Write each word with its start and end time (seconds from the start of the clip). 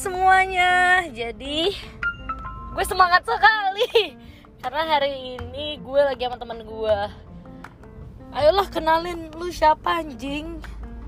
semuanya. 0.00 1.04
Jadi 1.12 1.76
gue 2.72 2.84
semangat 2.88 3.20
sekali 3.20 4.16
karena 4.64 4.82
hari 4.88 5.36
ini 5.36 5.76
gue 5.76 6.00
lagi 6.00 6.24
sama 6.24 6.40
teman 6.40 6.64
gue. 6.64 6.98
Ayolah 8.32 8.68
kenalin 8.72 9.28
lu 9.36 9.52
siapa 9.52 10.00
anjing? 10.00 10.56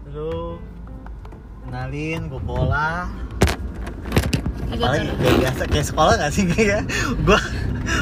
Halo, 0.05 0.61
kenalin 1.65 2.29
gue 2.29 2.43
Pola. 2.45 3.09
Iya, 4.73 4.89
Paling 4.89 5.09
kayak 5.17 5.37
biasa 5.41 5.63
kayak 5.69 5.87
sekolah 5.87 6.13
gak 6.17 6.33
sih 6.33 6.45
kayak 6.49 6.89
gue 7.29 7.41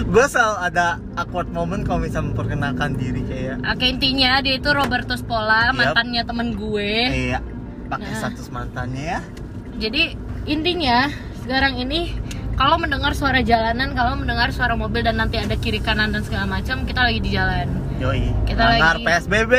gue 0.07 0.25
selalu 0.27 0.57
ada 0.63 0.87
awkward 1.19 1.51
moment 1.51 1.83
kalau 1.83 1.99
misalnya 1.99 2.31
memperkenalkan 2.31 2.95
diri 2.95 3.27
kayak 3.27 3.59
Oke 3.67 3.91
intinya 3.91 4.39
dia 4.39 4.55
itu 4.55 4.71
Robertus 4.71 5.23
Pola, 5.23 5.71
Yap. 5.71 5.75
mantannya 5.95 6.23
temen 6.27 6.55
gue. 6.55 6.91
kayak 7.11 7.43
pakai 7.87 8.11
Nah. 8.11 8.19
status 8.19 8.49
mantannya 8.51 9.05
ya. 9.07 9.21
Jadi 9.81 10.30
intinya 10.45 11.09
sekarang 11.43 11.77
ini 11.77 12.15
kalau 12.55 12.77
mendengar 12.77 13.17
suara 13.17 13.41
jalanan, 13.41 13.97
kalau 13.97 14.21
mendengar 14.21 14.53
suara 14.53 14.77
mobil 14.77 15.01
dan 15.01 15.17
nanti 15.17 15.41
ada 15.41 15.57
kiri 15.57 15.81
kanan 15.81 16.13
dan 16.13 16.21
segala 16.21 16.45
macam, 16.45 16.85
kita 16.85 17.01
lagi 17.01 17.17
di 17.19 17.33
jalan. 17.33 17.65
Yoi, 17.97 18.29
Kita 18.45 18.77
langgar 18.77 19.01
lagi- 19.01 19.07
PSBB. 19.09 19.53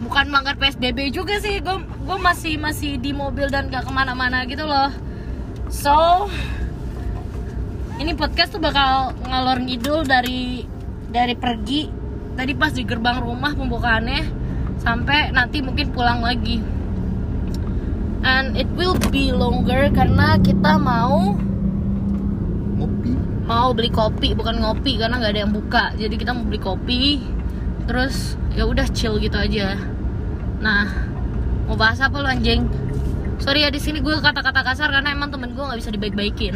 Bukan 0.00 0.28
melanggar 0.28 0.56
PSBB 0.56 1.12
juga 1.12 1.40
sih, 1.40 1.60
gue 1.60 1.76
gue 1.80 2.18
masih 2.18 2.56
masih 2.56 2.96
di 2.96 3.12
mobil 3.12 3.48
dan 3.48 3.68
gak 3.68 3.84
ke 3.84 3.92
mana-mana 3.92 4.44
gitu 4.44 4.64
loh. 4.64 4.92
So 5.68 6.28
ini 7.96 8.12
podcast 8.12 8.52
tuh 8.52 8.60
bakal 8.60 9.12
ngalor 9.22 9.60
ngidul 9.60 10.04
dari 10.04 10.64
dari 11.08 11.36
pergi 11.36 11.88
tadi 12.32 12.52
pas 12.52 12.72
di 12.72 12.80
gerbang 12.80 13.20
rumah 13.20 13.52
pembukaannya 13.52 14.24
sampai 14.80 15.32
nanti 15.32 15.60
mungkin 15.60 15.92
pulang 15.92 16.24
lagi. 16.24 16.64
And 18.20 18.52
it 18.52 18.68
will 18.76 18.96
be 19.08 19.32
longer 19.32 19.88
karena 19.90 20.36
kita 20.38 20.76
mau 20.76 21.32
Ngopi. 22.76 23.12
mau 23.44 23.72
beli 23.72 23.88
kopi 23.88 24.36
bukan 24.36 24.60
ngopi 24.60 25.00
karena 25.00 25.16
nggak 25.16 25.32
ada 25.32 25.40
yang 25.48 25.52
buka. 25.52 25.84
Jadi 25.96 26.14
kita 26.20 26.36
mau 26.36 26.44
beli 26.44 26.60
kopi 26.60 27.02
terus 27.88 28.36
ya 28.52 28.68
udah 28.68 28.86
chill 28.92 29.16
gitu 29.18 29.34
aja. 29.34 29.74
Nah 30.60 30.86
mau 31.64 31.76
bahas 31.80 31.98
apa 31.98 32.20
lu 32.20 32.28
anjing? 32.28 32.68
Sorry 33.40 33.64
ya 33.64 33.72
di 33.72 33.80
sini 33.80 34.04
gue 34.04 34.12
kata-kata 34.20 34.60
kasar 34.60 34.92
karena 34.92 35.16
emang 35.16 35.32
temen 35.32 35.56
gue 35.56 35.64
nggak 35.64 35.80
bisa 35.80 35.88
dibaik-baikin. 35.88 36.52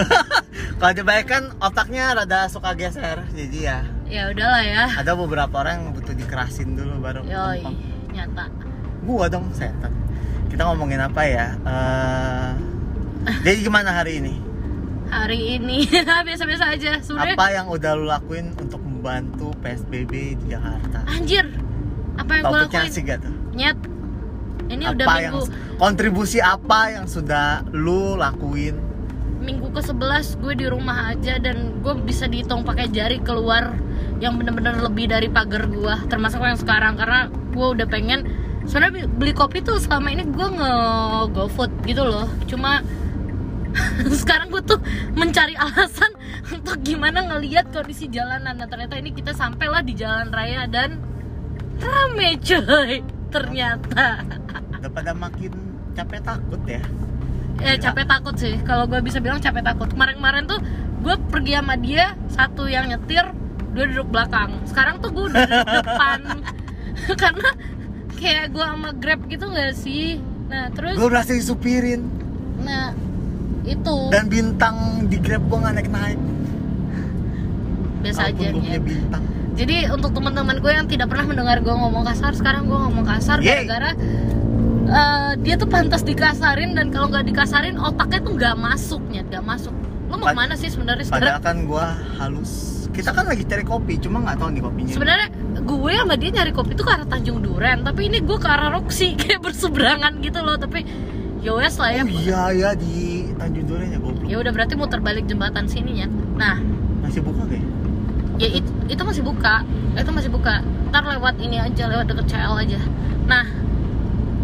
Kalau 0.82 0.94
dibaikan 0.96 1.54
otaknya 1.62 2.16
rada 2.16 2.50
suka 2.50 2.74
geser, 2.74 3.22
jadi 3.30 3.58
ya. 3.62 3.78
Ya 4.10 4.22
udahlah 4.34 4.64
ya. 4.66 4.84
Ada 4.98 5.14
beberapa 5.14 5.62
orang 5.62 5.86
yang 5.86 5.90
butuh 5.94 6.16
dikerasin 6.18 6.74
dulu 6.74 6.98
baru 6.98 7.22
yoi 7.22 7.62
nyata. 8.10 8.50
Gua 9.06 9.30
dong 9.30 9.54
setan. 9.54 9.92
Kita 10.50 10.62
ngomongin 10.66 11.00
apa 11.00 11.22
ya? 11.24 11.46
Eh, 11.56 12.50
jadi 13.46 13.58
gimana 13.62 13.94
hari 13.94 14.18
ini? 14.20 14.34
hari 15.10 15.58
ini 15.58 15.90
biasa-biasa 16.30 16.64
aja 16.78 17.02
sebenarnya 17.02 17.34
Apa 17.34 17.46
yang 17.50 17.66
udah 17.66 17.92
lu 17.98 18.06
lakuin 18.06 18.54
untuk 18.56 18.78
membantu 18.78 19.50
PSBB 19.58 20.38
di 20.38 20.44
Jakarta? 20.54 21.02
anjir 21.10 21.50
apa 22.14 22.30
yang 22.38 22.44
gue 22.46 22.60
lakuin 22.62 22.86
asik 22.86 23.04
gak 23.10 23.18
tuh? 23.26 23.34
nyet 23.52 23.78
ini 24.70 24.86
apa 24.86 24.94
udah 24.94 25.06
yang 25.18 25.34
minggu 25.34 25.42
kontribusi 25.82 26.38
apa 26.38 26.94
yang 26.94 27.10
sudah 27.10 27.66
lu 27.74 28.14
lakuin? 28.14 28.78
minggu 29.42 29.72
ke 29.74 29.82
11 29.82 30.36
gue 30.38 30.54
di 30.54 30.66
rumah 30.70 31.10
aja 31.10 31.42
dan 31.42 31.82
gue 31.82 31.94
bisa 32.06 32.30
dihitung 32.30 32.62
pakai 32.62 32.86
jari 32.92 33.18
keluar 33.18 33.74
yang 34.22 34.38
bener-bener 34.38 34.78
lebih 34.78 35.10
dari 35.10 35.26
pagar 35.26 35.66
gue 35.66 35.94
termasuk 36.06 36.38
yang 36.38 36.60
sekarang 36.60 36.94
karena 36.94 37.26
gue 37.32 37.66
udah 37.66 37.86
pengen 37.90 38.28
sebenarnya 38.66 39.08
beli 39.08 39.32
kopi 39.32 39.64
tuh 39.64 39.80
selama 39.80 40.12
ini 40.12 40.24
gue 40.28 40.48
nge 40.48 40.72
GoFood 41.32 41.72
gitu 41.86 42.02
loh. 42.04 42.28
Cuma 42.44 42.84
sekarang 44.20 44.50
gue 44.50 44.62
tuh 44.66 44.80
mencari 45.14 45.54
alasan 45.54 46.10
untuk 46.54 46.82
gimana 46.82 47.24
ngelihat 47.24 47.70
kondisi 47.70 48.10
jalanan. 48.10 48.58
Nah 48.58 48.66
ternyata 48.66 48.98
ini 48.98 49.14
kita 49.14 49.32
sampailah 49.32 49.80
di 49.84 49.94
jalan 49.94 50.28
raya 50.34 50.66
dan 50.66 50.98
rame 51.80 52.36
coy 52.42 53.00
ternyata. 53.30 54.26
Udah 54.80 54.90
pada 54.90 55.12
makin 55.14 55.52
capek 55.94 56.20
takut 56.24 56.60
ya? 56.66 56.82
ya 57.60 57.76
Gila. 57.76 57.84
capek 57.84 58.04
takut 58.08 58.34
sih. 58.36 58.54
Kalau 58.64 58.84
gue 58.88 59.00
bisa 59.04 59.20
bilang 59.22 59.38
capek 59.38 59.62
takut. 59.64 59.88
Kemarin-kemarin 59.92 60.44
tuh 60.48 60.60
gue 61.00 61.14
pergi 61.32 61.52
sama 61.56 61.74
dia 61.80 62.12
satu 62.28 62.68
yang 62.68 62.90
nyetir 62.90 63.24
dua 63.70 63.86
duduk 63.86 64.08
belakang. 64.10 64.58
Sekarang 64.66 64.98
tuh 64.98 65.14
gue 65.14 65.24
udah 65.30 65.42
duduk 65.46 65.68
depan. 65.84 66.20
Karena 67.22 67.50
kayak 68.20 68.52
gue 68.52 68.60
sama 68.62 68.90
grab 68.92 69.20
gitu 69.26 69.48
gak 69.48 69.72
sih 69.74 70.20
nah 70.46 70.68
terus 70.70 70.94
Gue 70.94 71.08
berhasil 71.08 71.34
disupirin 71.34 72.04
nah 72.60 72.92
itu 73.62 73.96
dan 74.08 74.24
bintang 74.26 74.76
di 75.06 75.16
Grab 75.16 75.44
gua 75.46 75.62
nggak 75.62 75.74
naik-naik. 75.76 76.18
biasa 78.00 78.20
aja 78.26 78.46
punya 78.50 78.76
Nyet. 78.76 78.82
bintang. 78.82 79.22
jadi 79.52 79.76
untuk 79.92 80.10
teman-teman 80.10 80.56
gue 80.56 80.72
yang 80.72 80.88
tidak 80.88 81.12
pernah 81.12 81.28
mendengar 81.28 81.60
gue 81.60 81.70
ngomong 81.70 82.02
kasar 82.02 82.32
sekarang 82.32 82.64
gue 82.64 82.78
ngomong 82.78 83.04
kasar 83.04 83.38
gara-gara 83.38 83.92
eh, 84.88 85.30
dia 85.38 85.54
tuh 85.54 85.68
pantas 85.68 86.00
dikasarin 86.00 86.72
dan 86.72 86.88
kalau 86.88 87.12
nggak 87.12 87.28
dikasarin 87.28 87.76
otaknya 87.76 88.20
tuh 88.20 88.32
nggak 88.34 88.56
masuk 88.56 89.02
Nyet, 89.06 89.28
nggak 89.28 89.44
masuk 89.44 89.74
lo 90.10 90.14
mau 90.16 90.26
ke 90.26 90.34
mana 90.34 90.54
sih 90.56 90.66
sebenarnya 90.66 91.04
sekarang 91.06 91.22
Padahal 91.22 91.40
kan 91.40 91.56
gua 91.62 91.86
halus. 92.18 92.52
Kita 92.90 93.14
kan 93.14 93.22
lagi 93.22 93.46
cari 93.46 93.62
kopi, 93.62 93.94
cuma 94.02 94.18
nggak 94.18 94.36
tahu 94.36 94.50
nih 94.50 94.62
kopinya. 94.66 94.90
sebenarnya 94.90 95.28
gue 95.50 95.92
sama 95.92 96.14
dia 96.14 96.30
nyari 96.30 96.52
kopi 96.54 96.78
tuh 96.78 96.86
ke 96.86 96.92
arah 96.94 97.08
Tanjung 97.08 97.42
Duren 97.42 97.82
tapi 97.82 98.06
ini 98.06 98.22
gue 98.22 98.38
ke 98.38 98.46
arah 98.46 98.70
Roxy 98.70 99.14
kayak 99.20 99.42
berseberangan 99.42 100.22
gitu 100.22 100.38
loh 100.40 100.54
tapi 100.54 100.86
ya 101.40 101.56
wes 101.56 101.80
lah 101.80 101.90
ya. 101.90 102.04
Oh 102.04 102.10
iya 102.10 102.42
ya 102.52 102.70
di 102.76 103.26
Tanjung 103.34 103.66
Duren 103.66 103.88
ya 103.90 103.98
goblok. 103.98 104.28
ya 104.28 104.36
udah 104.38 104.52
berarti 104.54 104.74
muter 104.78 105.00
balik 105.02 105.26
jembatan 105.26 105.66
sininya 105.66 106.06
nah. 106.36 106.56
Masih 107.02 107.24
buka 107.24 107.42
kayak? 107.48 107.64
ya? 108.38 108.48
It- 108.60 108.76
itu 108.86 109.02
masih 109.02 109.22
buka. 109.24 109.64
Itu 109.96 110.10
masih 110.12 110.30
buka. 110.30 110.62
Ntar 110.92 111.02
lewat 111.06 111.38
ini 111.40 111.58
aja 111.58 111.88
lewat 111.88 112.06
deket 112.06 112.26
CL 112.30 112.54
aja. 112.56 112.80
Nah 113.26 113.44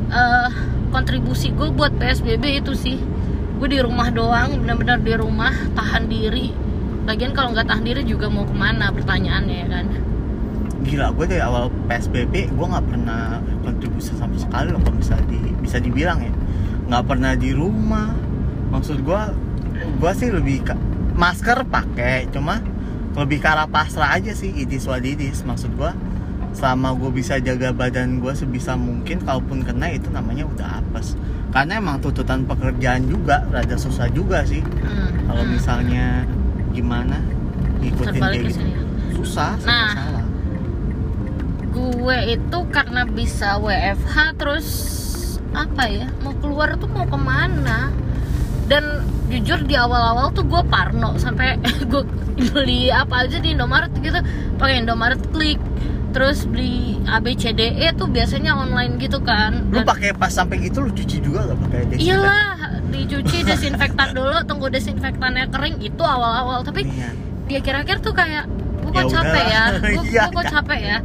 eh 0.06 0.50
kontribusi 0.90 1.52
gue 1.52 1.68
buat 1.70 1.92
PSBB 2.00 2.64
itu 2.64 2.72
sih. 2.74 2.98
Gue 3.56 3.68
di 3.72 3.78
rumah 3.80 4.08
doang 4.10 4.60
benar-benar 4.60 5.00
di 5.00 5.12
rumah 5.14 5.52
tahan 5.72 6.08
diri. 6.08 6.50
Lagian 7.06 7.32
kalau 7.32 7.54
nggak 7.54 7.70
tahan 7.70 7.84
diri 7.86 8.02
juga 8.02 8.26
mau 8.26 8.42
ke 8.42 8.56
mana 8.56 8.90
pertanyaannya 8.90 9.56
ya 9.62 9.68
kan 9.70 9.86
Gila, 10.84 11.14
gue 11.16 11.26
dari 11.28 11.42
awal 11.42 11.72
PSBB 11.88 12.52
gue 12.52 12.66
nggak 12.66 12.86
pernah 12.90 13.40
kontribusi 13.64 14.12
sama 14.18 14.36
sekali 14.36 14.74
loh 14.74 14.80
kalau 14.84 14.98
bisa 15.00 15.16
di 15.24 15.40
bisa 15.62 15.80
dibilang 15.80 16.20
ya. 16.20 16.32
Nggak 16.90 17.04
pernah 17.08 17.32
di 17.32 17.50
rumah. 17.56 18.12
Maksud 18.68 19.00
gue 19.00 19.20
gue 19.76 20.12
sih 20.16 20.28
lebih 20.32 20.66
ke, 20.68 20.74
masker 21.16 21.64
pakai 21.68 22.28
cuma 22.32 22.60
lebih 23.16 23.40
ke 23.40 23.48
arah 23.48 23.68
pasrah 23.68 24.12
aja 24.16 24.36
sih 24.36 24.52
idis 24.52 24.84
wadidis 24.84 25.40
maksud 25.48 25.72
gue 25.72 25.88
selama 26.56 26.96
gue 26.96 27.12
bisa 27.12 27.36
jaga 27.36 27.72
badan 27.72 28.20
gue 28.20 28.32
sebisa 28.32 28.80
mungkin 28.80 29.20
kalaupun 29.20 29.60
kena 29.60 29.92
itu 29.92 30.08
namanya 30.08 30.48
udah 30.48 30.80
apes. 30.80 31.12
Karena 31.52 31.80
emang 31.80 32.00
tuntutan 32.00 32.48
pekerjaan 32.48 33.04
juga 33.08 33.44
rada 33.52 33.76
susah 33.76 34.08
juga 34.12 34.40
sih. 34.48 34.64
Hmm, 34.64 35.28
kalau 35.28 35.44
misalnya 35.44 36.24
gimana 36.72 37.20
ngikutin 37.84 38.20
kayak 38.20 38.44
gitu. 38.52 38.64
susah 39.20 39.56
Nah. 39.64 40.15
Gue 41.76 42.18
itu 42.32 42.58
karena 42.72 43.04
bisa 43.04 43.60
WFH 43.60 44.14
terus 44.34 44.66
apa 45.52 45.84
ya 45.86 46.08
mau 46.20 46.32
keluar 46.34 46.76
tuh 46.76 46.88
mau 46.88 47.04
ke 47.04 47.18
mana? 47.18 47.92
Dan 48.66 48.82
jujur 49.28 49.62
di 49.62 49.76
awal-awal 49.76 50.32
tuh 50.32 50.42
gue 50.42 50.62
parno 50.66 51.14
sampai 51.16 51.60
gue 51.90 52.02
beli 52.52 52.88
apa 52.88 53.28
aja 53.28 53.36
di 53.36 53.52
Indomaret 53.52 53.92
gitu. 53.94 54.16
Pakai 54.56 54.80
Indomaret 54.80 55.20
klik 55.30 55.60
terus 56.10 56.48
beli 56.48 56.96
ABCDE 57.04 57.92
tuh 57.92 58.08
biasanya 58.08 58.56
online 58.56 58.96
gitu 58.96 59.20
kan. 59.20 59.68
Lu 59.68 59.84
pakai 59.84 60.16
pas 60.16 60.32
sampai 60.32 60.64
gitu 60.64 60.80
lu 60.80 60.90
cuci 60.90 61.20
juga 61.20 61.44
gak 61.44 61.58
pakai 61.60 61.80
desinfektan? 61.86 62.00
iyalah 62.08 62.46
dicuci 62.86 63.38
desinfektan 63.44 64.08
dulu 64.16 64.36
tunggu 64.48 64.66
desinfektannya 64.66 65.52
kering 65.52 65.76
itu 65.78 66.00
awal-awal. 66.00 66.64
Tapi 66.64 66.88
Iya. 66.88 67.10
di 67.46 67.54
akhir-akhir 67.54 67.96
tuh 68.00 68.14
kayak 68.16 68.48
gue 68.80 68.90
kok 68.90 69.02
Ya 69.02 69.12
capek 69.12 69.44
ya. 69.46 69.64
gue 69.76 70.04
Iya, 70.10 70.22
kok 70.32 70.40
iya. 70.40 70.50
capek 70.50 70.80
ya 70.80 70.98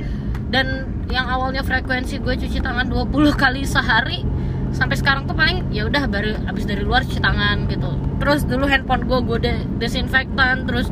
dan 0.51 0.68
yang 1.07 1.27
awalnya 1.27 1.63
frekuensi 1.63 2.19
gue 2.19 2.36
cuci 2.38 2.59
tangan 2.59 2.88
20 2.88 3.07
kali 3.33 3.63
sehari 3.63 4.24
sampai 4.71 4.95
sekarang 4.95 5.24
tuh 5.24 5.36
paling 5.36 5.68
ya 5.68 5.83
udah 5.83 6.07
baru 6.07 6.36
abis 6.48 6.63
dari 6.63 6.83
luar 6.83 7.03
cuci 7.03 7.19
tangan 7.19 7.68
gitu. 7.68 7.89
Terus 8.19 8.44
dulu 8.44 8.68
handphone 8.68 9.03
gue 9.03 9.19
gue 9.21 9.38
de- 9.42 9.65
desinfektan 9.77 10.63
terus 10.63 10.88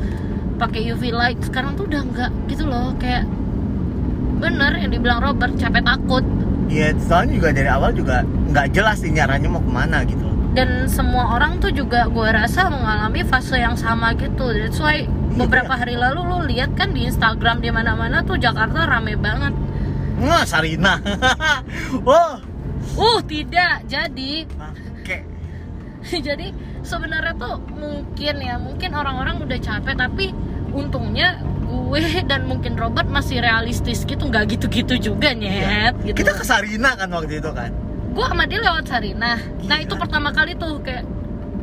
pakai 0.56 0.88
UV 0.90 1.12
light. 1.12 1.40
Sekarang 1.40 1.76
tuh 1.76 1.88
udah 1.88 2.02
enggak 2.02 2.32
gitu 2.48 2.66
loh 2.66 2.92
kayak 2.96 3.24
bener 4.40 4.76
yang 4.76 4.92
dibilang 4.92 5.20
Robert 5.20 5.56
capek 5.56 5.84
takut. 5.84 6.24
Iya, 6.70 6.94
soalnya 7.02 7.34
juga 7.36 7.50
dari 7.52 7.68
awal 7.68 7.92
juga 7.92 8.22
nggak 8.24 8.68
jelas 8.72 9.02
nih 9.02 9.20
nyaranya 9.20 9.48
mau 9.50 9.60
ke 9.60 9.72
mana 9.72 10.04
gitu 10.04 10.22
loh. 10.22 10.36
dan 10.50 10.90
semua 10.90 11.38
orang 11.38 11.62
tuh 11.62 11.70
juga 11.70 12.10
gue 12.10 12.26
rasa 12.26 12.68
mengalami 12.68 13.22
fase 13.22 13.54
yang 13.56 13.78
sama 13.78 14.18
gitu. 14.18 14.50
That's 14.50 14.82
why 14.82 15.06
beberapa 15.34 15.74
hari 15.74 15.94
lalu 15.94 16.20
lu 16.24 16.38
lihat 16.46 16.74
kan 16.74 16.92
di 16.92 17.06
Instagram 17.06 17.60
di 17.60 17.70
mana-mana 17.70 18.22
tuh 18.22 18.38
Jakarta 18.38 18.86
rame 18.86 19.14
banget 19.16 19.54
Nggak, 20.20 20.52
Sarina. 20.52 21.00
oh, 22.04 22.36
uh 23.00 23.20
tidak 23.24 23.88
jadi 23.88 24.44
pakai. 24.52 25.24
jadi 26.28 26.52
sebenarnya 26.84 27.40
tuh 27.40 27.56
mungkin 27.72 28.36
ya 28.44 28.60
mungkin 28.60 28.92
orang-orang 28.92 29.40
udah 29.40 29.56
capek 29.56 29.96
tapi 29.96 30.36
untungnya 30.76 31.40
gue 31.64 32.04
dan 32.30 32.52
mungkin 32.52 32.76
Robert 32.76 33.08
masih 33.08 33.40
realistis 33.40 34.04
gitu 34.04 34.28
nggak 34.28 34.60
gitu-gitu 34.60 35.00
juga 35.00 35.32
nyet 35.32 35.96
gitu 36.04 36.20
Kita 36.20 36.36
ke 36.36 36.44
Sarina 36.44 37.00
kan 37.00 37.08
waktu 37.16 37.40
itu 37.40 37.52
kan. 37.56 37.72
gue 38.10 38.26
sama 38.26 38.44
dia 38.44 38.60
lewat 38.60 38.92
Sarina 38.92 39.40
nah 39.64 39.78
Gila. 39.80 39.86
itu 39.88 39.94
pertama 39.96 40.36
kali 40.36 40.52
tuh 40.60 40.84
kayak 40.84 41.08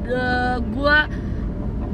eh, 0.06 0.56
gue 0.64 0.96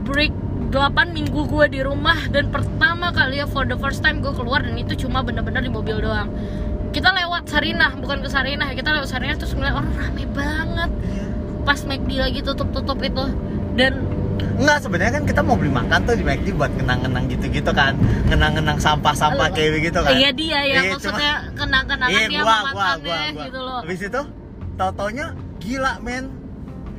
break 0.07 0.35
8 0.73 1.13
minggu 1.13 1.41
gue 1.45 1.67
di 1.69 1.81
rumah 1.85 2.17
dan 2.33 2.49
pertama 2.49 3.13
kali 3.13 3.39
ya 3.39 3.47
for 3.47 3.69
the 3.69 3.77
first 3.77 4.01
time 4.01 4.25
gue 4.25 4.33
keluar 4.33 4.65
dan 4.65 4.73
itu 4.75 4.97
cuma 4.99 5.21
bener-bener 5.21 5.61
di 5.61 5.69
mobil 5.69 6.01
doang 6.01 6.33
kita 6.91 7.13
lewat 7.13 7.45
Sarinah 7.45 7.93
bukan 7.95 8.25
ke 8.25 8.29
Sarinah 8.29 8.73
ya 8.73 8.75
kita 8.75 8.91
lewat 8.91 9.09
Sarinah 9.09 9.37
terus 9.37 9.53
ngeliat 9.53 9.77
orang 9.77 9.93
rame 9.93 10.25
banget 10.27 10.91
pas 11.63 11.79
McD 11.79 12.11
lagi 12.17 12.41
tutup-tutup 12.41 12.99
itu 12.99 13.25
dan 13.77 13.95
Enggak, 14.53 14.85
sebenarnya 14.85 15.13
kan 15.17 15.25
kita 15.25 15.41
mau 15.41 15.57
beli 15.57 15.71
makan 15.71 16.03
tuh 16.03 16.13
di 16.13 16.23
McD 16.23 16.53
buat 16.53 16.69
kenang-kenang 16.75 17.25
gitu-gitu 17.27 17.73
kan. 17.73 17.95
Kenang-kenang 18.27 18.77
sampah-sampah 18.77 19.49
kayak 19.49 19.81
begitu 19.81 19.97
kan. 19.97 20.13
iya 20.13 20.31
dia 20.31 20.61
ya 20.61 20.81
cuma- 20.83 20.93
maksudnya 20.93 21.33
kenang-kenangan 21.57 22.13
Iya, 22.13 22.27
dia 22.29 22.41
gua, 22.43 22.57
gua, 22.61 22.71
gua, 22.71 22.91
gua. 23.01 23.21
gitu 23.39 23.59
loh 23.59 23.81
Habis 23.81 24.01
itu 24.03 24.21
tau-taunya 24.77 25.27
gila 25.57 25.93
men. 26.05 26.25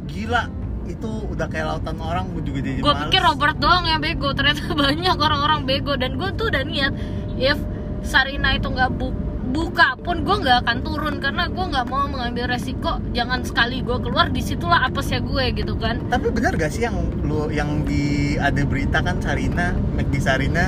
Gila 0.07 0.43
itu 0.87 1.11
udah 1.31 1.47
kayak 1.47 1.65
lautan 1.67 1.97
orang 1.99 2.27
gue 2.35 2.43
juga 2.43 2.59
jadi 2.63 2.79
gue 2.83 2.95
pikir 3.07 3.21
Robert 3.23 3.57
doang 3.57 3.87
yang 3.87 4.03
bego 4.03 4.35
ternyata 4.35 4.61
banyak 4.83 5.17
orang-orang 5.17 5.61
bego. 5.63 5.93
Dan 5.95 6.19
gue 6.19 6.29
tuh 6.35 6.51
udah 6.51 6.63
niat 6.65 6.93
if 7.39 7.57
Sarina 8.03 8.55
itu 8.55 8.67
nggak 8.67 8.91
bu- 8.99 9.15
buka 9.53 9.95
pun 10.01 10.25
gue 10.25 10.35
nggak 10.43 10.67
akan 10.67 10.77
turun. 10.83 11.15
Karena 11.23 11.47
gue 11.47 11.65
nggak 11.65 11.85
mau 11.87 12.05
mengambil 12.07 12.51
resiko 12.51 12.99
jangan 13.15 13.41
sekali 13.47 13.79
gue 13.79 13.97
keluar 14.03 14.27
di 14.27 14.43
situlah 14.43 14.83
apesnya 14.83 15.23
gue 15.23 15.43
gitu 15.55 15.73
kan. 15.79 16.03
Tapi 16.11 16.27
benar 16.33 16.59
gak 16.59 16.71
sih 16.73 16.83
yang 16.83 16.99
lu 17.23 17.47
yang 17.47 17.87
di 17.87 18.35
ada 18.35 18.61
berita 18.67 18.99
kan 18.99 19.23
Sarina, 19.23 19.71
McD 19.95 20.19
Sarina 20.19 20.67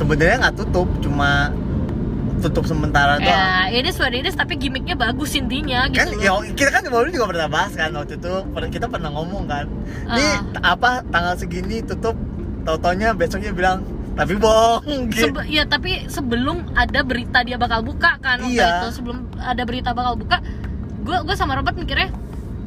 sebenarnya 0.00 0.48
nggak 0.48 0.56
tutup, 0.56 0.88
cuma 1.04 1.52
tutup 2.40 2.64
sementara 2.64 3.16
doang. 3.16 3.28
ya 3.28 3.68
ini 3.70 3.86
it 3.86 4.24
is 4.24 4.34
tapi 4.34 4.56
gimmicknya 4.56 4.92
bagus 4.94 5.32
intinya 5.32 5.86
gitu 5.86 6.00
kan 6.00 6.08
loh. 6.10 6.40
ya 6.42 6.52
kita 6.52 6.70
kan 6.70 6.82
baru 6.84 7.08
juga 7.08 7.26
pernah 7.28 7.48
bahas 7.48 7.72
kan 7.72 7.90
waktu 7.92 8.16
itu 8.16 8.32
kita 8.70 8.86
pernah 8.86 9.10
ngomong 9.10 9.44
kan 9.44 9.64
ini 10.08 10.24
Ah. 10.24 10.40
t- 10.42 10.62
apa 10.62 10.90
tanggal 11.06 11.34
segini 11.34 11.80
tutup 11.80 12.16
tau-taunya 12.62 13.12
besoknya 13.12 13.50
bilang 13.50 13.80
tapi 14.12 14.34
bohong 14.34 15.08
gitu 15.08 15.30
Sebe- 15.30 15.46
ya 15.46 15.64
tapi 15.64 16.04
sebelum 16.06 16.66
ada 16.74 17.00
berita 17.00 17.40
dia 17.40 17.56
bakal 17.56 17.80
buka 17.80 18.18
kan 18.18 18.40
waktu 18.40 18.56
Iya. 18.56 18.84
itu 18.84 18.88
sebelum 18.92 19.18
ada 19.36 19.62
berita 19.62 19.92
bakal 19.92 20.16
buka 20.16 20.42
gue 21.00 21.16
gue 21.22 21.34
sama 21.34 21.54
Robert 21.54 21.72
mikirnya 21.74 22.12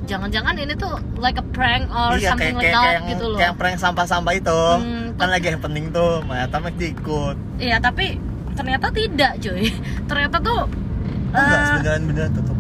jangan-jangan 0.04 0.58
ini 0.58 0.74
tuh 0.75 0.92
like 1.16 1.38
a 1.38 1.46
prank 1.48 1.88
or 1.88 2.18
iya 2.18 2.31
something 2.31 2.52
kayak 2.52 2.58
like 2.58 2.66
kayak 2.66 2.74
that 2.74 2.84
kayak 2.84 2.96
yang, 2.96 3.06
gitu 3.10 3.25
loh 3.25 3.38
kayak 3.38 3.48
yang 3.48 3.56
prank 3.56 3.78
sampah-sampah 3.78 4.34
itu 4.34 4.60
Hmm, 4.75 5.06
kan 5.16 5.28
lagi 5.30 5.48
happening 5.48 5.86
tuh 5.90 6.20
ternyata 6.22 6.56
McD 6.60 6.81
ikut 6.92 7.36
Iya 7.56 7.78
tapi 7.80 8.06
ternyata 8.54 8.88
tidak 8.94 9.42
cuy. 9.42 9.68
Ternyata 10.10 10.38
tuh 10.40 10.62
oh, 11.34 11.38
enggak 11.38 11.60
eh, 11.60 11.72
beneran 11.78 12.02
beneran 12.08 12.32
tutup 12.34 12.58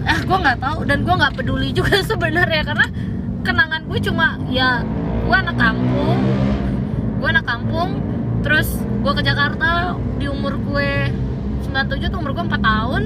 ah 0.00 0.18
gue 0.24 0.38
nggak 0.42 0.58
tahu 0.58 0.78
dan 0.88 0.98
gue 1.04 1.14
nggak 1.14 1.34
peduli 1.36 1.68
juga 1.76 2.00
sebenarnya 2.10 2.62
karena 2.64 2.86
kenangan 3.44 3.82
gue 3.84 3.98
cuma 4.00 4.36
ya 4.48 4.84
gue 5.26 5.36
anak 5.36 5.56
kampung. 5.56 6.18
Gue 7.20 7.28
anak 7.28 7.46
kampung 7.46 8.00
terus 8.40 8.80
gue 8.80 9.12
ke 9.12 9.22
Jakarta 9.22 9.94
di 10.16 10.26
umur 10.26 10.56
gue 10.56 11.12
97 11.68 12.10
tuh 12.10 12.18
umur 12.18 12.32
gue 12.34 12.44
4 12.48 12.58
tahun. 12.58 13.02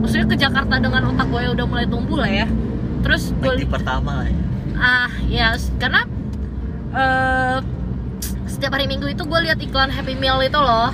Maksudnya 0.00 0.26
ke 0.30 0.36
Jakarta 0.38 0.74
dengan 0.78 1.12
otak 1.12 1.28
gue 1.28 1.42
udah 1.52 1.66
mulai 1.68 1.84
tumbuh 1.84 2.16
lah 2.22 2.30
ya. 2.30 2.46
Terus 3.04 3.34
gue 3.36 3.66
pertama 3.68 4.24
lah 4.24 4.28
ya. 4.30 4.40
Ah 4.78 5.10
ya 5.28 5.48
karena 5.76 6.00
eh 6.94 7.58
setiap 8.46 8.74
hari 8.74 8.86
minggu 8.86 9.06
itu 9.06 9.22
gue 9.22 9.40
lihat 9.44 9.58
iklan 9.58 9.88
Happy 9.88 10.14
Meal 10.14 10.38
itu 10.40 10.58
loh. 10.58 10.90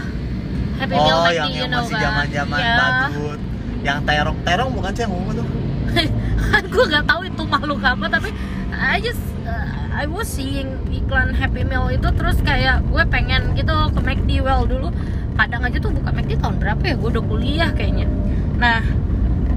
Happy 0.76 0.94
Meal 0.94 1.16
oh 1.16 1.24
McD, 1.24 1.36
yang, 1.38 1.48
you 1.48 1.62
yang 1.64 1.70
know 1.70 1.82
masih 1.82 1.96
kan? 1.96 2.02
zaman 2.04 2.26
zaman 2.28 2.58
Ya. 2.60 2.74
badut. 2.76 3.40
Yang 3.84 3.98
terong 4.04 4.38
terong 4.42 4.70
bukan 4.72 4.90
sih 4.92 5.02
yang 5.04 5.12
ngomong 5.12 5.32
tuh? 5.36 5.46
Gue 6.74 6.84
nggak 6.88 7.04
tahu 7.06 7.20
itu 7.24 7.42
makhluk 7.46 7.80
apa 7.80 8.04
tapi 8.10 8.28
I 8.74 8.98
just 8.98 9.22
uh, 9.46 9.68
I 9.94 10.04
was 10.04 10.26
seeing 10.26 10.66
iklan 10.90 11.30
Happy 11.32 11.62
Meal 11.62 11.86
itu 11.88 12.08
terus 12.12 12.36
kayak 12.42 12.82
gue 12.88 13.02
pengen 13.06 13.54
gitu 13.54 13.72
ke 13.92 14.00
McD 14.02 14.42
well 14.42 14.66
dulu 14.66 14.90
kadang 15.34 15.62
aja 15.62 15.78
tuh 15.78 15.90
buka 15.90 16.10
McD 16.10 16.38
tahun 16.38 16.58
berapa 16.58 16.82
ya? 16.82 16.94
Gue 16.98 17.08
udah 17.14 17.24
kuliah 17.24 17.70
kayaknya. 17.70 18.06
Nah 18.58 18.82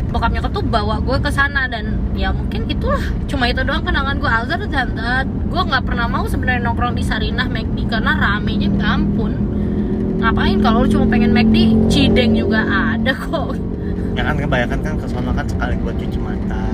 bokap 0.07 0.31
nyokap 0.31 0.51
tuh 0.55 0.63
bawa 0.63 1.03
gue 1.03 1.17
ke 1.19 1.31
sana 1.31 1.67
dan 1.67 1.99
ya 2.15 2.31
mungkin 2.31 2.67
itulah. 2.71 3.03
Cuma 3.27 3.51
itu 3.51 3.61
doang 3.67 3.83
kenangan 3.83 4.17
gue. 4.17 4.29
Other 4.29 4.63
than 4.67 4.95
that 4.95 5.27
gue 5.27 5.61
nggak 5.61 5.83
pernah 5.83 6.07
mau 6.07 6.23
sebenarnya 6.27 6.63
nongkrong 6.63 6.95
di 6.95 7.03
Sarinah 7.03 7.47
McD 7.51 7.91
karena 7.91 8.15
ramenya 8.15 8.71
minta 8.71 8.95
ampun. 8.95 9.33
Ngapain 10.17 10.57
kalau 10.65 10.83
lu 10.83 10.89
cuma 10.89 11.05
pengen 11.11 11.31
McD 11.35 11.87
Cideng 11.91 12.33
juga 12.33 12.63
ada 12.65 13.13
kok. 13.13 13.53
Ya 14.17 14.25
kan 14.25 14.35
kebanyakan 14.39 14.79
kan 14.81 14.93
ke 14.97 15.07
sana 15.11 15.29
kan 15.35 15.45
sekali 15.45 15.75
buat 15.83 15.95
cuci 15.99 16.19
mata. 16.19 16.65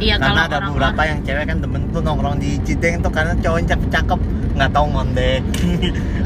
Iya 0.00 0.16
karena 0.16 0.32
kalau 0.32 0.48
ada 0.48 0.56
orang 0.60 0.70
beberapa 0.76 1.02
yang 1.08 1.18
cewek 1.24 1.44
kan 1.48 1.58
demen 1.60 1.82
tuh 1.92 2.00
nongkrong 2.04 2.36
di 2.40 2.60
Cideng 2.64 3.00
tuh 3.00 3.12
karena 3.12 3.32
cowoknya 3.40 3.76
cakep-cakep. 3.76 4.20
Nggak 4.58 4.70
tahu 4.76 4.86
ngondek 4.92 5.42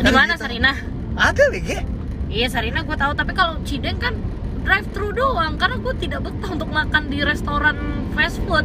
di 0.03 0.11
mana. 0.11 0.35
Sarinah? 0.35 0.77
Ada 1.15 1.43
lagi. 1.55 1.79
Iya 2.27 2.47
Sarina 2.51 2.83
gue 2.83 2.97
tahu. 2.99 3.13
Tapi 3.15 3.33
kalau 3.39 3.55
Cideng 3.63 3.95
kan 4.03 4.19
drive 4.65 4.89
thru 4.97 5.13
doang 5.13 5.61
karena 5.61 5.77
gue 5.77 5.95
tidak 6.01 6.25
betah 6.25 6.51
untuk 6.57 6.71
makan 6.73 7.13
di 7.13 7.21
restoran 7.21 7.77
fast 8.17 8.41
food. 8.49 8.65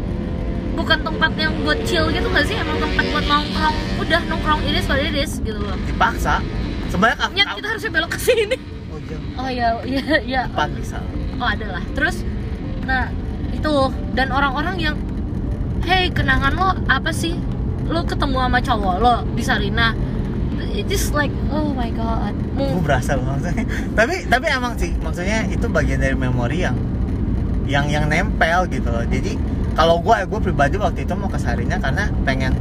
Bukan 0.80 1.04
tempat 1.04 1.36
yang 1.36 1.52
buat 1.68 1.76
chill 1.84 2.08
gitu 2.08 2.32
gak 2.32 2.48
sih? 2.48 2.56
Emang 2.56 2.80
tempat 2.80 3.04
buat 3.12 3.26
nongkrong. 3.28 3.76
Udah 4.00 4.22
nongkrong 4.32 4.64
ini 4.64 4.80
what 4.88 5.04
it 5.04 5.12
is 5.12 5.44
gitu 5.44 5.60
loh. 5.60 5.76
Dipaksa. 5.84 6.40
Sebenarnya 6.88 7.28
Nyet 7.36 7.48
kita 7.60 7.68
harusnya 7.68 7.92
belok 7.92 8.12
ke 8.16 8.20
sini. 8.24 8.58
Oh 8.90 8.98
iya. 8.98 9.18
Oh 9.36 9.50
ya 9.52 9.68
iya 9.84 10.04
iya. 10.24 10.42
Depan 10.48 10.72
bisa. 10.80 11.04
Oh 11.38 11.48
adalah 11.52 11.84
terus 11.94 12.24
nah 12.88 13.12
itu. 13.52 13.92
Dan 14.16 14.32
orang-orang 14.32 14.76
yang 14.80 14.96
hey 15.84 16.08
kenangan 16.16 16.56
lo 16.56 16.80
apa 16.88 17.12
sih? 17.12 17.36
Lo 17.92 18.08
ketemu 18.08 18.40
sama 18.40 18.60
cowok 18.64 18.96
lo 19.04 19.16
di 19.36 19.44
Sarina 19.44 19.92
it 20.62 20.86
just 20.86 21.12
like 21.12 21.32
oh 21.50 21.72
my 21.72 21.90
god. 21.90 22.34
Gue 22.54 22.80
berasa 22.80 23.14
loh 23.14 23.26
maksudnya. 23.30 23.64
Tapi 23.94 24.26
tapi 24.26 24.46
emang 24.48 24.74
sih 24.76 24.92
maksudnya 24.96 25.46
itu 25.46 25.66
bagian 25.66 26.00
dari 26.00 26.14
memori 26.14 26.62
yang 26.62 26.76
yang 27.66 27.86
yang 27.88 28.06
nempel 28.06 28.66
gitu 28.68 28.88
loh. 28.88 29.04
Jadi 29.04 29.38
kalau 29.74 30.00
gue 30.00 30.16
gue 30.26 30.40
pribadi 30.42 30.76
waktu 30.76 31.04
itu 31.04 31.14
mau 31.14 31.28
ke 31.28 31.38
Sarina 31.38 31.78
karena 31.78 32.10
pengen 32.24 32.52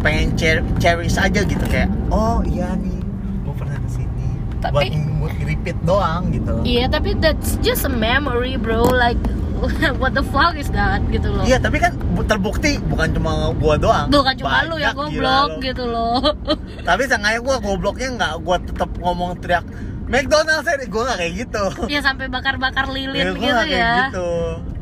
pengen 0.00 0.34
cher- 0.34 0.64
cherish 0.76 1.16
aja 1.16 1.42
gitu. 1.42 1.64
Kayak 1.66 1.90
oh 2.08 2.40
iya 2.42 2.72
nih 2.74 2.98
gue 3.42 3.54
pernah 3.54 3.76
ke 3.76 3.88
sini 3.92 4.26
Tapi- 4.58 4.90
buat 4.90 4.90
buat 5.22 5.34
repeat 5.40 5.78
doang 5.82 6.30
gitu 6.30 6.62
Iya 6.62 6.86
tapi 6.88 7.14
that's 7.14 7.54
just 7.60 7.82
a 7.82 7.90
memory 7.90 8.54
bro. 8.54 8.82
Like 8.84 9.18
what 10.00 10.10
the 10.10 10.24
fuck 10.24 10.54
is 10.54 10.68
that 10.68 10.98
gitu 11.08 11.28
loh 11.28 11.42
Iya 11.42 11.56
tapi 11.56 11.78
kan 11.78 11.92
bu- 12.12 12.22
terbukti 12.22 12.82
bukan 12.82 13.12
cuma 13.12 13.30
gua 13.54 13.74
doang. 13.76 14.06
Bukan 14.08 14.34
cuma 14.36 14.62
lu 14.64 14.76
ya 14.76 14.90
Banyak, 14.90 14.94
goblok 15.14 15.50
gitu 15.60 15.84
loh 15.84 16.18
Tapi 16.88 17.02
sengaja 17.04 17.38
gua 17.38 17.56
gobloknya 17.58 18.08
nggak 18.12 18.34
gua 18.40 18.56
tetap 18.58 18.90
ngomong 18.96 19.38
teriak 19.38 19.62
McDonald's 20.04 20.66
ya 20.66 20.76
gua 20.86 21.02
nggak 21.06 21.18
kayak 21.18 21.34
gitu. 21.40 21.64
Ya 21.86 22.00
sampai 22.00 22.26
bakar-bakar 22.26 22.86
lilin 22.86 23.16
Ya, 23.16 23.30
gua 23.30 23.38
gitu 23.38 23.48
nggak 23.48 23.66
kayak 23.66 23.78
ya 23.78 23.94
gitu. 24.04 24.30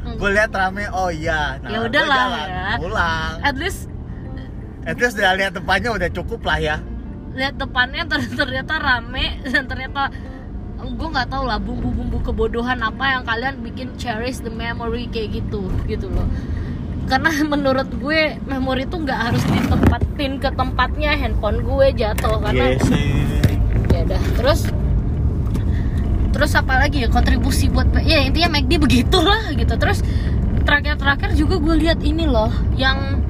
Hmm. 0.01 0.17
Gua 0.17 0.31
lihat 0.33 0.51
rame 0.51 0.85
oh 0.91 1.09
iya. 1.09 1.41
Nah, 1.59 1.69
Ya 1.69 1.77
gua 1.77 1.87
udahlah 1.87 2.19
ya. 2.41 2.67
Pulang. 2.77 3.33
At 3.41 3.57
least 3.57 3.81
At 4.81 4.97
least 4.97 5.15
udah 5.15 5.37
lihat 5.37 5.53
depannya 5.53 5.91
udah 5.93 6.09
cukup 6.11 6.41
lah 6.43 6.59
ya. 6.59 6.77
lihat 7.31 7.55
depannya 7.55 8.03
ter- 8.05 8.27
ternyata 8.35 8.75
rame 8.77 9.39
dan 9.45 9.63
ternyata 9.71 10.11
gue 10.85 11.09
nggak 11.11 11.29
tahu 11.29 11.45
lah 11.49 11.59
bumbu-bumbu 11.61 12.21
kebodohan 12.25 12.81
apa 12.81 13.19
yang 13.19 13.23
kalian 13.25 13.55
bikin 13.61 13.89
cherish 14.01 14.41
the 14.41 14.53
memory 14.53 15.09
kayak 15.09 15.41
gitu 15.41 15.69
gitu 15.85 16.09
loh. 16.09 16.27
Karena 17.09 17.31
menurut 17.53 17.89
gue 17.91 18.41
memori 18.49 18.85
tuh 18.89 19.05
nggak 19.05 19.21
harus 19.31 19.43
ditempatin 19.49 20.41
ke 20.41 20.49
tempatnya 20.55 21.17
handphone 21.17 21.61
gue 21.65 21.87
jatuh 21.97 22.41
karena 22.41 22.77
Yes. 22.77 22.87
ya 23.91 24.01
udah 24.07 24.23
terus 24.39 24.61
terus 26.31 26.53
apa 26.55 26.87
lagi 26.87 27.03
ya 27.05 27.09
kontribusi 27.11 27.67
buat 27.69 27.91
ya 28.01 28.23
intinya 28.23 28.57
McD 28.57 28.73
begitulah 28.81 29.53
gitu. 29.57 29.75
Terus 29.77 30.01
terakhir-terakhir 30.65 31.35
juga 31.35 31.59
gue 31.59 31.75
lihat 31.89 31.99
ini 32.05 32.25
loh 32.29 32.53
yang 32.77 33.25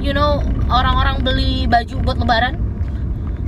you 0.00 0.10
know 0.16 0.40
orang-orang 0.72 1.20
beli 1.20 1.68
baju 1.68 1.94
buat 2.02 2.16
lebaran 2.18 2.69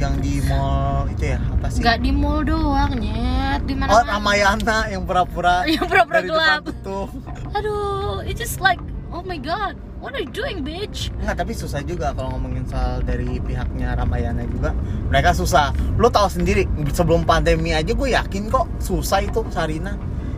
Yang 0.02 0.14
di 0.18 0.34
mall 0.44 1.06
itu 1.08 1.24
ya 1.28 1.38
apa 1.38 1.66
sih? 1.68 1.80
nggak 1.80 1.98
di 2.00 2.10
mall 2.10 2.40
doang 2.42 2.92
nyet 2.96 3.62
di 3.62 3.74
mana 3.74 3.88
Oh 3.88 4.02
Ramayana 4.02 4.78
yang 4.86 5.02
pura-pura 5.02 5.62
Yang 5.68 5.86
pura-pura 5.86 6.20
gelap. 6.20 6.60
tutup. 6.64 7.08
aduh 7.56 8.18
it's 8.20 8.36
just 8.36 8.58
like 8.58 8.82
oh 9.08 9.22
my 9.22 9.36
god 9.36 9.72
what 9.98 10.10
are 10.10 10.18
you 10.18 10.28
doing 10.28 10.60
bitch 10.60 11.14
Enggak, 11.16 11.38
tapi 11.38 11.52
susah 11.52 11.80
juga 11.80 12.10
kalau 12.10 12.34
ngomongin 12.34 12.66
soal 12.66 12.98
dari 13.00 13.38
pihaknya 13.38 13.94
Ramayana 13.94 14.42
juga. 14.44 14.74
Mereka 15.06 15.30
susah. 15.32 15.70
Lo 15.94 16.08
tahu 16.08 16.26
sendiri, 16.28 16.66
sebelum 16.90 17.22
pandemi 17.22 17.70
aja 17.70 17.86
gue 17.88 18.08
yakin 18.10 18.48
kok 18.48 18.66
susah 18.76 19.22
itu 19.22 19.46
Sarina. 19.48 19.94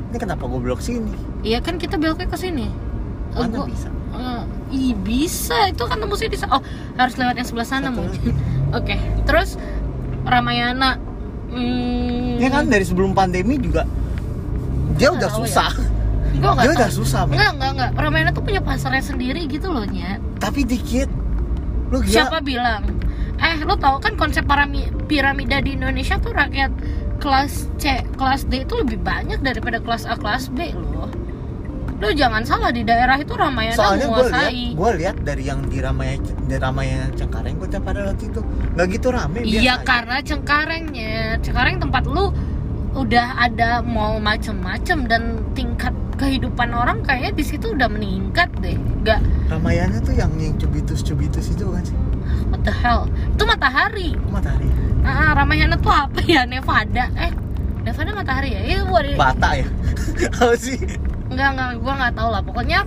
Ini 0.06 0.20
kenapa 0.20 0.44
gue 0.44 0.60
blok 0.60 0.78
sini? 0.78 1.16
iya 1.40 1.58
kan 1.58 1.74
kita 1.74 1.96
beloknya 1.96 2.24
ke 2.24 2.36
sini 2.36 2.68
Mana 3.30 3.52
gua- 3.54 3.66
bisa? 3.66 3.88
eh, 4.14 4.42
Ih 4.74 4.92
bisa 4.98 5.70
itu 5.70 5.86
kan 5.86 5.96
tembusnya 5.96 6.26
di 6.26 6.38
oh 6.44 6.58
harus 6.94 7.14
lewat 7.14 7.38
yang 7.38 7.46
sebelah 7.46 7.64
sana 7.64 7.88
Satu 7.88 7.96
mungkin. 7.96 8.34
Oke 8.78 8.98
terus 9.22 9.54
Ramayana. 10.26 10.98
Hmm, 11.48 12.42
Ya 12.42 12.50
kan 12.50 12.66
dari 12.66 12.82
sebelum 12.82 13.14
pandemi 13.14 13.54
juga 13.56 13.86
dia 14.94 15.10
Nggak 15.10 15.14
udah 15.14 15.30
tahu 15.30 15.38
ya. 15.38 15.46
susah. 15.46 15.70
Gua 16.34 16.52
Dia 16.58 16.66
tahu. 16.66 16.74
udah 16.74 16.90
susah. 16.90 17.20
Enggak 17.26 17.50
enggak 17.54 17.70
enggak. 17.72 17.90
Ramayana 17.94 18.30
tuh 18.34 18.42
punya 18.42 18.58
pasarnya 18.58 19.00
sendiri 19.00 19.46
gitu 19.46 19.70
loh 19.70 19.86
nyet. 19.86 20.18
Tapi 20.38 20.66
dikit. 20.66 21.06
Lu 21.88 22.02
gila. 22.02 22.26
Siapa 22.26 22.42
bilang? 22.42 22.82
Eh 23.38 23.62
lo 23.62 23.78
tau 23.78 24.02
kan 24.02 24.18
konsep 24.18 24.42
piramida 25.06 25.58
di 25.60 25.78
Indonesia 25.78 26.18
tuh 26.18 26.34
rakyat 26.34 26.70
kelas 27.22 27.70
C, 27.78 28.02
kelas 28.18 28.50
D 28.50 28.66
itu 28.66 28.74
lebih 28.74 28.98
banyak 28.98 29.38
daripada 29.40 29.78
kelas 29.78 30.04
A, 30.04 30.18
kelas 30.18 30.50
B 30.50 30.74
loh. 30.74 31.06
Lo 32.04 32.12
jangan 32.12 32.44
salah 32.44 32.68
di 32.68 32.84
daerah 32.84 33.16
itu 33.16 33.32
Ramayana 33.32 33.80
Soalnya 33.80 34.06
menguasai. 34.12 34.76
gue 34.76 34.90
lihat 35.00 35.16
dari 35.24 35.48
yang 35.48 35.64
di 35.64 35.80
Ramaya 35.80 36.20
di 36.20 36.56
Ramayana 36.60 37.08
Cengkareng 37.16 37.56
gue 37.56 37.68
pada 37.80 38.00
waktu 38.12 38.28
itu 38.28 38.40
nggak 38.76 38.86
gitu 38.92 39.08
rame. 39.08 39.40
Iya 39.40 39.80
aja. 39.80 39.88
karena 39.88 40.16
Cengkarengnya, 40.20 41.40
Cengkareng 41.40 41.80
tempat 41.80 42.04
lu 42.04 42.28
udah 42.92 43.40
ada 43.40 43.80
mall 43.80 44.20
macem-macem 44.20 45.08
dan 45.08 45.40
tingkat 45.56 45.96
kehidupan 46.20 46.70
orang 46.76 47.00
kayaknya 47.02 47.32
di 47.40 47.44
situ 47.44 47.72
udah 47.72 47.88
meningkat 47.88 48.52
deh. 48.60 48.76
Gak 49.02 49.24
Ramayana 49.48 49.98
tuh 50.04 50.12
yang 50.12 50.30
yang 50.36 50.54
cubitus-cubitus 50.60 51.56
itu 51.56 51.64
kan 51.72 51.82
sih. 51.88 51.96
what 52.52 52.60
the 52.62 52.70
hell? 52.70 53.08
Itu 53.32 53.48
matahari. 53.48 54.12
Matahari. 54.28 54.68
Ah, 55.04 55.32
Ramayana 55.32 55.80
tuh 55.80 55.88
apa 55.92 56.20
ya? 56.24 56.44
Nevada. 56.44 57.08
Eh, 57.16 57.32
Nevada 57.84 58.10
matahari 58.12 58.52
ya? 58.56 58.60
Itu 58.62 58.84
buat 58.88 59.04
Bata 59.16 59.56
ya. 59.56 59.66
Apa 60.40 60.56
sih? 60.56 60.78
Enggak 61.34 61.50
enggak 61.58 61.70
gua 61.82 61.92
nggak 61.98 62.14
tahu 62.14 62.28
lah. 62.30 62.42
Pokoknya 62.46 62.80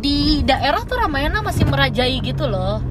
di 0.00 0.44
daerah 0.44 0.84
tuh 0.84 1.00
Ramayana 1.00 1.40
masih 1.40 1.64
merajai 1.64 2.20
gitu 2.20 2.44
loh. 2.44 2.84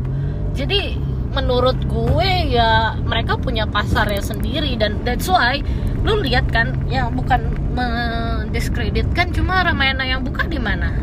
Jadi 0.57 0.97
menurut 1.35 1.75
gue 1.91 2.29
ya 2.55 2.95
mereka 3.03 3.35
punya 3.35 3.67
pasarnya 3.67 4.23
sendiri 4.23 4.79
dan 4.79 5.03
that's 5.03 5.27
why 5.27 5.59
lu 6.07 6.23
lihat 6.23 6.47
kan 6.47 6.79
ya 6.87 7.11
bukan 7.11 7.51
mendiskreditkan 7.75 9.35
cuma 9.35 9.67
Ramayana 9.67 10.07
yang 10.07 10.23
buka 10.23 10.47
di 10.47 10.55
mana? 10.55 10.95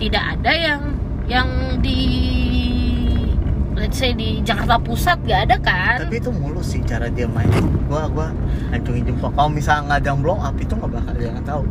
Tidak 0.00 0.24
ada 0.40 0.52
yang 0.56 0.96
yang 1.28 1.48
di 1.84 2.00
let's 3.76 4.00
say 4.00 4.16
di 4.16 4.40
Jakarta 4.40 4.80
Pusat 4.80 5.18
gak 5.28 5.40
ada 5.48 5.56
kan? 5.60 6.08
Tapi 6.08 6.16
itu 6.20 6.32
mulus 6.32 6.72
sih 6.72 6.80
cara 6.80 7.12
dia 7.12 7.28
main. 7.28 7.52
Gua 7.84 8.08
gua 8.08 8.32
hancungin 8.72 9.12
jempol. 9.12 9.28
Kalau 9.36 9.52
misalnya 9.52 10.00
nggak 10.00 10.08
yang 10.08 10.18
blow 10.24 10.40
up 10.40 10.56
itu 10.56 10.72
nggak 10.72 10.88
bakal 10.88 11.12
ada 11.12 11.20
yang 11.20 11.44
tahu. 11.44 11.64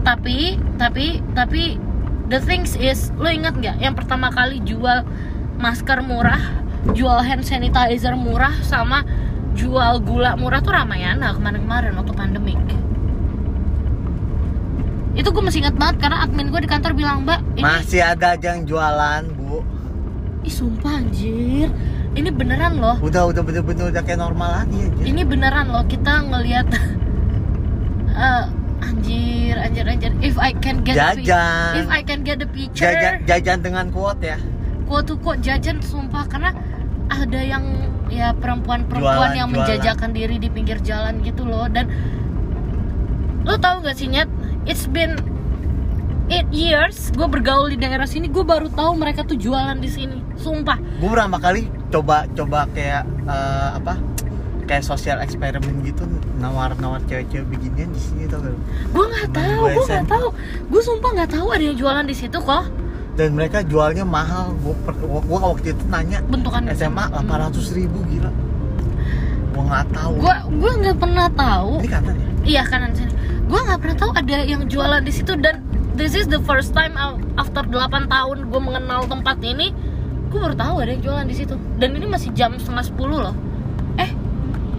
Tapi 0.00 0.56
tapi 0.76 1.20
tapi 1.34 1.76
the 2.28 2.40
things 2.40 2.74
is 2.76 3.12
lo 3.16 3.28
ingat 3.28 3.56
nggak 3.56 3.76
yang 3.78 3.92
pertama 3.92 4.32
kali 4.32 4.62
jual 4.62 5.04
masker 5.60 6.00
murah 6.00 6.40
jual 6.96 7.20
hand 7.20 7.44
sanitizer 7.44 8.16
murah 8.16 8.54
sama 8.64 9.04
jual 9.52 10.00
gula 10.00 10.38
murah 10.38 10.64
tuh 10.64 10.72
Ramayana 10.72 11.36
kemarin-kemarin 11.36 11.92
waktu 11.92 12.14
pandemik 12.16 12.60
itu 15.10 15.26
gue 15.26 15.42
masih 15.42 15.66
ingat 15.66 15.76
banget 15.76 15.96
karena 16.00 16.22
admin 16.22 16.48
gue 16.48 16.60
di 16.62 16.70
kantor 16.70 16.92
bilang 16.94 17.26
mbak 17.26 17.42
ini 17.58 17.66
Masih 17.66 18.00
ada 18.00 18.38
aja 18.38 18.54
yang 18.54 18.62
jualan, 18.62 19.26
Bu. 19.34 19.60
ih 20.40 20.54
sumpah 20.54 21.02
anjir 21.02 21.68
ini 22.14 22.30
beneran 22.30 22.78
loh 22.78 22.96
Udah 23.02 23.26
udah 23.28 23.42
bener-bener 23.42 23.90
udah 23.90 24.00
kayak 24.00 24.16
normal 24.16 24.64
lagi 24.64 24.78
aja. 24.80 25.02
ini 25.04 25.22
beneran 25.26 25.66
loh 25.68 25.84
kita 25.84 26.24
ngelihat 26.24 26.66
eh, 28.16 28.44
anjir 28.80 29.54
anjir 29.56 29.84
anjir 29.86 30.12
if 30.24 30.36
I 30.40 30.52
can 30.56 30.80
get 30.82 30.96
the 30.96 31.24
Jajan. 31.24 31.72
if 31.80 31.88
I 31.88 32.00
can 32.04 32.20
get 32.24 32.40
the 32.40 32.48
picture 32.48 32.88
Jajan 32.88 33.24
jajan 33.28 33.58
dengan 33.60 33.86
quote 33.92 34.24
ya. 34.24 34.38
Gua 34.88 35.00
tuh 35.06 35.20
kok 35.22 35.38
jajan 35.38 35.78
sumpah 35.84 36.26
karena 36.26 36.50
ada 37.10 37.40
yang 37.40 37.64
ya 38.10 38.34
perempuan-perempuan 38.34 39.38
yang 39.38 39.50
jualan. 39.50 39.66
menjajakan 39.66 40.10
diri 40.10 40.36
di 40.42 40.50
pinggir 40.50 40.82
jalan 40.82 41.22
gitu 41.22 41.46
loh 41.46 41.70
dan 41.70 41.86
lo 43.46 43.54
tahu 43.56 43.86
gak 43.86 43.96
sih 43.98 44.10
Nyet 44.10 44.26
it's 44.66 44.86
been 44.90 45.14
8 46.30 46.50
years 46.54 47.10
gue 47.14 47.26
bergaul 47.26 47.70
di 47.70 47.78
daerah 47.78 48.06
sini 48.06 48.30
gue 48.30 48.42
baru 48.46 48.70
tahu 48.70 48.94
mereka 48.98 49.26
tuh 49.26 49.34
jualan 49.34 49.78
di 49.78 49.90
sini 49.90 50.18
sumpah 50.38 50.78
Gue 51.02 51.10
berapa 51.10 51.38
kali 51.38 51.66
coba 51.90 52.26
coba 52.34 52.70
kayak 52.70 53.02
eh, 53.26 53.68
apa? 53.78 53.94
Kayak 54.70 54.86
sosial 54.86 55.18
eksperimen 55.18 55.82
gitu 55.82 56.06
nawar-nawar 56.38 57.02
cewek-cewek 57.04 57.42
beginian 57.50 57.90
di 57.90 57.98
sini 57.98 58.22
tau 58.24 58.38
gak? 58.38 58.54
gue 58.86 59.04
nggak 59.04 59.28
tahu 59.28 59.58
gue 59.58 59.70
gue 59.74 59.84
nggak 59.84 60.06
tahu 60.06 60.26
gue 60.70 60.80
sumpah 60.80 61.10
nggak 61.10 61.30
tahu 61.34 61.46
ada 61.50 61.64
yang 61.64 61.74
jualan 61.74 62.04
di 62.06 62.14
situ 62.14 62.38
kok 62.38 62.64
Dan 63.10 63.34
mereka 63.34 63.60
jualnya 63.60 64.00
mahal. 64.00 64.54
Gue 64.56 64.72
gua 65.02 65.52
waktu 65.52 65.74
itu 65.74 65.82
nanya 65.90 66.22
bentukan 66.24 66.62
SMA 66.70 67.10
800 67.10 67.52
ribu 67.74 68.00
gila. 68.06 68.30
Gue 69.50 69.62
nggak 69.66 69.86
tahu. 69.90 70.12
gue 70.16 70.34
gue 70.56 70.72
nggak 70.78 70.96
pernah 70.96 71.28
tahu 71.28 71.82
Ini 71.82 71.88
kanan 71.90 72.14
ya? 72.14 72.26
Iya 72.46 72.62
kanan 72.64 72.90
sini. 72.94 73.12
Gue 73.44 73.60
nggak 73.60 73.78
pernah 73.82 73.96
tahu 73.98 74.10
ada 74.14 74.36
yang 74.40 74.62
jualan 74.64 75.02
di 75.02 75.12
situ 75.12 75.34
dan 75.36 75.58
this 75.98 76.14
is 76.14 76.30
the 76.30 76.38
first 76.46 76.70
time 76.70 76.94
af- 76.94 77.18
after 77.36 77.66
8 77.66 78.06
tahun 78.06 78.46
gue 78.46 78.60
mengenal 78.62 79.04
tempat 79.04 79.36
ini, 79.42 79.74
gue 80.30 80.38
baru 80.38 80.54
tahu 80.54 80.74
ada 80.78 80.90
yang 80.94 81.02
jualan 81.02 81.26
di 81.26 81.34
situ. 81.34 81.58
Dan 81.76 81.98
ini 81.98 82.06
masih 82.06 82.30
jam 82.32 82.54
setengah 82.56 82.86
10 82.86 82.94
loh. 83.20 83.34
Eh, 83.98 84.08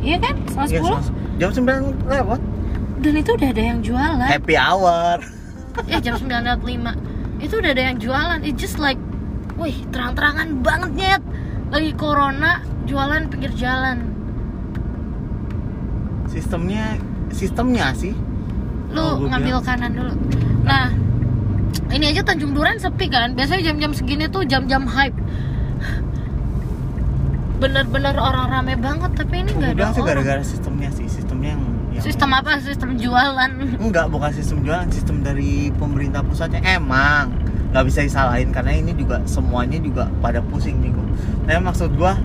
iya 0.01 0.17
kan? 0.17 0.35
Setengah 0.43 0.67
Iya, 0.67 0.79
10? 0.79 0.85
sama- 0.99 1.13
jam 1.37 1.49
9 1.51 1.83
lewat. 2.05 2.41
Dan 2.99 3.13
itu 3.15 3.31
udah 3.31 3.49
ada 3.49 3.63
yang 3.63 3.79
jualan. 3.79 4.27
Happy 4.27 4.55
hour. 4.55 5.17
Ya 5.85 5.97
jam 5.97 6.13
9.05 6.15 6.93
Itu 7.39 7.57
udah 7.57 7.71
ada 7.71 7.83
yang 7.83 7.97
jualan. 7.97 8.39
It 8.41 8.53
just 8.55 8.77
like, 8.77 8.99
wih 9.55 9.73
terang-terangan 9.89 10.61
banget 10.61 10.91
nyet. 10.93 11.23
Lagi 11.69 11.91
corona 11.93 12.59
jualan 12.83 13.25
pinggir 13.27 13.53
jalan. 13.55 14.05
Sistemnya 16.27 16.95
sistemnya 17.29 17.91
sih. 17.93 18.13
lu 18.91 18.99
Oh, 18.99 19.15
ngambil 19.23 19.55
bilang. 19.55 19.63
kanan 19.63 19.91
dulu 19.95 20.13
nah 20.61 20.91
ini 21.89 22.11
aja 22.11 22.19
Tanjung 22.21 22.51
Duren 22.51 22.75
sepi 22.75 23.07
kan 23.07 23.31
biasanya 23.31 23.71
jam-jam 23.71 23.95
segini 23.95 24.27
tuh 24.27 24.43
jam-jam 24.43 24.83
hype 24.83 25.15
bener-bener 27.61 28.17
orang 28.17 28.49
rame 28.49 28.73
banget 28.73 29.11
tapi 29.13 29.45
ini 29.45 29.53
Gue 29.53 29.61
nggak 29.61 29.73
ada 29.77 29.85
sih 29.93 30.01
gara-gara 30.01 30.41
sistemnya 30.41 30.89
sih, 30.89 31.05
sistemnya 31.05 31.53
yang, 31.53 31.63
yang 31.93 32.03
sistem 32.03 32.29
apa 32.33 32.57
sistem 32.57 32.97
jualan 32.97 33.51
Enggak, 33.77 34.09
bukan 34.09 34.31
sistem 34.33 34.65
jualan, 34.65 34.89
sistem 34.89 35.21
dari 35.21 35.69
pemerintah 35.77 36.25
pusatnya 36.25 36.65
emang 36.65 37.29
nggak 37.71 37.85
bisa 37.87 38.03
disalahin 38.03 38.49
karena 38.51 38.75
ini 38.75 38.91
juga 38.97 39.23
semuanya 39.23 39.79
juga 39.79 40.11
pada 40.19 40.43
pusing 40.43 40.75
minggu. 40.83 40.99
Tapi 41.47 41.59
maksud 41.63 41.95
gua, 41.95 42.19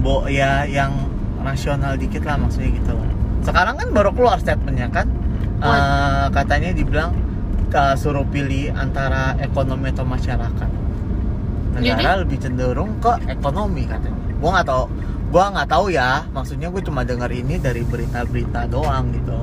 bo 0.00 0.24
ya 0.24 0.64
yang 0.64 0.96
rasional 1.44 2.00
dikit 2.00 2.24
lah 2.24 2.40
maksudnya 2.40 2.72
gitu 2.72 2.96
loh. 2.96 3.08
Sekarang 3.44 3.76
kan 3.76 3.92
baru 3.92 4.16
keluar 4.16 4.40
statementnya 4.40 4.88
kan, 4.88 5.12
What? 5.60 5.76
Eh, 5.76 6.26
katanya 6.32 6.70
dibilang 6.72 7.12
eh, 7.68 7.94
suruh 8.00 8.24
pilih 8.32 8.72
antara 8.72 9.36
ekonomi 9.44 9.92
atau 9.92 10.08
masyarakat. 10.08 10.70
Negara 11.78 12.24
lebih 12.24 12.40
cenderung 12.40 12.96
ke 12.96 13.12
ekonomi 13.28 13.84
katanya. 13.84 14.27
Gua 14.38 14.50
nggak 14.54 14.66
tahu, 14.66 14.84
gua 15.28 15.44
nggak 15.50 15.68
tahu 15.68 15.86
ya. 15.90 16.22
Maksudnya 16.30 16.68
gue 16.70 16.82
cuma 16.82 17.02
denger 17.02 17.30
ini 17.32 17.58
dari 17.58 17.82
berita-berita 17.82 18.70
doang 18.70 19.10
gitu. 19.12 19.38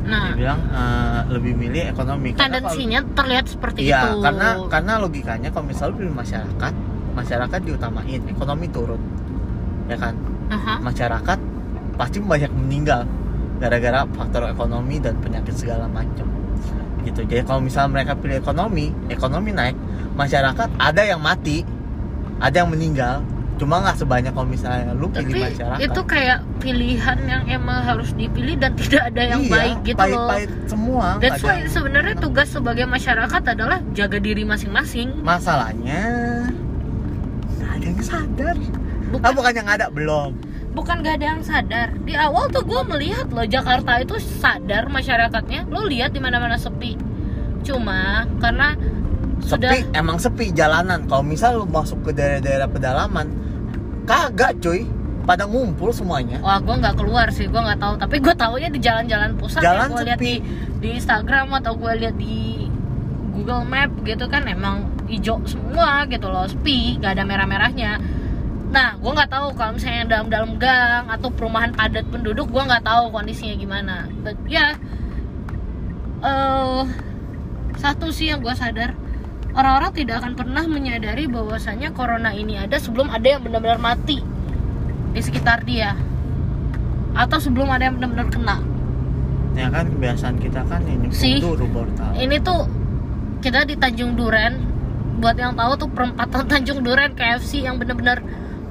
nah 0.00 0.32
Dia 0.32 0.36
bilang 0.36 0.60
eh, 0.64 1.20
lebih 1.28 1.52
milih 1.54 1.92
ekonomi. 1.92 2.32
Karena 2.32 2.58
kalau- 2.58 2.72
tendensinya 2.72 3.00
terlihat 3.14 3.44
seperti 3.46 3.78
Iya, 3.84 4.00
itu 4.10 4.24
karena 4.24 4.48
karena 4.66 4.92
logikanya 4.96 5.48
kalau 5.52 5.66
misalnya 5.68 5.94
pilih 5.96 6.14
masyarakat, 6.16 6.72
masyarakat 7.12 7.60
diutamain, 7.62 8.20
ekonomi 8.26 8.66
turun, 8.72 9.00
ya 9.86 9.96
kan? 9.96 10.14
Aha. 10.50 10.74
Masyarakat 10.82 11.38
pasti 11.94 12.16
banyak 12.18 12.48
meninggal 12.50 13.04
gara-gara 13.60 14.08
faktor 14.08 14.48
ekonomi 14.48 14.96
dan 14.98 15.20
penyakit 15.20 15.52
segala 15.52 15.84
macam. 15.84 16.26
Gitu. 17.04 17.24
Jadi 17.24 17.44
kalau 17.44 17.60
misalnya 17.60 17.92
mereka 17.92 18.12
pilih 18.16 18.40
ekonomi, 18.40 18.92
ekonomi 19.08 19.52
naik, 19.52 19.76
masyarakat 20.16 20.68
ada 20.80 21.02
yang 21.04 21.20
mati, 21.20 21.60
ada 22.40 22.56
yang 22.56 22.72
meninggal, 22.72 23.20
cuma 23.60 23.84
nggak 23.84 24.00
sebanyak 24.00 24.32
kalau 24.32 24.48
misalnya 24.48 24.96
lu 24.96 25.12
pilih 25.12 25.28
tapi 25.28 25.52
masyarakat. 25.52 25.84
itu 25.84 26.00
kayak 26.08 26.38
pilihan 26.58 27.18
yang 27.28 27.42
emang 27.44 27.84
harus 27.84 28.08
dipilih 28.16 28.56
dan 28.56 28.72
tidak 28.80 29.12
ada 29.12 29.22
yang 29.36 29.44
Iya, 29.44 29.52
baik 29.52 29.76
gitu 29.84 30.00
loh 30.00 30.00
pahit-pahit 30.00 30.50
semua. 30.64 31.06
That's 31.20 31.44
why 31.44 31.68
sebenarnya 31.68 32.16
tugas 32.16 32.48
sebagai 32.48 32.88
masyarakat 32.88 33.42
adalah 33.44 33.84
jaga 33.92 34.16
diri 34.16 34.42
masing-masing. 34.42 35.20
masalahnya 35.20 36.02
ada 37.60 37.84
yang 37.84 38.00
sadar. 38.00 38.56
Bukan 39.10 39.26
Ah 39.26 39.32
bukan 39.34 39.52
yang 39.52 39.68
ada 39.68 39.86
belum. 39.90 40.30
bukan 40.70 41.02
gak 41.02 41.18
ada 41.18 41.34
yang 41.34 41.42
sadar 41.42 41.90
di 42.06 42.14
awal 42.14 42.46
tuh 42.46 42.62
gue 42.62 42.78
melihat 42.86 43.26
loh 43.28 43.42
Jakarta 43.42 43.98
itu 43.98 44.22
sadar 44.22 44.86
masyarakatnya 44.86 45.66
lo 45.66 45.82
lihat 45.82 46.14
di 46.14 46.22
mana-mana 46.22 46.54
sepi 46.54 46.94
cuma 47.66 48.22
karena 48.38 48.78
sudah 49.42 49.72
Sepi, 49.72 49.82
emang 49.96 50.20
sepi 50.20 50.52
jalanan. 50.52 51.08
Kalau 51.08 51.24
misal 51.24 51.58
lu 51.58 51.66
masuk 51.66 52.04
ke 52.06 52.10
daerah-daerah 52.12 52.68
pedalaman, 52.68 53.26
kagak 54.10 54.52
cuy. 54.58 54.82
Pada 55.20 55.46
ngumpul 55.46 55.94
semuanya. 55.94 56.42
wah 56.42 56.58
gue 56.58 56.74
nggak 56.74 56.96
keluar 56.98 57.30
sih 57.30 57.46
gue 57.46 57.60
nggak 57.60 57.78
tahu. 57.78 57.94
Tapi 58.02 58.16
gue 58.18 58.34
taunya 58.34 58.66
di 58.66 58.80
jalan-jalan 58.82 59.38
pusat 59.38 59.62
Jalan 59.62 59.86
yang 59.86 59.90
gue 59.94 60.02
lihat 60.10 60.20
di 60.20 60.34
di 60.80 60.88
Instagram 60.98 61.54
atau 61.60 61.78
gue 61.78 61.92
lihat 62.02 62.16
di 62.18 62.66
Google 63.36 63.62
Map 63.62 63.94
gitu 64.02 64.26
kan 64.26 64.48
emang 64.50 64.90
hijau 65.06 65.38
semua 65.46 66.08
gitu 66.10 66.26
loh. 66.26 66.50
Sepi 66.50 66.98
gak 66.98 67.14
ada 67.14 67.22
merah-merahnya. 67.22 68.02
Nah 68.74 68.98
gue 68.98 69.12
nggak 69.12 69.30
tahu 69.30 69.54
kalau 69.54 69.76
misalnya 69.78 70.18
dalam-dalam 70.18 70.58
gang 70.58 71.06
atau 71.06 71.28
perumahan 71.30 71.70
padat 71.74 72.06
penduduk 72.10 72.50
gue 72.50 72.62
nggak 72.66 72.82
tahu 72.82 73.14
kondisinya 73.14 73.54
gimana. 73.54 73.96
But 74.24 74.38
ya 74.50 74.74
eh 76.26 76.80
satu 77.78 78.10
sih 78.10 78.34
yang 78.34 78.42
gue 78.42 78.54
sadar 78.56 78.98
orang-orang 79.54 79.92
tidak 79.96 80.22
akan 80.22 80.32
pernah 80.38 80.64
menyadari 80.66 81.26
bahwasanya 81.26 81.90
corona 81.94 82.30
ini 82.34 82.58
ada 82.58 82.76
sebelum 82.78 83.10
ada 83.10 83.26
yang 83.26 83.42
benar-benar 83.42 83.78
mati 83.82 84.22
di 85.10 85.20
sekitar 85.20 85.66
dia. 85.66 85.98
Atau 87.14 87.42
sebelum 87.42 87.66
ada 87.70 87.90
yang 87.90 87.98
benar-benar 87.98 88.30
kena. 88.30 88.56
Ya 89.58 89.66
kan 89.66 89.90
kebiasaan 89.90 90.38
kita 90.38 90.62
kan 90.62 90.86
ini 90.86 91.10
Sih. 91.10 91.42
dulu 91.42 91.66
baru 91.74 91.90
tahu 91.98 92.12
ini 92.22 92.38
tuh 92.38 92.70
kita 93.42 93.66
di 93.66 93.74
Tanjung 93.74 94.14
Duren 94.14 94.62
buat 95.18 95.34
yang 95.34 95.58
tahu 95.58 95.74
tuh 95.74 95.90
perempatan 95.90 96.46
Tanjung 96.50 96.86
Duren 96.86 97.12
KFC 97.18 97.66
yang 97.66 97.76
bener-bener 97.82 98.22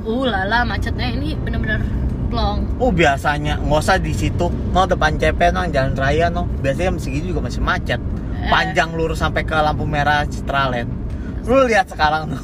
uh 0.07 0.23
lala 0.23 0.63
macetnya 0.63 1.11
ini 1.11 1.35
bener-bener 1.35 1.83
plong. 2.29 2.77
Oh 2.77 2.93
biasanya 2.93 3.57
nggak 3.59 3.81
usah 3.81 3.97
di 3.97 4.13
situ, 4.13 4.47
no 4.71 4.85
depan 4.85 5.17
CP 5.17 5.49
no 5.49 5.65
jalan 5.67 5.97
raya 5.97 6.29
no, 6.29 6.45
biasanya 6.61 6.95
segini 7.01 7.33
juga 7.33 7.49
masih 7.49 7.59
macet. 7.59 7.99
Panjang 8.49 8.89
lurus 8.93 9.21
sampai 9.21 9.45
ke 9.45 9.53
lampu 9.55 9.85
merah 9.85 10.25
Citraland. 10.25 10.89
Lu 11.45 11.65
lihat 11.65 11.87
sekarang 11.89 12.29
no, 12.29 12.37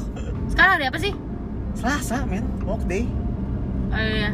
sekarang 0.50 0.80
ada 0.80 0.86
apa 0.88 0.98
sih? 0.98 1.12
Selasa 1.76 2.24
men, 2.24 2.46
work 2.64 2.82
day. 2.88 3.04
oh, 3.92 4.00
iya. 4.00 4.30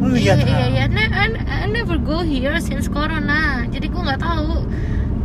Lu 0.00 0.14
iya 0.16 0.34
lihat 0.34 0.48
iya 0.48 0.66
iya. 0.66 0.84
Ne- 0.88 1.12
I, 1.12 1.26
I 1.44 1.66
never 1.68 2.00
go 2.00 2.24
here 2.24 2.56
since 2.58 2.88
corona. 2.88 3.68
Jadi 3.68 3.86
gue 3.86 4.02
nggak 4.02 4.22
tahu. 4.22 4.64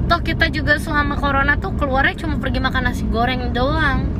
Toh 0.05 0.19
kita 0.19 0.51
juga 0.51 0.75
selama 0.75 1.15
corona 1.15 1.55
tuh 1.55 1.71
keluarnya 1.79 2.19
cuma 2.19 2.35
pergi 2.35 2.59
makan 2.59 2.83
nasi 2.91 3.07
goreng 3.07 3.55
doang. 3.55 4.11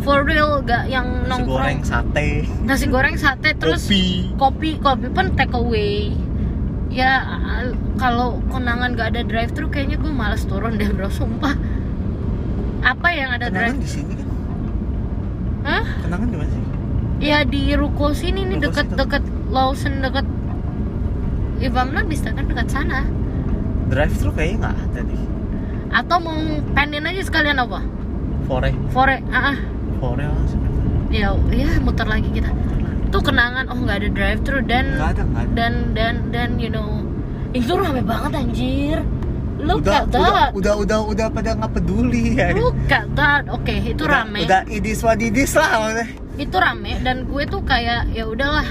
For 0.00 0.20
real 0.20 0.60
gak 0.60 0.92
yang 0.92 1.24
Nasi 1.24 1.48
goreng, 1.48 1.80
nongkrong 1.80 1.80
sate, 1.80 2.28
nasi 2.60 2.86
goreng 2.92 3.16
sate 3.16 3.56
terus 3.56 3.88
kopi. 3.88 4.36
kopi 4.36 4.70
kopi 4.76 5.06
pun 5.08 5.32
take 5.32 5.54
away 5.56 6.12
ya 6.94 7.12
al- 7.42 7.74
kalau 7.98 8.38
konangan 8.48 8.94
gak 8.94 9.10
ada 9.10 9.22
drive 9.22 9.50
thru 9.50 9.66
kayaknya 9.66 9.98
gue 9.98 10.12
males 10.14 10.46
turun 10.46 10.78
deh 10.78 10.86
bro 10.88 11.10
sumpah 11.10 11.58
apa 12.84 13.08
yang 13.10 13.30
ada 13.32 13.50
Kenangan 13.50 13.74
drive 13.74 13.78
di 13.80 13.88
sini 13.90 14.12
kan? 14.14 14.28
Hah? 15.64 15.84
Kenangan 16.00 16.28
di 16.28 16.36
mana 16.38 16.50
sih? 16.50 16.62
ya 17.18 17.38
di 17.42 17.72
ruko 17.72 18.12
sini 18.12 18.44
nih 18.44 18.58
deket 18.60 18.94
deket 18.94 19.22
Lawson 19.48 19.98
deket 19.98 20.26
if 21.58 21.72
I'm 21.72 21.90
not 21.90 22.04
mistaken 22.04 22.46
dekat 22.46 22.68
sana 22.68 23.06
Drive 23.86 24.14
thru 24.14 24.30
kayaknya 24.30 24.56
nggak 24.60 24.74
ada 24.82 25.00
deh. 25.02 25.22
atau 25.94 26.16
mau 26.18 26.36
pengen 26.74 27.06
aja 27.06 27.22
sekalian 27.22 27.56
apa 27.56 27.80
Fore, 28.44 28.70
fore 28.92 29.22
ah 29.30 29.54
ah. 29.54 29.58
fore 29.98 30.20
langsung. 30.22 30.60
ya 31.08 31.32
ya 31.48 31.70
muter 31.80 32.04
lagi 32.04 32.28
kita 32.28 32.50
tuh 33.14 33.22
kenangan 33.22 33.70
oh 33.70 33.78
nggak 33.78 33.98
ada 34.02 34.08
drive 34.10 34.40
thru 34.42 34.58
dan 34.66 34.98
Nggak 34.98 35.10
ada, 35.14 35.22
nggak 35.22 35.42
ada. 35.46 35.52
dan 35.54 35.72
dan 35.94 36.14
dan 36.34 36.48
you 36.58 36.66
know 36.66 36.98
itu 37.54 37.70
rame 37.70 38.02
banget 38.02 38.32
anjir. 38.34 38.98
Look 39.54 39.86
udah, 39.86 40.02
udah, 40.10 40.50
udah, 40.50 40.74
udah, 40.82 40.98
udah 41.06 41.26
pada 41.30 41.54
nggak 41.54 41.72
peduli 41.78 42.34
ya. 42.34 42.50
look 42.50 42.74
at 42.90 43.06
that 43.14 43.46
oke 43.46 43.70
itu 43.70 44.02
Udah- 44.02 44.26
rame. 44.26 44.42
Udah 44.42 44.66
idis 44.66 44.98
wadidis 45.06 45.54
lah 45.54 45.94
itu 46.34 46.56
rame 46.58 46.98
dan 47.06 47.30
gue 47.30 47.42
tuh 47.46 47.62
kayak 47.62 48.10
ya 48.10 48.26
udahlah. 48.26 48.66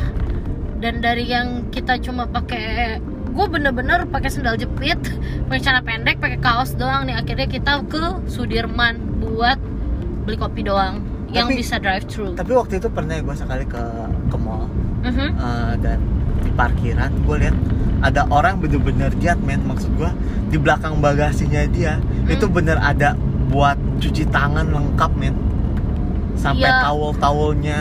Dan 0.84 1.00
dari 1.00 1.24
yang 1.24 1.72
kita 1.72 1.96
cuma 2.04 2.28
pakai 2.28 3.00
gue 3.32 3.46
bener-bener 3.48 4.04
pakai 4.12 4.28
sendal 4.28 4.60
jepit 4.60 5.00
pakai 5.48 5.62
celana 5.64 5.80
pendek 5.80 6.20
pakai 6.20 6.44
kaos 6.44 6.76
doang 6.76 7.08
nih. 7.08 7.16
Akhirnya 7.16 7.48
kita 7.48 7.80
ke 7.88 8.28
Sudirman 8.28 9.00
buat 9.24 9.56
beli 10.28 10.36
kopi 10.36 10.68
doang 10.68 11.13
yang 11.34 11.48
Tapi- 11.48 11.58
bisa 11.58 11.76
drive 11.78 12.06
thru 12.06 12.32
Tapi 12.32 12.52
waktu 12.54 12.74
itu 12.78 12.88
pernah 12.88 13.18
gue 13.18 13.36
sekali 13.36 13.66
ke 13.66 13.82
ke 14.30 14.38
mall 14.38 14.70
Mhm. 15.02 15.28
eh, 15.34 15.74
dan 15.82 16.00
di 16.40 16.52
parkiran 16.52 17.12
gue 17.20 17.36
lihat 17.40 17.56
ada 18.02 18.28
orang 18.30 18.60
bener-bener 18.60 19.10
lihat 19.16 19.40
men 19.40 19.64
maksud 19.64 19.90
gue 19.94 20.12
di 20.48 20.58
belakang 20.58 21.00
bagasinya 21.00 21.66
dia 21.68 21.98
Hmm. 21.98 22.30
itu 22.30 22.46
bener 22.46 22.78
ada 22.78 23.18
buat 23.48 23.76
cuci 23.98 24.30
tangan 24.30 24.70
lengkap 24.70 25.12
men 25.14 25.36
sampai 26.36 26.66
Iya. 26.66 26.84
towel-towelnya 26.84 27.80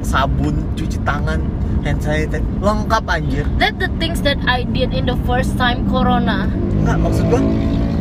sabun 0.00 0.54
cuci 0.74 0.98
tangan 1.00 1.40
hand 1.80 1.98
sanitizer 1.98 2.40
lengkap 2.58 3.04
anjir 3.06 3.44
that 3.56 3.76
the 3.76 3.88
things 3.96 4.20
that 4.20 4.36
I 4.44 4.64
did 4.66 4.90
in 4.90 5.04
the 5.04 5.16
first 5.24 5.56
time 5.56 5.84
corona 5.86 6.48
nggak 6.78 6.96
maksud 6.98 7.24
gue 7.26 7.42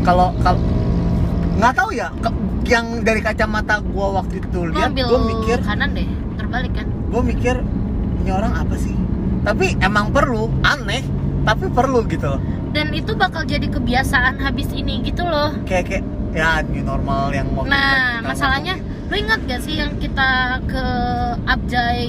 kalau 0.02 0.32
kalau 0.40 0.60
nggak 1.60 1.74
tahu 1.76 1.90
ya 1.92 2.08
ke- 2.24 2.38
yang 2.72 3.04
dari 3.04 3.20
kacamata 3.20 3.84
gue 3.84 4.08
waktu 4.16 4.36
itu 4.40 4.60
lihat 4.72 4.96
gue 4.96 5.20
mikir 5.28 5.58
kanan 5.60 5.92
deh 5.92 6.08
terbalik 6.40 6.72
kan. 6.72 6.88
gue 6.88 7.22
mikir 7.22 7.56
ini 8.20 8.32
orang 8.32 8.54
apa 8.56 8.76
sih? 8.76 8.96
Tapi 9.44 9.76
emang 9.80 10.12
perlu 10.12 10.48
aneh 10.62 11.04
tapi 11.44 11.68
perlu 11.68 12.04
gitu 12.08 12.28
loh. 12.30 12.42
Dan 12.70 12.94
itu 12.94 13.18
bakal 13.18 13.44
jadi 13.44 13.66
kebiasaan 13.66 14.38
habis 14.38 14.70
ini 14.72 15.02
gitu 15.02 15.26
loh. 15.26 15.52
Kayak 15.66 15.86
kayak 15.90 16.04
ya 16.30 16.62
new 16.62 16.86
normal 16.86 17.34
yang 17.34 17.50
mau 17.52 17.66
Nah, 17.66 18.22
masalahnya 18.22 18.78
lu 19.10 19.18
ingat 19.18 19.42
gak 19.50 19.66
sih 19.66 19.82
yang 19.82 19.98
kita 19.98 20.62
ke 20.70 20.84
Abjay 21.44 22.06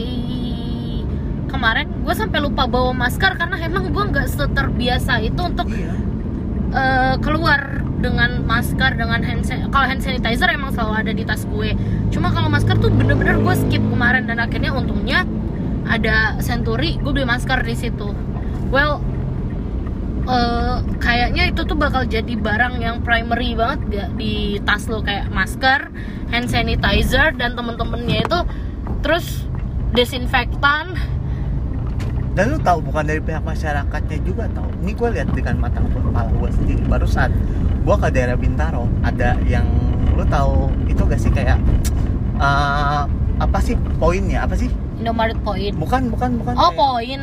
kemarin? 1.48 1.88
Gue 2.04 2.12
sampai 2.12 2.38
lupa 2.38 2.68
bawa 2.68 2.92
masker 2.92 3.34
karena 3.34 3.56
emang 3.58 3.88
gue 3.88 4.04
nggak 4.04 4.28
seterbiasa 4.28 5.24
itu 5.24 5.40
untuk 5.40 5.66
iya. 5.72 5.94
eh, 6.70 7.14
keluar 7.24 7.80
dengan 8.00 8.42
masker 8.48 8.96
dengan 8.96 9.20
hand 9.20 9.44
kalau 9.68 9.86
hand 9.86 10.00
sanitizer 10.00 10.48
emang 10.48 10.72
selalu 10.72 10.94
ada 11.06 11.12
di 11.12 11.24
tas 11.28 11.44
gue. 11.44 11.76
Cuma 12.10 12.32
kalau 12.32 12.48
masker 12.48 12.80
tuh 12.80 12.88
bener-bener 12.88 13.38
gue 13.38 13.54
skip 13.54 13.84
kemarin 13.84 14.24
dan 14.24 14.40
akhirnya 14.40 14.72
untungnya 14.72 15.28
ada 15.90 16.38
Century, 16.38 16.96
gue 17.02 17.10
beli 17.10 17.26
masker 17.26 17.66
di 17.66 17.74
situ. 17.74 18.14
Well, 18.70 19.02
eh, 20.30 20.76
kayaknya 21.02 21.50
itu 21.50 21.66
tuh 21.66 21.74
bakal 21.74 22.06
jadi 22.06 22.38
barang 22.38 22.78
yang 22.78 23.02
primary 23.02 23.58
banget 23.58 23.80
ya 23.90 24.06
di 24.14 24.62
tas 24.62 24.86
lo 24.86 25.02
kayak 25.02 25.28
masker, 25.34 25.90
hand 26.30 26.46
sanitizer 26.46 27.34
dan 27.34 27.58
temen-temennya 27.58 28.24
itu 28.24 28.38
terus 29.02 29.44
desinfektan. 29.92 30.94
Dan 32.30 32.54
lu 32.54 32.58
tahu 32.62 32.78
bukan 32.86 33.04
dari 33.04 33.18
pihak 33.18 33.42
masyarakatnya 33.42 34.18
juga 34.22 34.46
tahu. 34.54 34.70
Ini 34.86 34.92
gue 34.94 35.08
lihat 35.18 35.28
dengan 35.34 35.54
mata 35.58 35.82
kepala 35.82 36.30
gue 36.30 36.50
sendiri. 36.54 36.82
Barusan 36.86 37.30
gue 37.82 37.96
ke 37.96 38.08
daerah 38.14 38.36
Bintaro 38.38 38.86
ada 39.02 39.34
yang 39.44 39.66
lu 40.14 40.22
tahu 40.28 40.70
itu 40.86 41.02
gak 41.02 41.20
sih 41.20 41.32
kayak 41.32 41.58
eh, 42.38 43.02
apa 43.40 43.58
sih 43.58 43.74
poinnya? 43.98 44.46
Apa 44.46 44.54
sih? 44.54 44.70
Indomaret 45.00 45.38
Point. 45.40 45.74
bukan 45.74 46.12
bukan 46.12 46.30
bukan. 46.38 46.54
Oh, 46.54 46.70
kayak- 46.70 46.78
poin. 46.78 47.20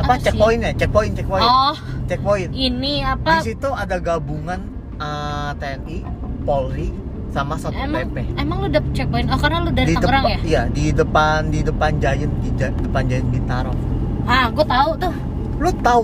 apa 0.00 0.06
apa 0.06 0.12
sih? 0.16 0.24
checkpointnya? 0.32 0.70
Checkpoint 0.80 1.12
checkpoint. 1.18 1.44
Oh, 1.44 1.74
checkpoint. 2.08 2.50
Ini 2.56 2.94
di 2.94 3.04
apa? 3.04 3.44
situ 3.44 3.68
ada 3.68 4.00
gabungan 4.00 4.64
eh, 4.96 5.50
TNI 5.60 5.98
Polri 6.48 7.09
sama 7.30 7.54
satpol 7.54 7.78
Emang 7.80 8.10
pp 8.10 8.16
emang 8.36 8.56
lu 8.62 8.68
dapet 8.68 8.90
checkpoint? 8.92 9.28
Oh, 9.30 9.38
karena 9.38 9.58
lu 9.62 9.70
dari 9.70 9.94
Tangerang 9.94 10.24
depan, 10.24 10.34
ya? 10.34 10.38
Iya, 10.42 10.62
di 10.70 10.84
depan 10.90 11.38
di 11.48 11.60
depan 11.62 11.90
Giant 11.96 12.34
di 12.42 12.50
depan 12.58 13.02
Giant 13.06 13.28
Bintaro. 13.30 13.72
Ah, 14.26 14.46
gue 14.50 14.66
tahu 14.66 14.90
tuh. 14.98 15.14
Lu 15.58 15.70
tahu 15.80 16.02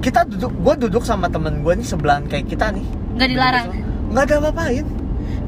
kita 0.00 0.24
duduk 0.24 0.52
gua 0.60 0.74
duduk 0.74 1.04
sama 1.04 1.28
temen 1.28 1.60
gua 1.60 1.76
nih 1.76 1.84
sebelahan 1.84 2.24
kayak 2.24 2.48
kita 2.48 2.72
nih. 2.72 2.84
Nggak 3.16 3.28
dilarang. 3.28 3.66
Nggak 4.10 4.24
ada 4.26 4.34
apa-apain. 4.40 4.86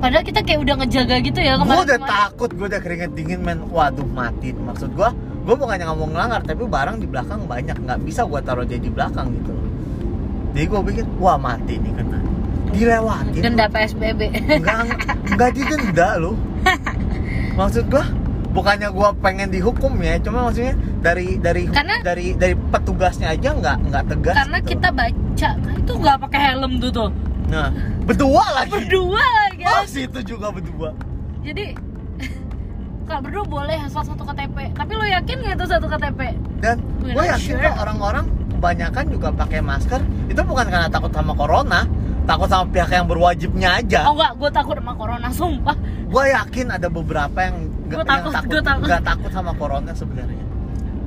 Padahal 0.02 0.24
kita 0.26 0.40
kayak 0.42 0.60
udah 0.60 0.74
ngejaga 0.82 1.16
gitu 1.22 1.40
ya 1.40 1.54
Gua 1.56 1.62
kemarin. 1.62 1.84
udah 1.86 1.98
takut, 2.02 2.50
gua 2.58 2.66
udah 2.68 2.80
keringet 2.82 3.10
dingin 3.14 3.40
men. 3.40 3.58
Waduh, 3.70 4.04
mati. 4.04 4.50
Maksud 4.52 4.92
gua, 4.92 5.14
gua 5.46 5.54
bukannya 5.54 5.86
ngomong 5.88 6.10
ngelanggar, 6.12 6.42
tapi 6.42 6.66
barang 6.66 6.96
di 6.98 7.06
belakang 7.06 7.46
banyak, 7.46 7.76
nggak 7.80 7.98
bisa 8.02 8.26
gua 8.26 8.42
taruh 8.42 8.66
jadi 8.66 8.82
di 8.82 8.90
belakang 8.90 9.30
gitu. 9.30 9.54
Jadi 10.52 10.66
gua 10.68 10.80
pikir, 10.84 11.04
wah 11.16 11.38
mati 11.38 11.78
nih 11.80 11.92
kena. 11.96 12.18
Dilewatin. 12.72 13.40
Denda 13.44 13.66
PSBB. 13.68 14.20
Enggak, 14.32 14.96
enggak 15.28 15.50
didenda 15.52 16.08
loh. 16.16 16.36
Maksud 17.58 17.84
gua 17.92 18.04
bukannya 18.52 18.88
gua 18.88 19.12
pengen 19.12 19.52
dihukum 19.52 19.92
ya, 20.00 20.16
cuma 20.20 20.48
maksudnya 20.48 20.72
dari 21.04 21.36
dari 21.36 21.68
Karena- 21.68 22.00
dari 22.00 22.32
dari 22.32 22.54
petugasnya 22.56 23.32
aja 23.32 23.52
nggak 23.52 23.76
nggak 23.92 24.04
tegas. 24.08 24.36
Karena 24.40 24.58
gitu. 24.60 24.68
kita 24.76 24.88
baca 24.92 25.50
itu 25.76 25.92
nggak 25.92 26.16
pakai 26.28 26.40
helm 26.52 26.72
tuh 26.80 26.90
tuh. 26.92 27.10
nah 27.52 27.68
berdua 28.08 28.44
lagi. 28.56 28.72
Berdua 28.72 29.20
lagi. 29.20 29.64
Oh, 29.68 29.84
situ 29.84 30.18
juga 30.24 30.48
berdua. 30.48 30.96
Jadi 31.44 31.76
kalau 33.08 33.20
berdua 33.20 33.44
boleh 33.44 33.76
asal 33.84 34.00
satu 34.00 34.24
KTP. 34.24 34.72
Tapi 34.72 34.92
lo 34.96 35.04
yakin 35.04 35.36
nggak 35.44 35.54
itu 35.60 35.66
satu 35.68 35.86
KTP? 35.92 36.20
Dan 36.64 36.76
gue 37.04 37.24
yakin 37.28 37.56
sure. 37.60 37.72
orang-orang 37.76 38.24
kebanyakan 38.56 39.04
juga 39.10 39.28
pakai 39.34 39.58
masker 39.58 40.00
itu 40.30 40.40
bukan 40.46 40.70
karena 40.70 40.86
takut 40.86 41.10
sama 41.10 41.34
corona, 41.34 41.82
takut 42.22 42.46
sama 42.46 42.64
pihak 42.68 42.90
yang 42.90 43.04
berwajibnya 43.04 43.68
aja. 43.76 44.06
Oh 44.06 44.14
enggak, 44.14 44.32
gue 44.36 44.50
takut 44.50 44.74
sama 44.74 44.92
corona, 44.92 45.28
sumpah. 45.28 45.76
Gue 46.06 46.24
yakin 46.30 46.66
ada 46.70 46.88
beberapa 46.88 47.38
yang 47.40 47.56
nggak- 47.84 47.98
Gua 47.98 48.04
yang 48.04 48.06
takut, 48.06 48.32
takut, 48.32 48.50
gua 48.52 48.62
takut. 48.62 48.88
takut 49.02 49.30
sama 49.30 49.52
corona 49.52 49.90
sebenarnya. 49.92 50.44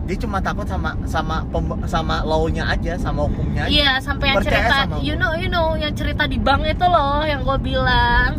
Dia 0.05 0.17
cuma 0.17 0.37
takut 0.37 0.63
sama 0.63 0.93
sama 1.03 1.41
pem- 1.47 1.81
sama 1.85 2.21
law-nya 2.21 2.67
aja, 2.67 2.93
sama 2.95 3.25
hukumnya 3.25 3.65
aja. 3.65 3.73
Iya, 3.73 3.91
sampai 3.99 4.25
yang 4.29 4.37
Percaya 4.37 4.61
cerita, 4.61 5.01
you 5.01 5.15
know, 5.15 5.33
you 5.33 5.49
know, 5.49 5.73
yang 5.73 5.93
cerita 5.93 6.23
di 6.25 6.37
bank 6.37 6.61
itu 6.63 6.85
loh 6.85 7.21
yang 7.21 7.41
gue 7.41 7.57
bilang 7.59 8.37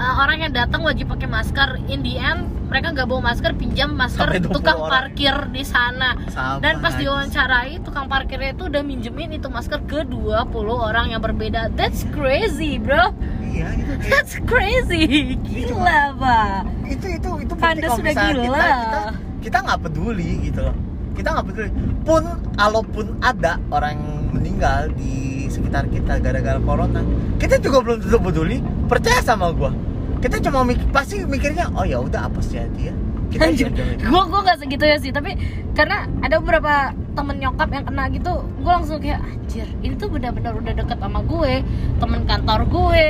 uh, 0.00 0.14
orang 0.24 0.48
yang 0.48 0.52
datang 0.56 0.80
wajib 0.80 1.12
pakai 1.12 1.28
masker. 1.28 1.76
In 1.92 2.00
the 2.00 2.16
end 2.16 2.48
mereka 2.70 2.94
nggak 2.94 3.06
bawa 3.10 3.34
masker 3.34 3.52
pinjam 3.58 3.98
masker 3.98 4.30
Sampai 4.30 4.40
20 4.46 4.54
tukang 4.54 4.78
orang. 4.78 4.90
parkir 4.94 5.34
di 5.50 5.64
sana. 5.66 6.14
Sama 6.30 6.62
dan 6.62 6.78
pas 6.78 6.94
diwawancarai 6.94 7.82
tukang 7.82 8.06
parkirnya 8.06 8.54
itu 8.54 8.70
udah 8.70 8.82
minjemin 8.86 9.36
itu 9.36 9.50
masker 9.50 9.82
ke 9.84 10.06
20 10.06 10.54
orang 10.70 11.12
yang 11.12 11.20
berbeda. 11.20 11.74
That's 11.74 12.06
crazy 12.14 12.78
bro. 12.80 13.12
Iya 13.42 13.68
itu 13.76 13.92
kayak 13.98 14.10
that's 14.10 14.34
crazy. 14.46 15.34
Gila 15.42 16.14
pak. 16.16 16.62
Itu 16.86 17.06
itu 17.10 17.30
itu 17.42 17.52
Anda 17.58 17.88
sudah 17.92 18.14
gila. 18.14 18.46
kita 18.46 19.02
kita 19.42 19.58
nggak 19.66 19.80
peduli 19.84 20.30
gitu 20.46 20.60
loh. 20.62 20.76
Kita 21.18 21.28
nggak 21.34 21.46
peduli. 21.50 21.70
Pun 22.06 22.22
kalaupun 22.54 23.06
ada 23.18 23.58
orang 23.74 23.98
yang 23.98 24.06
meninggal 24.30 24.94
di 24.94 25.50
sekitar 25.50 25.90
kita 25.90 26.22
gara-gara 26.22 26.62
corona 26.62 27.02
kita 27.42 27.58
juga 27.58 27.82
belum 27.82 27.98
tentu 28.06 28.18
peduli. 28.22 28.62
Percaya 28.86 29.18
sama 29.26 29.50
gua 29.50 29.74
kita 30.20 30.36
cuma 30.44 30.64
mik 30.64 30.80
pasti 30.92 31.24
mikirnya 31.24 31.72
oh 31.72 31.84
ya 31.84 32.00
udah 32.00 32.28
apa 32.28 32.40
sih 32.44 32.60
dia 32.76 32.92
kita 33.30 33.46
Anjir, 33.46 33.70
diam-diam 33.70 33.88
aja. 33.94 34.04
gue 34.10 34.22
gue 34.26 34.40
gak 34.42 34.58
segitu 34.58 34.84
ya 34.84 34.96
sih 34.98 35.10
tapi 35.14 35.38
karena 35.72 36.04
ada 36.20 36.42
beberapa 36.42 36.92
temen 37.14 37.36
nyokap 37.38 37.68
yang 37.70 37.84
kena 37.86 38.04
gitu 38.10 38.32
gue 38.42 38.72
langsung 38.72 38.98
kayak 38.98 39.22
anjir 39.22 39.66
ini 39.82 39.98
tuh 39.98 40.06
benar-benar 40.06 40.54
udah 40.54 40.74
deket 40.78 40.98
sama 41.02 41.26
gue 41.26 41.66
temen 41.98 42.20
kantor 42.22 42.60
gue. 42.70 43.06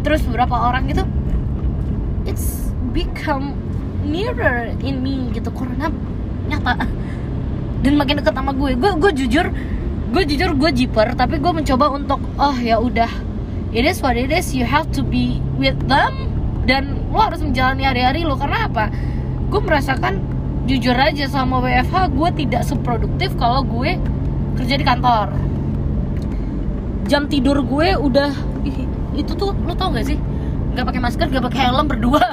Terus 0.00 0.24
beberapa 0.24 0.56
orang 0.56 0.88
gitu 0.88 1.04
it's 2.24 2.72
become 2.96 3.52
nearer 4.00 4.72
in 4.80 5.04
me 5.04 5.28
gitu 5.36 5.52
corona 5.52 5.92
nyata. 6.48 6.88
Dan 7.84 8.00
makin 8.00 8.24
deket 8.24 8.32
sama 8.32 8.56
gue. 8.56 8.72
Gue 8.80 8.96
gue 8.96 9.12
jujur 9.20 9.52
gue 10.12 10.22
jujur 10.24 10.50
gue 10.56 10.70
jiper 10.72 11.12
tapi 11.12 11.36
gue 11.36 11.52
mencoba 11.52 11.92
untuk 11.92 12.24
oh 12.40 12.56
ya 12.56 12.80
udah. 12.80 13.12
It 13.76 13.84
is 13.84 14.00
what 14.00 14.16
it 14.16 14.32
is. 14.32 14.56
You 14.56 14.64
have 14.64 14.88
to 14.96 15.04
be 15.04 15.44
with 15.60 15.76
them 15.92 16.31
dan 16.68 16.98
lo 17.10 17.18
harus 17.18 17.42
menjalani 17.42 17.82
hari-hari 17.86 18.22
lo 18.22 18.38
karena 18.38 18.70
apa? 18.70 18.88
Gue 19.50 19.60
merasakan 19.60 20.22
jujur 20.64 20.94
aja 20.94 21.26
sama 21.26 21.58
WFH 21.58 22.14
gue 22.14 22.28
tidak 22.46 22.62
seproduktif 22.62 23.34
kalau 23.36 23.66
gue 23.66 23.98
kerja 24.56 24.74
di 24.78 24.84
kantor. 24.86 25.34
Jam 27.10 27.26
tidur 27.26 27.60
gue 27.66 27.98
udah 27.98 28.30
itu 29.12 29.32
tuh 29.34 29.52
lo 29.66 29.74
tau 29.74 29.92
gak 29.92 30.06
sih? 30.06 30.18
Nggak 30.72 30.84
pakai 30.88 31.00
masker 31.02 31.26
nggak 31.28 31.44
pakai 31.52 31.60
helm 31.68 31.86
berdua. 31.90 32.24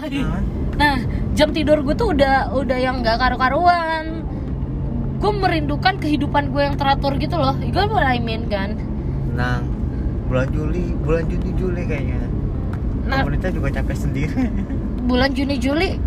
Nah, 0.79 0.95
jam 1.35 1.51
tidur 1.51 1.83
gue 1.83 1.91
tuh 1.91 2.15
udah 2.15 2.55
udah 2.55 2.77
yang 2.79 3.03
nggak 3.03 3.19
karu-karuan. 3.19 4.23
Gue 5.19 5.31
merindukan 5.35 5.99
kehidupan 5.99 6.55
gue 6.55 6.63
yang 6.63 6.79
teratur 6.79 7.19
gitu 7.19 7.35
loh. 7.35 7.51
Got 7.75 7.91
what 7.91 8.07
I 8.07 8.23
mean 8.23 8.47
kan? 8.47 8.79
nah 9.29 9.63
bulan 10.27 10.51
Juli 10.51 10.91
bulan 10.99 11.23
Juni 11.31 11.55
Juli 11.55 11.83
kayaknya 11.87 12.19
Nah, 13.09 13.25
pemerintah 13.25 13.49
juga 13.49 13.67
capek 13.73 13.97
sendiri. 13.97 14.43
Bulan 15.09 15.33
Juni 15.33 15.57
Juli. 15.57 15.97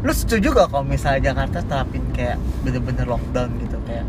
Lu 0.00 0.12
setuju 0.12 0.56
gak 0.56 0.72
kalau 0.72 0.86
misalnya 0.88 1.32
Jakarta 1.32 1.60
terapin 1.60 2.00
kayak 2.16 2.40
bener-bener 2.64 3.04
lockdown 3.04 3.52
gitu? 3.60 3.76
Kayak 3.84 4.06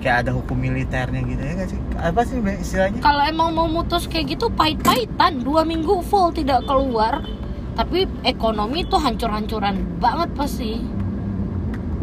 kayak 0.00 0.16
ada 0.26 0.30
hukum 0.32 0.56
militernya 0.56 1.20
gitu 1.26 1.42
ya 1.42 1.52
gak 1.58 1.68
sih? 1.74 1.80
Apa 1.98 2.20
sih 2.22 2.38
istilahnya? 2.38 3.00
Kalau 3.02 3.22
emang 3.26 3.50
mau 3.50 3.66
mutus 3.66 4.06
kayak 4.06 4.38
gitu 4.38 4.46
pahit-pahitan. 4.54 5.42
Dua 5.42 5.66
minggu 5.66 6.06
full 6.06 6.30
tidak 6.30 6.62
keluar. 6.70 7.26
Tapi 7.74 8.06
ekonomi 8.22 8.86
tuh 8.86 9.02
hancur-hancuran 9.02 9.98
banget 9.98 10.30
pasti. 10.38 10.78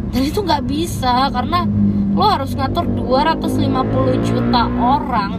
Dan 0.08 0.22
itu 0.24 0.40
nggak 0.40 0.64
bisa 0.64 1.28
karena 1.28 1.68
lo 2.16 2.24
harus 2.24 2.56
ngatur 2.56 2.88
250 2.96 4.24
juta 4.24 4.62
orang 4.80 5.38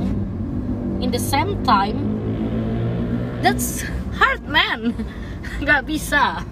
in 1.02 1.10
the 1.10 1.20
same 1.20 1.58
time 1.66 2.19
that's 3.42 3.88
hard 4.16 4.44
man. 4.48 4.94
Nggak 5.64 5.82
bisa. 5.88 6.44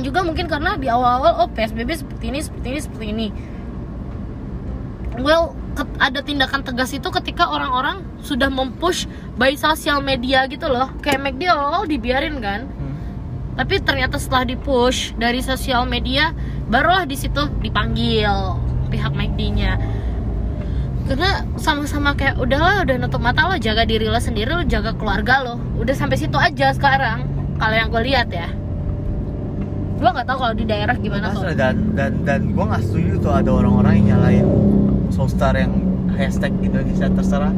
Juga 0.00 0.24
mungkin 0.24 0.48
karena 0.48 0.74
di 0.80 0.88
awal-awal 0.88 1.46
oh 1.46 1.48
PSBB 1.52 1.90
seperti 1.94 2.24
ini 2.32 2.40
seperti 2.40 2.66
ini 2.72 2.80
seperti 2.80 3.06
ini. 3.12 3.28
Well 5.20 5.54
ada 6.00 6.20
tindakan 6.20 6.64
tegas 6.64 6.92
itu 6.92 7.08
ketika 7.08 7.48
orang-orang 7.48 8.04
sudah 8.20 8.52
mempush 8.52 9.08
by 9.36 9.52
sosial 9.56 10.00
media 10.00 10.48
gitu 10.48 10.68
loh. 10.68 10.88
Kayak 11.04 11.32
McD 11.32 11.42
awal 11.48 11.84
dibiarin 11.84 12.40
kan. 12.40 12.68
Hmm. 12.68 12.92
tapi 13.52 13.84
ternyata 13.84 14.16
setelah 14.16 14.48
dipush 14.48 15.12
dari 15.20 15.44
sosial 15.44 15.84
media 15.84 16.32
barulah 16.72 17.04
di 17.04 17.20
situ 17.20 17.52
dipanggil 17.60 18.56
pihak 18.88 19.12
McD-nya 19.12 19.76
karena 21.06 21.44
sama-sama 21.58 22.14
kayak 22.14 22.38
udahlah 22.38 22.86
udah 22.86 22.96
nutup 22.98 23.18
mata 23.18 23.50
lo 23.50 23.58
jaga 23.58 23.82
diri 23.82 24.06
lo 24.06 24.18
sendiri 24.22 24.50
lo 24.54 24.64
jaga 24.64 24.94
keluarga 24.94 25.42
lo. 25.42 25.54
Udah 25.78 25.94
sampai 25.94 26.16
situ 26.18 26.38
aja 26.38 26.70
sekarang 26.72 27.26
kalau 27.58 27.74
yang 27.74 27.88
gue 27.90 28.02
lihat 28.06 28.28
ya. 28.30 28.48
Gue 29.98 30.08
nggak 30.10 30.26
tahu 30.26 30.38
kalau 30.38 30.54
di 30.54 30.64
daerah 30.66 30.94
gimana 30.98 31.30
tuh. 31.30 31.46
dan 31.54 31.94
dan 31.94 32.12
dan 32.26 32.40
gue 32.54 32.64
nggak 32.64 32.82
setuju 32.82 33.12
tuh 33.22 33.32
ada 33.34 33.50
orang-orang 33.50 34.02
yang 34.02 34.06
nyalain 34.18 34.46
Sostar 35.12 35.54
yang 35.54 35.72
hashtag 36.16 36.54
Indonesia 36.62 37.06
terserah 37.10 37.54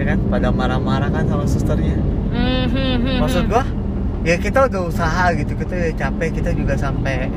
ya 0.00 0.04
kan? 0.16 0.18
Pada 0.32 0.48
marah-marah 0.48 1.08
kan 1.12 1.24
sama 1.28 1.44
susternya. 1.44 2.00
Hmm, 2.30 2.64
hmm, 2.72 2.94
hmm, 3.04 3.16
maksud 3.20 3.44
gua 3.50 3.64
ya 4.24 4.36
kita 4.38 4.68
udah 4.68 4.82
usaha 4.88 5.24
gitu 5.36 5.52
kita 5.56 5.72
udah 5.76 5.92
capek 5.96 6.28
kita 6.40 6.50
juga 6.56 6.74
sampai 6.78 7.28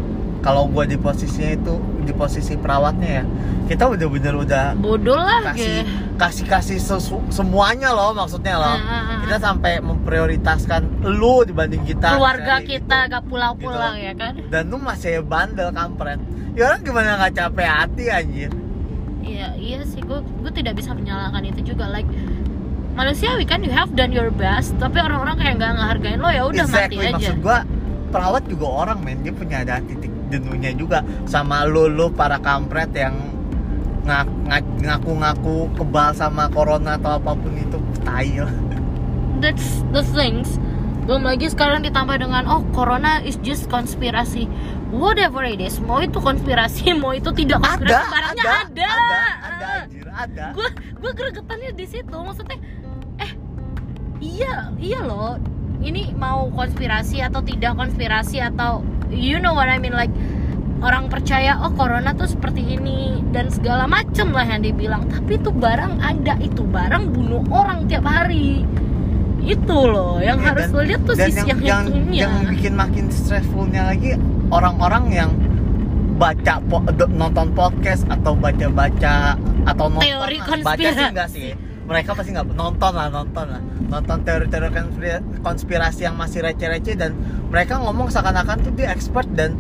kalau 0.44 0.68
gua 0.70 0.88
di 0.88 0.96
posisinya 0.96 1.56
itu 1.56 1.76
di 2.04 2.14
posisi 2.14 2.54
perawatnya 2.54 3.10
ya. 3.20 3.26
Kita 3.64 3.88
udah 3.88 4.08
bener 4.08 4.36
udah 4.36 4.66
bodoh 4.76 5.16
lah 5.16 5.40
kasih 5.50 5.82
gitu. 5.82 5.92
kasih 6.14 6.46
kasih 6.46 6.78
sesu- 6.78 7.26
semuanya 7.28 7.90
loh 7.90 8.12
maksudnya 8.12 8.56
loh. 8.56 8.70
Ah, 8.70 8.78
ah, 8.78 9.02
ah, 9.02 9.18
kita 9.24 9.38
sampai 9.40 9.80
memprioritaskan 9.80 10.82
lu 11.02 11.42
dibanding 11.42 11.82
kita. 11.84 12.14
Keluarga 12.14 12.60
misalnya 12.60 12.70
kita 12.70 12.98
gitu. 13.02 13.12
gak 13.12 13.24
pulang-pulang 13.26 13.96
Gitu. 13.96 14.06
ya 14.06 14.14
kan? 14.14 14.34
Dan 14.48 14.64
lu 14.68 14.78
masih 14.78 15.24
bandel 15.24 15.72
kampret. 15.72 16.20
Ya 16.54 16.70
orang 16.70 16.82
gimana 16.82 17.18
nggak 17.18 17.34
capek 17.34 17.66
hati 17.66 18.06
anjir? 18.08 18.52
Iya 19.24 19.48
iya 19.56 19.80
sih. 19.84 20.04
Gue 20.04 20.22
gue 20.22 20.52
tidak 20.52 20.78
bisa 20.78 20.94
menyalahkan 20.94 21.42
itu 21.42 21.74
juga. 21.74 21.90
Like 21.90 22.06
manusiawi 22.94 23.42
kan? 23.44 23.66
You 23.66 23.74
have 23.74 23.90
done 23.94 24.14
your 24.14 24.30
best. 24.30 24.78
Tapi 24.78 25.02
orang-orang 25.02 25.34
kayak 25.34 25.54
nggak 25.58 25.72
ngehargain 25.74 26.20
lo 26.20 26.30
ya 26.30 26.44
udah 26.46 26.62
exactly. 26.62 27.02
mati 27.02 27.10
aja. 27.10 27.16
Maksud 27.18 27.38
gua 27.42 27.58
perawat 28.12 28.46
juga 28.46 28.68
orang 28.70 29.02
men. 29.02 29.26
Dia 29.26 29.34
punya 29.34 29.66
ada 29.66 29.82
titik 29.82 30.13
jenuhnya 30.30 30.72
juga 30.74 31.02
sama 31.26 31.66
lu 31.66 31.88
lu 31.88 32.12
para 32.12 32.40
kampret 32.40 32.92
yang 32.94 33.16
ngak- 34.04 34.36
ngak- 34.48 34.76
ngaku-ngaku 34.84 35.72
kebal 35.76 36.12
sama 36.12 36.52
corona 36.52 37.00
atau 37.00 37.16
apa 37.16 37.32
pun 37.34 37.56
itu 37.56 37.80
tai 38.04 38.36
lah. 38.36 38.52
That's 39.40 39.84
the 39.92 40.04
things. 40.04 40.60
Belum 41.04 41.28
lagi 41.28 41.52
sekarang 41.52 41.84
ditambah 41.84 42.16
dengan 42.16 42.48
oh 42.48 42.64
corona 42.72 43.20
is 43.20 43.36
just 43.44 43.68
konspirasi 43.68 44.48
whatever 44.88 45.44
it 45.44 45.60
is 45.60 45.82
mau 45.84 46.00
itu 46.00 46.22
konspirasi 46.22 46.94
mau 47.02 47.12
itu 47.12 47.28
tidak 47.36 47.60
ada 47.60 47.76
konspirasi 47.76 48.12
barangnya 48.14 48.44
ada 48.46 48.56
ada. 48.64 48.88
ada 48.88 49.20
ada 49.44 49.68
anjir 49.84 50.08
ada. 50.08 50.46
Gue 50.56 50.68
gue 50.72 51.12
gregetannya 51.12 51.72
di 51.76 51.86
situ 51.90 52.16
maksudnya 52.16 52.56
eh 53.20 53.32
iya 54.24 54.72
iya 54.80 55.00
loh. 55.04 55.36
Ini 55.84 56.16
mau 56.16 56.48
konspirasi 56.56 57.20
atau 57.20 57.44
tidak 57.44 57.76
konspirasi 57.76 58.40
atau 58.40 58.80
you 59.14 59.38
know 59.38 59.54
what 59.54 59.66
I 59.66 59.78
mean 59.78 59.94
like 59.94 60.12
orang 60.80 61.08
percaya 61.08 61.56
oh 61.60 61.72
corona 61.72 62.12
tuh 62.12 62.28
seperti 62.28 62.76
ini 62.76 63.24
dan 63.30 63.48
segala 63.48 63.88
macem 63.88 64.30
lah 64.30 64.44
yang 64.44 64.62
dibilang 64.62 65.08
tapi 65.08 65.38
itu 65.38 65.50
barang 65.50 65.98
ada 65.98 66.36
itu 66.38 66.62
barang 66.62 67.08
bunuh 67.10 67.44
orang 67.50 67.88
tiap 67.88 68.04
hari 68.04 68.68
itu 69.40 69.76
loh 69.76 70.20
yang 70.20 70.40
Ya, 70.40 70.52
harus 70.52 70.68
dan- 70.68 70.74
lo 70.74 70.82
lihat 70.82 71.02
tuh 71.04 71.16
sisi 71.16 71.40
yang, 71.42 71.60
yang, 71.60 71.84
itunya 71.86 72.22
yang 72.22 72.34
bikin 72.48 72.74
makin 72.74 73.06
stressfulnya 73.08 73.86
lagi 73.86 74.16
orang-orang 74.50 75.04
yang 75.10 75.32
baca 76.14 76.62
po- 76.62 76.84
nonton 77.10 77.52
podcast 77.52 78.08
atau 78.08 78.36
baca-baca 78.36 79.36
atau 79.66 79.86
nonton 79.90 80.04
Teori 80.04 80.38
lah. 80.38 80.46
baca 80.46 80.78
sih 80.78 80.86
konspirasi. 80.86 81.04
enggak 81.10 81.30
sih 81.30 81.50
mereka 81.84 82.16
pasti 82.16 82.32
nggak 82.32 82.48
nonton 82.50 82.92
lah 82.92 83.08
nonton 83.08 83.46
lah. 83.46 83.62
Nonton 83.90 84.18
teori-teori 84.24 84.70
konspira- 84.70 85.24
konspirasi 85.42 86.02
yang 86.04 86.16
masih 86.16 86.40
receh-receh 86.42 86.96
dan 86.96 87.12
mereka 87.48 87.78
ngomong 87.78 88.08
seakan-akan 88.08 88.58
tuh 88.62 88.72
dia 88.72 88.90
expert 88.90 89.28
dan 89.32 89.54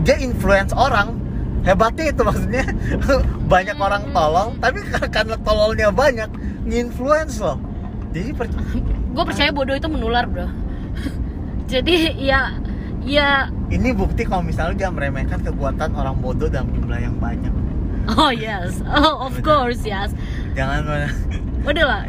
dia 0.00 0.16
influence 0.16 0.72
orang. 0.72 1.20
Hebatnya 1.60 2.08
itu 2.08 2.22
maksudnya. 2.22 2.64
Banyak 3.52 3.76
Hmm. 3.76 3.84
orang 3.84 4.02
tolol 4.10 4.48
tapi 4.58 4.80
karena 5.14 5.36
tololnya 5.38 5.88
banyak 5.90 6.30
nginfluence 6.64 7.38
loh. 7.38 7.58
Jadi 8.10 8.32
per- 8.32 8.48
gue 9.08 9.24
percaya 9.26 9.50
bodoh 9.50 9.74
itu 9.74 9.88
menular 9.88 10.24
bro. 10.24 10.48
Jadi 11.72 12.16
ya 12.16 12.56
ya. 13.02 13.52
Ini 13.68 13.92
bukti 13.92 14.24
kalau 14.24 14.40
misalnya 14.40 14.76
dia 14.78 14.88
meremehkan 14.88 15.44
kekuatan 15.44 15.92
orang 15.92 16.16
bodoh 16.16 16.48
dalam 16.48 16.72
jumlah 16.72 16.96
yang 16.96 17.16
banyak. 17.18 17.52
Oh 18.08 18.32
yes. 18.32 18.80
Oh 18.86 19.28
of 19.28 19.36
course 19.42 19.84
yes 19.84 20.16
jangan 20.58 20.82
mana 20.82 21.08
udah 21.62 21.86
lah. 21.86 22.02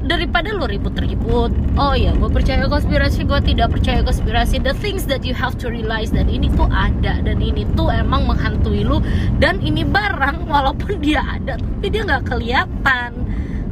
Daripada 0.00 0.56
lu 0.56 0.64
ribut-ribut. 0.64 1.52
Oh 1.76 1.92
ya 1.92 2.16
gue 2.16 2.30
percaya 2.32 2.64
konspirasi 2.64 3.28
gue 3.28 3.36
tidak 3.44 3.68
percaya 3.76 4.00
konspirasi. 4.00 4.56
The 4.64 4.72
things 4.80 5.04
that 5.12 5.28
you 5.28 5.36
have 5.36 5.60
to 5.60 5.68
realize 5.68 6.08
dan 6.08 6.32
ini 6.32 6.48
tuh 6.56 6.72
ada 6.72 7.20
dan 7.20 7.36
ini 7.36 7.68
tuh 7.76 7.92
emang 7.92 8.24
menghantui 8.24 8.80
lu. 8.80 9.04
Dan 9.36 9.60
ini 9.60 9.84
barang 9.84 10.48
walaupun 10.48 11.04
dia 11.04 11.20
ada 11.20 11.60
tapi 11.60 11.92
dia 11.92 12.08
nggak 12.08 12.32
kelihatan. 12.32 13.12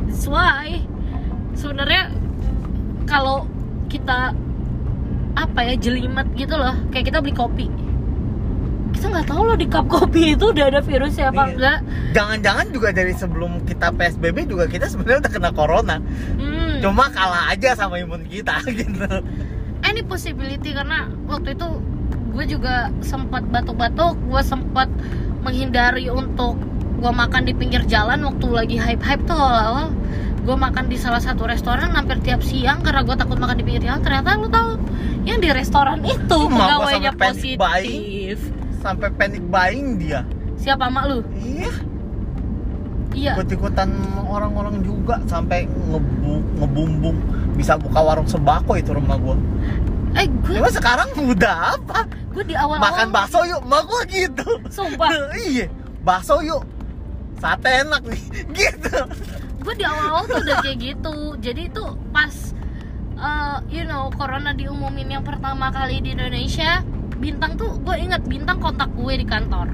That's 0.05 0.29
why. 0.29 0.85
Sebenarnya 1.57 2.13
kalau 3.09 3.49
kita 3.89 4.37
apa 5.33 5.61
ya 5.65 5.75
jelimet 5.81 6.29
gitu 6.37 6.61
loh. 6.61 6.77
Kayak 6.93 7.09
kita 7.09 7.19
beli 7.25 7.33
kopi 7.33 7.67
kita 8.89 9.07
nggak 9.09 9.27
tahu 9.27 9.43
loh 9.45 9.55
di 9.55 9.67
cup 9.67 9.87
kopi 9.87 10.33
itu 10.33 10.45
udah 10.49 10.67
ada 10.67 10.81
virusnya 10.81 11.29
apa 11.29 11.43
Iya. 11.43 11.51
enggak 11.53 11.79
Jangan-jangan 12.09 12.67
juga 12.71 12.89
dari 12.91 13.13
sebelum 13.13 13.63
kita 13.63 13.93
PSBB 13.93 14.37
juga 14.47 14.65
kita 14.65 14.87
sebenarnya 14.87 15.19
udah 15.21 15.33
kena 15.33 15.51
corona. 15.51 15.97
hmm. 16.35 16.81
Cuma 16.81 17.07
kalah 17.09 17.51
aja 17.51 17.75
sama 17.75 17.99
imun 17.99 18.25
kita 18.25 18.59
gitu. 18.71 19.05
any 19.81 20.01
possibility 20.01 20.71
karena 20.71 21.07
waktu 21.25 21.53
itu 21.53 21.67
gue 22.31 22.45
juga 22.49 22.75
sempat 23.01 23.43
batuk-batuk 23.45 24.15
gue 24.25 24.43
sempat 24.43 24.87
menghindari 25.41 26.07
untuk 26.07 26.59
gue 26.99 27.13
makan 27.13 27.43
di 27.43 27.53
pinggir 27.53 27.83
jalan 27.85 28.23
waktu 28.23 28.47
lagi 28.49 28.77
hype-hype 28.77 29.23
tuh 29.25 29.35
awal-awal 29.35 29.95
gue 30.41 30.57
makan 30.57 30.87
di 30.87 30.97
salah 30.97 31.19
satu 31.19 31.45
restoran 31.45 31.91
hampir 31.91 32.19
tiap 32.19 32.41
siang 32.41 32.81
karena 32.81 33.03
gue 33.03 33.15
takut 33.15 33.37
makan 33.37 33.55
di 33.55 33.65
pinggir 33.65 33.87
jalan 33.87 34.01
ternyata 34.01 34.35
lu 34.35 34.49
tahu 34.49 34.71
yang 35.23 35.39
di 35.39 35.49
restoran 35.49 35.99
itu 36.01 36.39
pegawainya 36.49 37.13
positif 37.15 38.39
Sampai 38.79 39.11
panic 39.11 39.43
buying 39.45 39.97
dia. 39.97 40.23
siapa 40.55 40.87
mak 40.87 41.07
lu 41.07 41.23
Iya, 41.37 41.71
iya 43.13 43.33
ikut-ikutan 43.33 43.91
orang-orang 44.25 44.83
juga 44.83 45.23
sampai 45.25 45.67
ngebu 45.67 46.35
ngebumbung 46.57 47.19
bisa 47.55 47.75
buka 47.75 47.99
warung 47.99 48.27
sembako 48.27 48.75
itu 48.75 48.91
rumah 48.91 49.15
gua. 49.17 49.37
eh 50.15 50.27
gue 50.27 50.57
Cuma 50.57 50.67
sekarang 50.69 51.09
udah 51.17 51.75
apa? 51.75 52.07
gue 52.31 52.45
di 52.45 52.55
awal 52.55 52.79
Makan 52.79 53.09
bakso 53.09 53.43
yuk, 53.45 53.61
emak 53.61 53.83
gua 53.85 54.03
gitu. 54.05 54.49
sumpah 54.69 55.11
iya, 55.47 55.67
bakso 56.01 56.39
yuk. 56.41 56.63
Sate 57.37 57.71
enak 57.81 58.03
nih, 58.03 58.23
gitu. 58.59 58.99
gue 59.59 59.75
di 59.75 59.85
awal-awal 59.85 60.23
tuh 60.25 60.39
udah 60.41 60.57
kayak 60.59 60.79
gitu 60.81 61.15
jadi 61.39 61.63
itu 61.67 61.85
pas 62.09 62.35
uh, 63.17 63.63
you 63.69 63.85
know 63.85 64.11
corona 64.11 64.51
diumumin 64.51 65.07
yang 65.09 65.23
pertama 65.23 65.69
kali 65.69 66.01
di 66.01 66.13
Indonesia 66.13 66.83
bintang 67.19 67.53
tuh 67.55 67.77
gue 67.77 67.95
inget 67.97 68.23
bintang 68.25 68.59
kontak 68.59 68.89
gue 68.93 69.15
di 69.15 69.25
kantor 69.25 69.67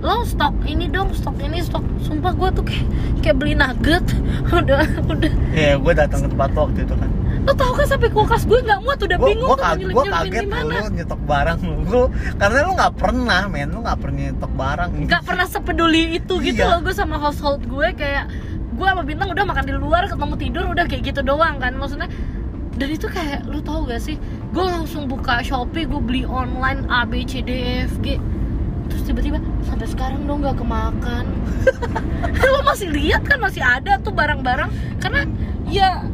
lo 0.00 0.24
stok 0.24 0.64
ini 0.64 0.88
dong 0.88 1.12
stok 1.12 1.38
ini 1.38 1.60
stok 1.60 1.80
sumpah 2.00 2.32
gue 2.32 2.48
tuh 2.52 2.64
kayak 2.64 2.86
kayak 3.20 3.36
beli 3.36 3.54
nugget 3.54 4.02
udah 4.52 4.82
udah 5.04 5.32
Iya, 5.52 5.78
gua 5.78 5.92
datang 5.94 6.20
ke 6.22 6.28
tempat 6.28 6.48
lo 6.50 6.60
waktu 6.64 6.80
itu 6.82 6.94
kan. 6.96 7.10
lo 7.42 7.52
tau 7.52 7.70
kan 7.70 7.84
sampai 7.84 8.08
kulkas 8.08 8.42
gue 8.42 8.56
nggak 8.56 8.80
muat 8.80 8.98
udah 8.98 9.14
Gua, 9.16 9.28
bingung 9.28 9.48
tuh 9.48 9.58
kaget, 9.58 9.78
nyelipin 9.84 10.10
kaget 10.10 10.42
di 10.42 10.48
mana 10.48 10.74
lu 10.74 10.90
nyetok 10.92 11.20
barang 11.22 11.58
lu. 11.60 11.74
Lu 11.84 12.02
karena 12.34 12.58
lu 12.60 12.72
nggak 12.72 12.92
pernah, 12.94 13.42
men. 13.46 13.68
Lu 13.68 13.78
nggak 13.80 13.98
pernah 13.98 14.18
nyetok 14.24 14.52
barang. 14.52 14.90
nggak 15.04 15.22
pernah 15.22 15.46
sepeduli 15.46 16.02
itu 16.16 16.34
gitu 16.40 16.58
Iya. 16.58 16.70
loh 16.72 16.78
gue 16.80 16.94
sama 16.96 17.16
household 17.16 17.62
gue 17.64 17.88
kayak 17.92 18.24
gue 18.72 18.86
sama 18.88 19.02
bintang 19.02 19.28
udah 19.28 19.44
makan 19.44 19.64
di 19.64 19.74
luar 19.76 20.02
ketemu 20.06 20.34
tidur 20.36 20.64
udah 20.68 20.84
kayak 20.84 21.02
gitu 21.04 21.20
doang 21.20 21.58
kan 21.58 21.74
maksudnya 21.74 22.08
dan 22.72 22.88
itu 22.88 23.04
kayak 23.06 23.44
lu 23.46 23.60
tau 23.60 23.84
gak 23.84 24.00
sih 24.00 24.16
gue 24.50 24.64
langsung 24.64 25.04
buka 25.04 25.40
shopee 25.40 25.84
gue 25.84 26.00
beli 26.00 26.22
online 26.24 26.84
a 26.88 27.04
b 27.04 27.22
c 27.22 27.40
d 27.40 27.50
e 27.52 27.74
f 27.84 27.94
g 28.00 28.16
terus 28.88 29.02
tiba-tiba 29.04 29.38
sampai 29.64 29.86
sekarang 29.88 30.24
dong 30.24 30.40
nggak 30.40 30.56
kemakan 30.56 31.24
lo 32.52 32.60
masih 32.64 32.92
lihat 32.92 33.24
kan 33.24 33.40
masih 33.40 33.60
ada 33.60 33.96
tuh 33.98 34.12
barang-barang 34.12 34.68
karena 35.00 35.24
ya 35.68 36.04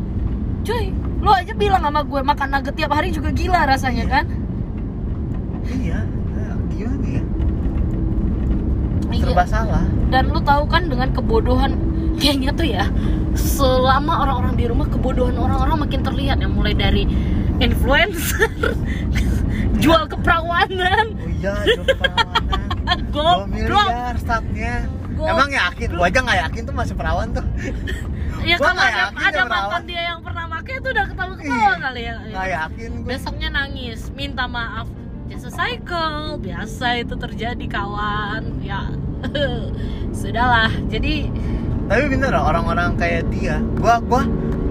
cuy 0.63 0.91
lo 1.19 1.35
aja 1.35 1.51
bilang 1.55 1.83
sama 1.83 2.03
gue 2.03 2.21
makan 2.23 2.49
nugget 2.53 2.75
tiap 2.75 2.93
hari 2.95 3.11
juga 3.11 3.31
gila 3.31 3.67
rasanya 3.67 4.07
kan 4.07 4.27
Iya, 5.69 6.01
eh, 6.33 6.55
gimana 6.73 7.07
ya? 7.07 7.23
Iya. 9.13 9.21
Serba 9.21 9.45
salah. 9.45 9.85
dan 10.09 10.33
lu 10.33 10.41
tahu 10.41 10.65
kan 10.65 10.89
dengan 10.89 11.13
kebodohan 11.13 11.77
kayaknya 12.19 12.51
tuh 12.53 12.67
ya 12.67 12.85
selama 13.33 14.21
orang-orang 14.21 14.55
di 14.55 14.65
rumah 14.67 14.87
kebodohan 14.87 15.35
orang-orang 15.35 15.79
makin 15.81 16.01
terlihat 16.03 16.39
ya 16.39 16.49
mulai 16.49 16.75
dari 16.75 17.07
influencer 17.59 18.51
jual 19.83 20.07
keperawanan 20.07 21.15
Oh 21.15 21.31
iya, 21.33 21.55
jual 21.65 21.87
perawanan. 21.87 22.69
2 22.89 23.13
goblok 23.15 23.47
miliar 23.47 24.15
startnya. 24.17 24.75
Goblok. 25.13 25.29
Emang 25.29 25.51
yakin? 25.51 25.89
Gua 25.93 26.07
aja 26.07 26.19
nggak 26.21 26.39
yakin 26.45 26.63
tuh 26.63 26.75
masih 26.75 26.95
perawan 26.95 27.29
tuh. 27.31 27.47
ya 28.49 28.57
Gua 28.57 28.71
kalau 28.71 28.83
ada, 28.83 29.05
ada 29.13 29.43
mantan 29.45 29.83
dia 29.85 30.03
yang 30.05 30.21
pernah 30.21 30.45
pakai 30.49 30.75
itu 30.75 30.89
udah 30.89 31.07
ketawa 31.07 31.35
ketawa 31.37 31.59
Iya. 31.59 31.73
kali 31.79 32.01
ya 32.01 32.15
Nggak 32.25 32.49
yakin 32.49 32.91
gue. 32.97 33.07
besoknya 33.07 33.49
nangis 33.53 34.01
minta 34.11 34.45
maaf 34.47 34.87
just 35.29 35.45
a 35.45 35.53
cycle 35.53 36.39
biasa 36.39 36.87
itu 36.99 37.15
terjadi 37.15 37.65
kawan 37.69 38.43
ya 38.61 38.89
sudahlah 40.13 40.73
jadi 40.89 41.29
Tapi 41.89 42.05
bener 42.13 42.31
loh 42.31 42.45
orang-orang 42.45 42.95
kayak 43.01 43.33
dia. 43.33 43.57
Gua 43.81 43.97
gua 44.05 44.23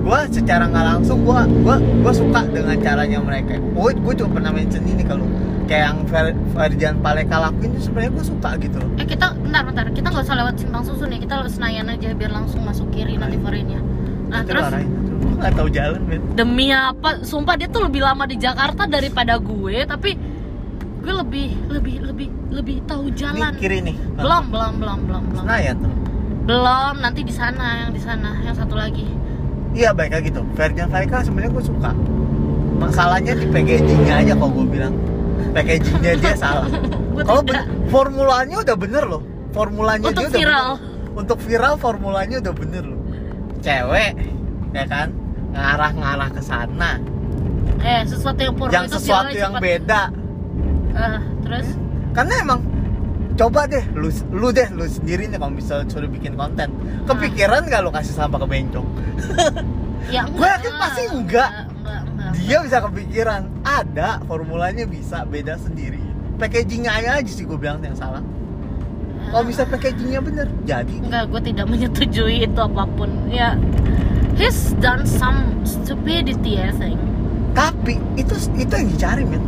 gua 0.06 0.20
secara 0.30 0.70
nggak 0.70 0.86
langsung 0.86 1.26
gua 1.26 1.50
gua 1.66 1.82
gua 1.82 2.14
suka 2.14 2.46
dengan 2.48 2.78
caranya 2.78 3.18
mereka. 3.20 3.58
Gua 3.74 3.90
gua 3.98 4.14
juga 4.14 4.30
pernah 4.38 4.54
mention 4.54 4.86
ini 4.86 5.02
kalau 5.02 5.26
kayak 5.68 5.84
yang 5.90 6.00
Fer- 6.08 6.38
Ferdian 6.54 6.96
Paleka 7.02 7.42
lakuin 7.42 7.74
itu 7.74 7.90
sebenarnya 7.90 8.12
gua 8.14 8.26
suka 8.26 8.50
gitu 8.62 8.78
loh. 8.78 8.90
Eh 9.02 9.06
kita 9.10 9.34
bentar 9.34 9.62
bentar 9.66 9.86
kita 9.90 10.08
nggak 10.14 10.26
usah 10.30 10.38
lewat 10.38 10.56
simpang 10.62 10.84
susun 10.86 11.10
ya 11.10 11.18
kita 11.18 11.34
lewat 11.42 11.52
Senayan 11.58 11.90
aja 11.90 12.08
biar 12.14 12.32
langsung 12.32 12.62
masuk 12.64 12.88
kiri 12.94 13.18
nanti 13.18 13.36
foreignnya. 13.42 13.82
Nah 14.30 14.46
Itu 14.46 14.54
terus. 14.54 14.70
Gua 15.18 15.34
nggak 15.42 15.54
tahu 15.58 15.70
jalan, 15.74 16.02
men. 16.06 16.22
demi 16.38 16.70
apa? 16.70 17.26
Sumpah 17.26 17.58
dia 17.58 17.66
tuh 17.66 17.90
lebih 17.90 18.06
lama 18.06 18.30
di 18.30 18.38
Jakarta 18.38 18.86
daripada 18.86 19.42
gue 19.42 19.86
tapi 19.90 20.14
gue 21.02 21.14
lebih 21.14 21.50
lebih 21.74 21.96
lebih 22.06 22.28
lebih 22.54 22.78
tahu 22.86 23.10
jalan. 23.18 23.54
Ini 23.54 23.58
kiri 23.58 23.80
nih. 23.82 23.96
Belum 24.18 24.44
belum 24.54 24.74
belum 24.78 25.00
belum 25.10 25.24
belum. 25.34 25.44
Senayan 25.46 25.76
tuh. 25.82 25.94
Belum 26.48 26.94
nanti 26.98 27.22
di 27.22 27.34
sana 27.36 27.86
yang 27.86 27.92
di 27.92 28.00
sana 28.00 28.40
yang 28.40 28.56
satu 28.56 28.74
lagi. 28.74 29.04
Iya 29.76 29.92
baik 29.92 30.16
kayak 30.16 30.24
gitu. 30.26 30.42
Ferdian 30.56 30.88
Paleka 30.88 31.20
sebenarnya 31.22 31.52
gua 31.52 31.64
suka. 31.64 31.92
Masalahnya 32.78 33.36
di 33.36 33.46
packagingnya 33.46 34.16
aja 34.24 34.34
kalau 34.34 34.52
gua 34.56 34.66
bilang. 34.66 34.96
Packagingnya 35.52 36.12
dia 36.18 36.34
salah. 36.44 36.72
Gue 37.12 37.22
Kalau 37.22 37.42
formulanya 37.90 38.64
udah 38.64 38.78
bener 38.78 39.04
loh. 39.04 39.22
Formulanya 39.52 40.08
Untuk 40.08 40.24
dia 40.24 40.30
udah 40.30 40.40
viral. 40.40 40.70
bener. 40.72 41.16
Untuk 41.18 41.38
viral 41.42 41.74
formulanya 41.76 42.36
udah 42.40 42.54
bener 42.54 42.84
loh. 42.86 43.02
Cewek, 43.60 44.12
ya 44.72 44.86
kan? 44.86 45.08
Ngarah-ngarah 45.52 46.30
ke 46.30 46.42
sana. 46.42 47.02
Eh 47.82 48.02
sesuatu 48.06 48.40
yang 48.40 48.54
purno 48.54 48.72
yang 48.72 48.86
itu 48.86 48.96
sesuatu 48.96 49.34
yang 49.34 49.54
cepat. 49.58 49.66
beda. 49.66 50.02
Eh, 50.94 51.20
terus 51.44 51.68
Karena 52.14 52.34
emang 52.42 52.60
coba 53.38 53.62
deh 53.64 53.86
lu 53.94 54.10
lu 54.34 54.50
deh 54.50 54.66
lu 54.74 54.84
sendiri 54.84 55.30
nih 55.30 55.38
kalau 55.38 55.54
misalnya 55.54 55.86
suruh 55.88 56.10
bikin 56.10 56.34
konten. 56.34 56.74
Kepikiran 57.06 57.64
gak 57.64 57.80
lu 57.80 57.90
kasih 57.90 58.14
sampah 58.14 58.40
ke 58.40 58.48
bencong? 58.48 58.88
Ya 60.08 60.24
Gue 60.24 60.48
yakin 60.48 60.72
pasti 60.74 61.04
enggak. 61.06 61.52
enggak, 61.76 62.02
enggak. 62.08 62.32
dia 62.40 62.58
bisa 62.64 62.78
kepikiran. 62.80 63.42
Ada 63.62 64.24
formulanya 64.24 64.88
bisa 64.88 65.28
beda 65.28 65.60
sendiri. 65.60 66.00
Packagingnya 66.38 66.96
aja 66.96 67.28
sih 67.28 67.44
gue 67.44 67.54
bilang 67.54 67.84
yang 67.84 67.92
salah. 67.92 68.24
Kalau 69.28 69.44
bisa 69.44 69.68
packagingnya 69.68 70.24
bener 70.24 70.48
jadi. 70.64 70.96
Enggak, 71.04 71.28
gue 71.28 71.42
tidak 71.52 71.66
menyetujui 71.74 72.40
itu 72.40 72.56
apa 72.56 72.88
pun. 72.88 73.28
Ya, 73.28 73.60
he's 74.34 74.72
done 74.80 75.04
some 75.04 75.44
stupidity, 75.62 76.56
I 76.56 76.72
think. 76.72 76.96
tapi 77.52 78.00
itu 78.16 78.32
itu 78.54 78.70
yang 78.70 78.88
dicari 78.88 79.24
men. 79.28 79.44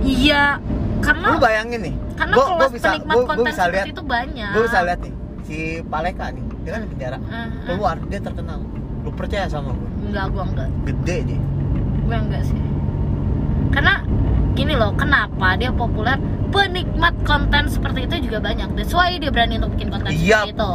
Iya, 0.00 0.56
karena 1.02 1.26
lu 1.28 1.38
bayangin 1.38 1.80
nih 1.82 1.94
karena 2.16 2.34
gua, 2.34 2.46
kelas 2.46 2.58
gua 2.58 2.68
bisa 2.70 2.88
penikmat 2.88 3.14
gua, 3.14 3.22
konten 3.22 3.36
gua 3.36 3.46
bisa 3.46 3.56
seperti 3.58 3.74
lihat 3.76 3.86
itu 3.86 4.02
banyak. 4.02 4.50
gue 4.50 4.62
bisa 4.64 4.78
lihat 4.82 5.00
nih 5.00 5.14
si 5.42 5.56
Paleka 5.86 6.26
nih 6.30 6.44
dia 6.62 6.70
kan 6.72 6.80
di 6.82 6.88
penjara 6.90 7.16
eh. 7.22 7.48
keluar 7.64 7.96
dia 8.06 8.20
terkenal 8.20 8.58
lu 9.04 9.10
percaya 9.10 9.46
sama 9.46 9.70
gue 9.70 9.90
Enggak, 10.06 10.26
gue 10.30 10.42
enggak. 10.44 10.68
gede 10.84 11.16
dia 11.26 11.40
Gue 12.06 12.14
enggak 12.16 12.42
sih. 12.42 12.58
Karena 13.70 13.98
gini 14.54 14.72
loh, 14.72 14.94
kenapa 14.94 15.58
dia 15.58 15.74
populer? 15.74 16.14
Penikmat 16.48 17.14
konten 17.26 17.66
seperti 17.66 18.06
itu 18.06 18.30
juga 18.30 18.38
banyak. 18.38 18.78
That's 18.78 18.94
why 18.94 19.18
dia 19.18 19.28
berani 19.28 19.58
untuk 19.58 19.74
bikin 19.74 19.90
konten 19.90 20.14
Iya. 20.14 20.46
seperti 20.46 20.54
itu. 20.54 20.70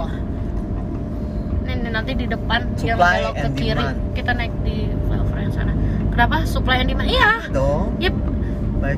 Nih, 1.64 1.76
nanti 1.88 2.12
di 2.14 2.26
depan 2.28 2.60
yang 2.84 3.00
Supply 3.00 3.16
belok 3.24 3.34
ke 3.34 3.48
kiri, 3.56 3.80
demand. 3.80 3.98
kita 4.12 4.32
naik 4.36 4.54
di 4.62 4.76
flyover 5.08 5.38
yang 5.40 5.54
sana. 5.56 5.74
Kenapa? 6.12 6.36
Supply 6.44 6.78
and 6.84 6.90
demand. 6.92 7.08
Iya. 7.08 7.32
dong 7.50 7.96
Yep. 8.04 8.16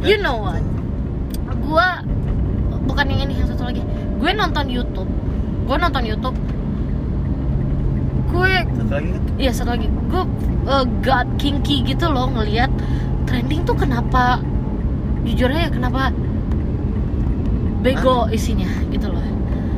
You 0.02 0.18
know 0.18 0.42
what? 0.42 0.64
Gua 1.64 2.02
bukan 2.86 3.06
yang 3.10 3.22
ini 3.30 3.40
yang 3.40 3.48
satu 3.50 3.66
lagi. 3.66 3.82
Gue 4.20 4.32
nonton 4.36 4.66
YouTube. 4.70 5.10
Gue 5.66 5.78
nonton 5.80 6.04
YouTube. 6.04 6.38
Gue 8.30 8.54
satu 8.66 8.94
lagi 8.98 9.10
Iya 9.38 9.52
satu 9.54 9.70
lagi, 9.78 9.88
gue 9.90 10.24
uh, 10.68 10.86
god 11.02 11.28
kinky 11.38 11.82
gitu 11.86 12.10
loh 12.10 12.30
ngelihat 12.30 12.70
trending 13.26 13.66
tuh 13.66 13.74
kenapa 13.78 14.40
jujur 15.24 15.50
aja 15.50 15.72
kenapa 15.72 16.12
bego 17.84 18.28
isinya 18.32 18.68
gitu 18.92 19.12
loh. 19.12 19.24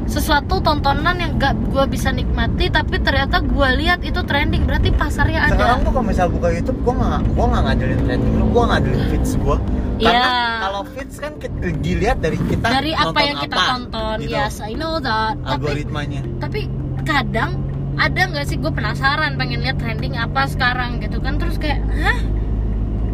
sesuatu 0.05 0.61
tontonan 0.61 1.17
yang 1.17 1.41
gak 1.41 1.57
gue 1.73 1.81
bisa 1.89 2.13
nikmati 2.13 2.69
tapi 2.69 3.01
ternyata 3.01 3.41
gue 3.41 3.67
lihat 3.81 4.05
itu 4.05 4.21
trending 4.21 4.69
berarti 4.69 4.93
pasarnya 4.93 5.49
ada 5.49 5.57
sekarang 5.57 5.81
tuh 5.81 5.91
kalau 5.97 6.05
misalnya 6.05 6.31
buka 6.37 6.47
YouTube 6.53 6.77
gue 6.85 6.93
nggak 6.93 7.21
gue 7.33 7.45
nggak 7.49 7.63
ngandelin 7.65 7.99
trending 8.05 8.33
lu 8.37 8.45
gue 8.53 8.63
ngandelin 8.69 9.03
feeds 9.09 9.31
gue 9.33 9.57
karena 9.95 10.27
Iya. 10.27 10.60
kalau 10.60 10.81
feeds 10.91 11.15
kan 11.17 11.34
kita, 11.39 11.58
dilihat 11.79 12.17
dari 12.19 12.39
kita 12.39 12.67
dari 12.67 12.91
apa 12.91 13.19
yang 13.23 13.38
kita 13.39 13.55
apa, 13.55 13.67
tonton 13.71 14.17
gitu. 14.23 14.36
yes 14.36 14.60
I 14.60 14.73
know 14.75 14.99
that 14.99 15.39
tapi 15.39 15.55
algoritmanya 15.55 16.21
tapi 16.43 16.67
kadang 17.08 17.63
ada 17.95 18.21
nggak 18.27 18.45
sih 18.49 18.60
gue 18.60 18.71
penasaran 18.75 19.39
pengen 19.39 19.63
lihat 19.63 19.79
trending 19.79 20.19
apa 20.19 20.51
sekarang 20.51 20.99
gitu 20.99 21.23
kan 21.23 21.39
terus 21.39 21.55
kayak 21.55 21.79
hah 21.95 22.19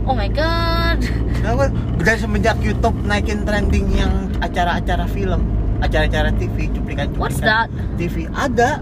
oh 0.10 0.18
my 0.18 0.30
god 0.34 0.98
gue 1.58 1.68
dari 2.02 2.18
semenjak 2.18 2.58
YouTube 2.62 2.98
naikin 3.06 3.46
trending 3.46 3.86
yang 3.94 4.30
acara-acara 4.42 5.06
film, 5.06 5.42
acara-acara 5.86 6.34
TV, 6.38 6.70
cuplikan-cuplikan 6.74 7.22
What's 7.22 7.42
that? 7.42 7.70
TV 7.98 8.26
ada 8.34 8.82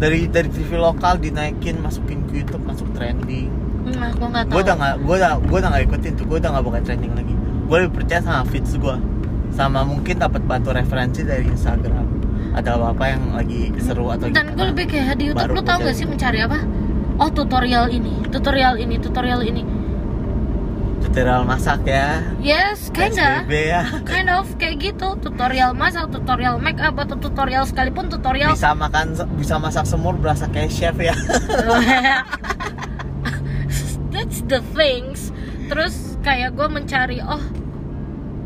dari 0.00 0.26
dari 0.28 0.48
TV 0.48 0.80
lokal 0.80 1.20
dinaikin 1.20 1.80
masukin 1.80 2.24
ke 2.28 2.42
YouTube 2.42 2.64
masuk 2.64 2.88
trending. 2.96 3.52
Hmm, 3.84 4.00
aku 4.00 4.24
nggak 4.32 4.44
tahu 4.48 4.54
Gue 4.54 4.62
udah 4.64 4.76
nggak 4.80 4.94
gue 5.00 5.14
udah 5.20 5.32
gue 5.38 5.58
udah 5.60 5.70
nggak 5.70 5.84
ikutin 5.88 6.12
tuh, 6.16 6.24
gue 6.24 6.38
udah 6.40 6.50
nggak 6.56 6.64
buka 6.64 6.78
trending 6.84 7.12
lagi. 7.14 7.34
Gue 7.64 7.76
lebih 7.84 7.92
percaya 8.02 8.20
sama 8.20 8.42
feeds 8.48 8.72
gue, 8.76 8.96
sama 9.52 9.80
mungkin 9.84 10.14
dapat 10.20 10.42
bantu 10.44 10.72
referensi 10.72 11.20
dari 11.24 11.46
Instagram. 11.48 12.06
Ada 12.54 12.78
apa 12.78 13.04
yang 13.10 13.34
lagi 13.34 13.74
seru 13.82 14.08
atau 14.14 14.30
dan 14.30 14.54
gue 14.54 14.66
lebih 14.70 14.86
kayak 14.86 15.18
di 15.18 15.30
YouTube 15.30 15.42
Baru 15.42 15.58
lu 15.58 15.62
tau 15.66 15.78
gak 15.82 15.94
sih 15.98 16.06
mencari 16.06 16.38
apa 16.38 16.62
oh 17.18 17.30
tutorial 17.30 17.90
ini 17.90 18.26
tutorial 18.30 18.74
ini 18.78 18.98
tutorial 18.98 19.40
ini 19.42 19.62
tutorial 21.04 21.46
masak 21.46 21.86
ya. 21.86 22.24
yes 22.42 22.90
kinda 22.90 23.46
ya. 23.46 23.86
kind 24.02 24.26
of 24.32 24.48
kayak 24.58 24.82
gitu 24.82 25.14
tutorial 25.22 25.70
masak 25.76 26.10
tutorial 26.10 26.58
make 26.58 26.80
up 26.82 26.96
atau 26.98 27.14
tutorial 27.14 27.62
sekalipun 27.68 28.10
tutorial 28.10 28.50
Bisa 28.56 28.74
makan 28.74 29.14
bisa 29.38 29.60
masak 29.60 29.84
semur 29.86 30.16
berasa 30.18 30.50
kayak 30.50 30.72
chef 30.72 30.96
ya. 30.98 31.14
that's 34.14 34.46
the 34.46 34.62
things. 34.78 35.34
Terus 35.66 36.14
kayak 36.22 36.54
gue 36.54 36.70
mencari 36.70 37.18
oh 37.18 37.42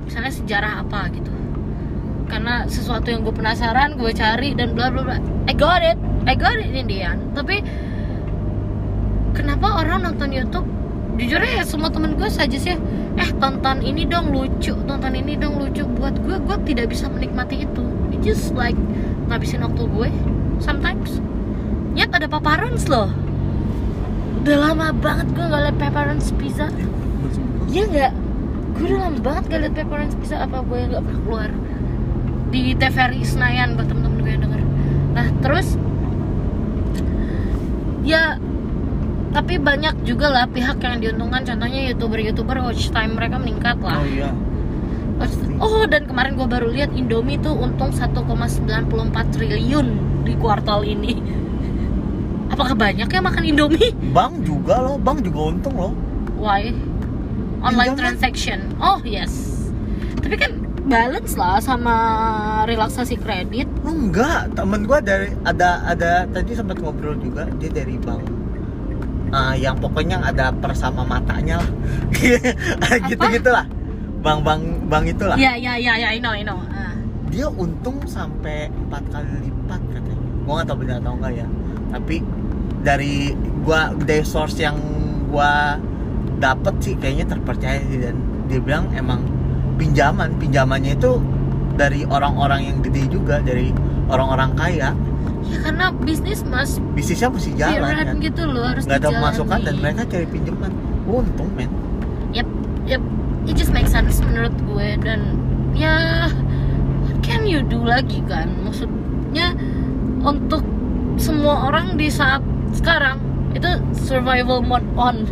misalnya 0.09 0.33
sejarah 0.33 0.73
apa 0.83 1.13
gitu. 1.13 1.29
Karena 2.29 2.65
sesuatu 2.65 3.13
yang 3.13 3.21
gue 3.23 3.37
penasaran 3.37 4.01
gue 4.01 4.11
cari 4.17 4.57
dan 4.57 4.73
bla 4.73 4.89
bla 4.89 5.05
bla. 5.05 5.21
I 5.45 5.53
got 5.53 5.85
it. 5.85 6.01
I 6.25 6.33
got 6.33 6.57
it 6.57 6.73
in 6.73 6.89
the 6.89 7.05
end. 7.05 7.37
Tapi 7.37 7.61
kenapa 9.37 9.85
orang 9.85 10.09
nonton 10.09 10.33
YouTube? 10.33 10.67
Jujur 11.21 11.43
ya 11.43 11.67
semua 11.67 11.93
temen 11.93 12.15
gue 12.17 12.31
saja 12.31 12.57
sih 12.57 12.79
eh 13.19 13.31
tonton 13.37 13.85
ini 13.85 14.09
dong 14.09 14.33
lucu. 14.33 14.73
Tonton 14.89 15.13
ini 15.13 15.37
dong 15.37 15.61
lucu. 15.61 15.85
Buat 15.85 16.17
gue 16.25 16.41
gue 16.41 16.57
tidak 16.65 16.97
bisa 16.97 17.13
menikmati 17.13 17.69
itu. 17.69 17.85
It 18.15 18.25
just 18.25 18.57
like 18.57 18.79
ngabisin 19.29 19.61
waktu 19.61 19.85
gue 19.85 20.09
sometimes. 20.65 21.21
Nyet 21.93 22.15
ada 22.15 22.31
paparons 22.31 22.87
loh 22.87 23.28
udah 24.39 24.57
lama 24.59 24.87
banget 24.95 25.27
gue 25.35 25.45
gak 25.45 25.63
liat 25.67 25.77
pepperons 25.77 26.29
pizza 26.39 26.67
Iya 27.69 27.85
nggak? 27.85 28.13
Gue 28.79 28.85
udah 28.89 29.01
lama 29.09 29.19
banget 29.21 29.43
gak 29.53 29.61
liat 29.61 29.75
pepperons 29.77 30.15
pizza 30.17 30.37
apa 30.41 30.65
gue 30.65 30.77
yang 30.79 30.91
gak 30.97 31.05
pernah 31.05 31.23
keluar 31.27 31.51
di 32.49 32.73
TVRI 32.73 33.23
Senayan 33.29 33.77
buat 33.77 33.87
temen-temen 33.93 34.19
gue 34.25 34.33
yang 34.33 34.43
denger. 34.49 34.63
Nah 35.13 35.27
terus 35.45 35.77
ya 38.09 38.41
tapi 39.29 39.61
banyak 39.61 40.09
juga 40.09 40.33
lah 40.33 40.49
pihak 40.49 40.81
yang 40.81 41.05
diuntungkan 41.05 41.45
contohnya 41.45 41.93
youtuber-youtuber 41.93 42.57
watch 42.65 42.89
time 42.89 43.21
mereka 43.21 43.37
meningkat 43.37 43.77
lah. 43.85 44.01
Oh 44.01 44.09
iya. 44.09 44.33
Oh 45.59 45.85
dan 45.85 46.07
kemarin 46.07 46.39
gue 46.39 46.49
baru 46.49 46.71
lihat 46.73 46.95
Indomie 46.95 47.37
tuh 47.43 47.53
untung 47.53 47.91
1,94 47.91 49.35
triliun 49.35 49.87
di 50.25 50.33
kuartal 50.39 50.87
ini. 50.87 51.19
Apakah 52.59 52.75
banyak 52.75 53.07
ya 53.07 53.23
makan 53.23 53.45
Indomie? 53.47 53.95
Bank 54.11 54.43
juga 54.43 54.83
loh, 54.83 54.99
bank 54.99 55.23
juga 55.23 55.55
untung 55.55 55.79
loh. 55.79 55.95
Why? 56.43 56.75
Online 57.63 57.95
Pinjaman. 57.95 58.03
transaction. 58.03 58.59
Oh 58.83 58.99
yes. 59.07 59.31
Tapi 60.19 60.35
kan 60.35 60.59
balance 60.91 61.39
lah 61.39 61.63
sama 61.63 61.95
relaksasi 62.67 63.15
kredit. 63.23 63.71
Oh, 63.87 63.95
enggak, 63.95 64.51
temen 64.59 64.91
gua 64.91 64.99
dari 64.99 65.31
ada 65.47 65.87
ada 65.87 66.27
tadi 66.35 66.59
sempat 66.59 66.83
ngobrol 66.83 67.15
juga 67.23 67.47
dia 67.63 67.71
dari 67.71 67.95
bank. 67.95 68.27
Ah, 69.31 69.55
yang 69.55 69.79
pokoknya 69.79 70.19
ada 70.19 70.51
persama 70.51 71.07
matanya 71.07 71.63
lah. 71.63 71.71
gitu 73.07 73.23
gitulah. 73.39 73.71
Bank 74.19 74.43
bank 74.43 74.63
bank 74.91 75.05
itulah. 75.07 75.39
Ya 75.39 75.55
ya 75.55 75.79
ya 75.79 75.95
ya 75.95 76.11
I 76.11 76.19
know 76.19 76.35
I 76.35 76.43
know. 76.43 76.59
Ah. 76.75 76.91
Dia 77.31 77.47
untung 77.55 78.03
sampai 78.11 78.67
empat 78.67 79.07
kali 79.15 79.47
lipat 79.47 79.79
katanya. 79.95 80.27
Gua 80.43 80.53
nggak 80.59 80.67
tahu 80.67 80.79
benar 80.83 80.97
atau 80.99 81.15
enggak 81.15 81.33
ya. 81.39 81.47
Tapi 81.89 82.17
dari 82.83 83.35
gua 83.63 83.93
dari 83.95 84.25
source 84.25 84.59
yang 84.61 84.79
gua 85.29 85.77
dapet 86.39 86.75
sih 86.83 86.95
kayaknya 86.97 87.27
terpercaya 87.31 87.83
sih. 87.87 87.99
Dan 88.01 88.17
dia 88.47 88.61
bilang 88.63 88.91
emang 88.95 89.25
pinjaman. 89.77 90.37
Pinjamannya 90.39 90.99
itu 90.99 91.23
dari 91.79 92.03
orang-orang 92.09 92.67
yang 92.67 92.77
gede 92.83 93.07
juga 93.09 93.39
dari 93.43 93.71
orang-orang 94.11 94.51
kaya. 94.59 94.91
Ya 95.49 95.59
karena 95.65 95.95
bisnis 95.95 96.45
mas 96.45 96.77
bisnisnya 96.93 97.33
mesti 97.33 97.57
jalan 97.57 97.89
kan? 97.89 98.17
gitu 98.21 98.43
loh 98.45 98.69
harus 98.69 98.85
nggak 98.85 99.01
ada 99.01 99.09
pemasukan 99.17 99.59
dan 99.65 99.75
mereka 99.81 100.03
cari 100.11 100.27
pinjaman. 100.29 100.73
Untung 101.09 101.49
men. 101.57 101.71
Yep, 102.37 102.49
yep. 102.85 103.03
It 103.49 103.57
just 103.57 103.73
makes 103.73 103.95
sense 103.95 104.21
menurut 104.21 104.53
gue. 104.69 104.89
Dan 105.01 105.41
ya 105.73 106.29
what 107.07 107.17
can 107.25 107.49
you 107.49 107.65
do 107.65 107.81
lagi 107.81 108.21
kan? 108.29 108.53
Maksudnya 108.61 109.57
untuk 110.21 110.61
semua 111.17 111.73
orang 111.73 111.97
di 111.97 112.13
saat 112.13 112.45
sekarang 112.75 113.17
itu 113.55 113.71
survival 113.97 114.61
mode 114.61 114.87
on. 114.95 115.25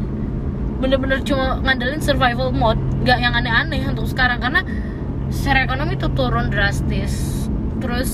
Bener-bener 0.76 1.24
cuma 1.24 1.60
ngandelin 1.64 2.00
survival 2.00 2.52
mode, 2.52 2.80
nggak 3.04 3.18
yang 3.20 3.32
aneh-aneh 3.32 3.80
untuk 3.88 4.04
sekarang 4.08 4.40
karena 4.40 4.60
secara 5.32 5.64
ekonomi 5.64 5.96
tuh 5.96 6.12
turun 6.12 6.52
drastis. 6.52 7.46
Terus 7.80 8.12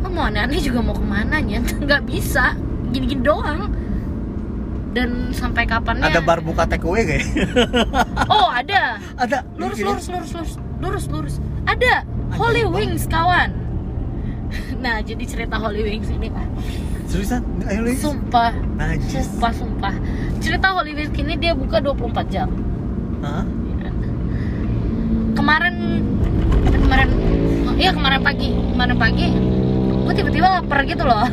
lo 0.00 0.08
mau 0.08 0.28
aneh-aneh 0.28 0.60
juga 0.60 0.80
mau 0.80 0.96
ke 0.96 1.04
mana 1.04 1.40
nyet? 1.40 1.64
Nggak 1.84 2.02
bisa, 2.04 2.56
gini-gini 2.92 3.24
doang. 3.24 3.72
Dan 4.94 5.34
sampai 5.34 5.66
kapannya? 5.66 6.06
ada 6.06 6.22
bar 6.22 6.38
buka 6.38 6.70
take 6.70 6.86
away 6.86 7.02
kayak 7.02 7.26
Oh 8.30 8.46
ada. 8.46 9.02
ada 9.18 9.42
Lurus 9.58 9.82
lurus 9.82 10.06
lurus 10.06 10.30
lurus 10.30 10.52
lurus 10.78 11.04
lurus. 11.10 11.34
Ada 11.66 12.06
Holy? 12.38 12.62
Wings 12.68 13.10
kawan. 13.10 13.50
Nah 14.84 15.02
jadi 15.02 15.24
cerita 15.26 15.58
Holy 15.58 15.82
Wings 15.82 16.06
ini 16.14 16.30
seriusan 17.14 17.46
ayo 17.70 17.86
lu 17.86 17.94
sumpah 17.94 18.50
najis 18.74 19.30
sumpah 19.30 19.54
sumpah 19.54 19.94
cerita 20.42 20.74
Holy 20.74 20.98
Wings 20.98 21.14
ini 21.14 21.38
dia 21.38 21.54
buka 21.54 21.78
24 21.78 22.26
jam. 22.26 22.50
Hah? 23.22 23.46
Kemarin 25.38 26.02
kemarin 26.74 27.10
iya 27.78 27.94
kemarin 27.94 28.18
pagi 28.18 28.50
kemarin 28.50 28.98
pagi 28.98 29.30
gue 29.78 30.10
tiba-tiba 30.10 30.58
lapar 30.58 30.82
gitu 30.90 31.06
loh. 31.06 31.30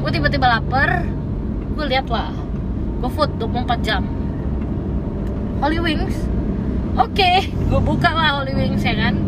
Gue 0.00 0.10
tiba-tiba 0.16 0.48
lapar. 0.48 1.04
Gue 1.76 1.84
lihat 1.92 2.08
lah. 2.08 2.32
Gue 3.04 3.12
food 3.12 3.36
24 3.36 3.84
jam. 3.84 4.08
Holy 5.60 5.76
Wings. 5.76 6.16
Oke, 6.96 7.52
gue 7.52 7.80
buka 7.84 8.16
lah 8.16 8.40
Holy 8.40 8.56
Wings 8.56 8.80
ya 8.80 8.96
kan. 8.96 9.20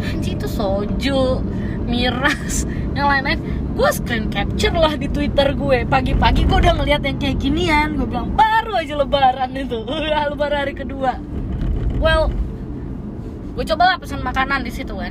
Anjir 0.00 0.40
itu 0.40 0.48
soju, 0.48 1.44
miras, 1.84 2.64
yang 2.96 3.12
lain-lain. 3.12 3.63
Gue 3.74 3.90
screen 3.90 4.30
capture 4.30 4.70
lah 4.70 4.94
di 4.94 5.10
Twitter 5.10 5.50
gue. 5.52 5.82
Pagi-pagi 5.84 6.46
gue 6.46 6.56
udah 6.56 6.74
ngeliat 6.78 7.02
yang 7.02 7.18
kayak 7.18 7.36
ginian. 7.38 7.98
Gue 7.98 8.06
bilang 8.06 8.30
baru 8.32 8.78
aja 8.78 8.94
Lebaran 8.94 9.50
itu, 9.52 9.82
Lebaran 10.30 10.58
hari 10.62 10.74
kedua. 10.74 11.18
Well, 11.98 12.30
gue 13.52 13.64
coba 13.66 13.82
lah 13.84 13.96
pesan 13.98 14.22
makanan 14.22 14.62
di 14.62 14.70
situ 14.70 14.94
kan. 14.94 15.10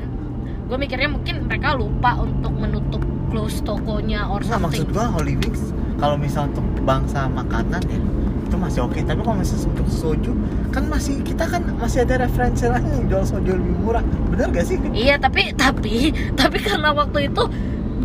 Gue 0.64 0.78
mikirnya 0.80 1.12
mungkin 1.12 1.44
mereka 1.44 1.76
lupa 1.76 2.16
untuk 2.18 2.56
menutup 2.56 3.04
close 3.28 3.60
tokonya 3.60 4.32
or 4.32 4.40
Nggak, 4.40 4.62
maksud 4.62 4.86
something. 4.86 4.94
gua 4.94 5.06
Holy 5.12 5.36
Wings 5.36 5.62
kalau 5.98 6.16
misal 6.16 6.48
untuk 6.48 6.64
bangsa 6.84 7.26
makanan 7.26 7.82
ya 7.84 7.98
itu 8.44 8.56
masih 8.56 8.86
oke 8.86 9.00
tapi 9.02 9.20
kalau 9.20 9.34
misalnya 9.34 9.74
untuk 9.74 9.90
soju 9.90 10.32
kan 10.70 10.86
masih 10.86 11.18
kita 11.26 11.42
kan 11.44 11.66
masih 11.74 12.06
ada 12.06 12.22
referensi 12.22 12.70
lain 12.70 12.86
yang 12.86 13.06
jual 13.10 13.26
soju 13.26 13.58
lebih 13.58 13.74
murah 13.82 14.06
bener 14.30 14.54
gak 14.54 14.70
sih 14.70 14.78
Iya 14.94 15.18
tapi 15.18 15.50
tapi 15.56 16.14
tapi 16.38 16.62
karena 16.62 16.94
waktu 16.94 17.26
itu 17.26 17.44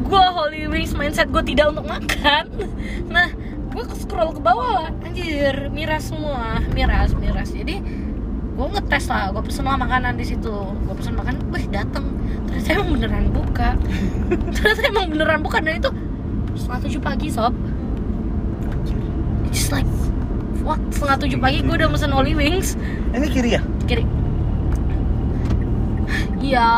gue 0.09 0.25
Holy 0.33 0.65
Wings 0.73 0.97
mindset 0.97 1.29
gue 1.29 1.45
tidak 1.45 1.77
untuk 1.77 1.87
makan. 1.87 2.45
Nah 3.13 3.29
gue 3.69 3.85
scroll 3.95 4.33
ke 4.33 4.41
bawah 4.41 4.69
lah, 4.83 4.89
anjir 5.05 5.69
miras 5.71 6.09
semua, 6.09 6.65
miras 6.73 7.13
miras. 7.15 7.53
Jadi 7.53 7.79
gue 8.59 8.67
ngetes 8.75 9.07
lah, 9.07 9.31
gue 9.31 9.43
pesen 9.45 9.69
lah 9.69 9.77
makanan 9.77 10.17
di 10.17 10.25
situ. 10.25 10.57
Gue 10.89 10.95
pesen 10.97 11.15
makan, 11.15 11.53
wih 11.53 11.69
dateng. 11.69 12.09
Ternyata 12.49 12.69
emang 12.75 12.91
beneran 12.97 13.27
buka. 13.31 13.69
Ternyata 14.57 14.81
emang 14.89 15.07
beneran 15.13 15.41
buka 15.45 15.61
dan 15.61 15.79
itu 15.79 15.91
setengah 16.57 16.81
tujuh 16.89 17.01
pagi 17.05 17.29
sob. 17.31 17.55
It's 19.49 19.65
just 19.65 19.73
like 19.73 19.89
what 20.69 20.81
setengah 20.93 21.17
tujuh 21.25 21.39
pagi 21.41 21.59
gue 21.65 21.75
udah 21.81 21.89
pesen 21.89 22.13
Holy 22.13 22.37
Wings 22.37 22.77
ini 23.17 23.27
kiri 23.33 23.57
ya 23.57 23.63
kiri 23.89 24.05
ya 26.45 26.69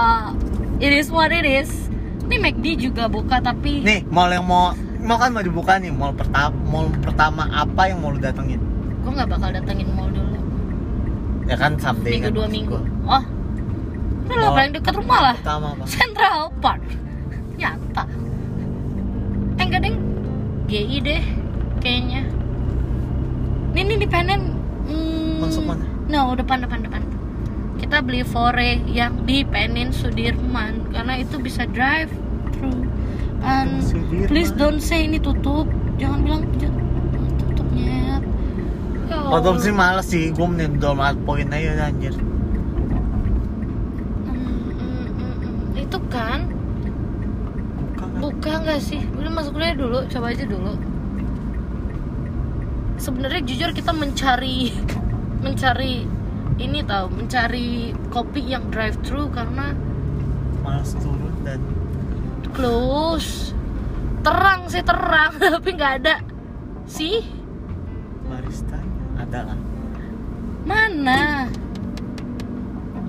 it 0.79 0.95
is 0.95 1.11
what 1.11 1.35
it 1.35 1.43
is 1.43 1.90
Nih 2.31 2.39
McD 2.39 2.67
juga 2.79 3.11
buka 3.11 3.43
tapi 3.43 3.83
nih 3.83 4.07
mall 4.07 4.31
yang 4.31 4.47
mau 4.47 4.71
mau 5.03 5.19
kan 5.19 5.35
mau 5.35 5.43
dibuka 5.43 5.83
nih 5.83 5.91
mall 5.91 6.15
pertama 6.15 6.55
mall 6.71 6.87
pertama 7.03 7.51
apa 7.51 7.91
yang 7.91 7.99
mau 7.99 8.15
lu 8.15 8.23
datengin 8.23 8.63
gue 9.03 9.11
nggak 9.11 9.27
bakal 9.27 9.51
datengin 9.51 9.91
mall 9.91 10.07
dulu. 10.07 10.39
ya 11.51 11.59
kan 11.59 11.75
someday 11.83 12.23
Minggu 12.23 12.31
kan 12.31 12.33
dua 12.39 12.47
minggu. 12.47 12.77
gua. 13.03 13.19
Oh, 13.19 13.25
udah 14.31 14.37
lah 14.39 14.51
paling 14.55 14.73
dekat 14.79 14.95
rumah 14.95 15.19
lah. 15.19 15.37
pertama 15.43 15.67
apa 15.75 15.85
Central 15.91 16.41
Park. 16.63 16.83
Nyata. 17.59 18.05
Eh 19.59 19.65
enggak 19.67 19.81
deng. 19.83 19.97
GI 20.71 20.97
deh 21.03 21.23
kayaknya. 21.83 22.23
Nih 23.75 23.83
nih 23.91 23.97
di 23.99 24.07
Penen. 24.07 24.41
Hmm, 24.87 25.43
Masuk 25.43 25.67
mana? 25.67 25.83
No, 26.07 26.39
depan 26.39 26.63
depan 26.63 26.87
depan. 26.87 27.03
Kita 27.81 28.05
beli 28.05 28.21
fore 28.23 28.85
yang 28.87 29.25
di 29.25 29.41
Penin 29.43 29.91
Sudirman 29.91 30.93
karena 30.93 31.17
itu 31.17 31.41
bisa 31.41 31.65
drive 31.65 32.13
through. 32.53 32.85
And 33.41 33.81
Sudirman. 33.81 34.29
please 34.29 34.53
don't 34.53 34.85
say 34.85 35.09
ini 35.09 35.17
tutup. 35.17 35.65
Jangan 35.97 36.21
bilang 36.21 36.43
"J- 36.61 36.69
tutupnya. 37.41 38.21
Ya 39.09 39.17
Allah. 39.17 39.41
sih 39.59 39.73
males 39.73 40.07
sih, 40.07 40.31
gue 40.31 40.47
mending 40.47 40.77
download 40.79 41.19
poin 41.25 41.49
aja 41.51 41.89
anjir 41.89 42.15
Hmm, 44.29 44.37
hmm, 44.77 45.05
hmm. 45.17 45.81
Itu 45.81 45.99
kan 46.13 46.61
Buka 48.21 48.61
nggak 48.61 48.85
sih? 48.85 49.01
Udah 49.17 49.33
masuk 49.33 49.57
dulu 49.57 49.73
dulu, 49.73 49.99
coba 50.13 50.37
aja 50.37 50.45
dulu. 50.45 50.77
Sebenarnya 53.01 53.41
jujur 53.49 53.73
kita 53.73 53.97
mencari 53.97 54.77
mencari 55.45 56.05
ini 56.61 56.85
tahu, 56.85 57.09
mencari 57.17 57.97
kopi 58.13 58.45
yang 58.45 58.69
drive 58.69 59.01
thru 59.01 59.33
karena 59.33 59.73
Males 60.61 60.93
turun 61.01 61.35
dan 61.41 61.61
close. 62.53 63.57
Terang 64.21 64.69
sih 64.69 64.85
terang, 64.85 65.41
tapi 65.57 65.73
nggak 65.73 65.95
ada. 66.05 66.21
Sih, 66.85 67.25
barista 68.29 68.77
ada 69.17 69.49
lah 69.49 69.59
mana? 70.71 71.51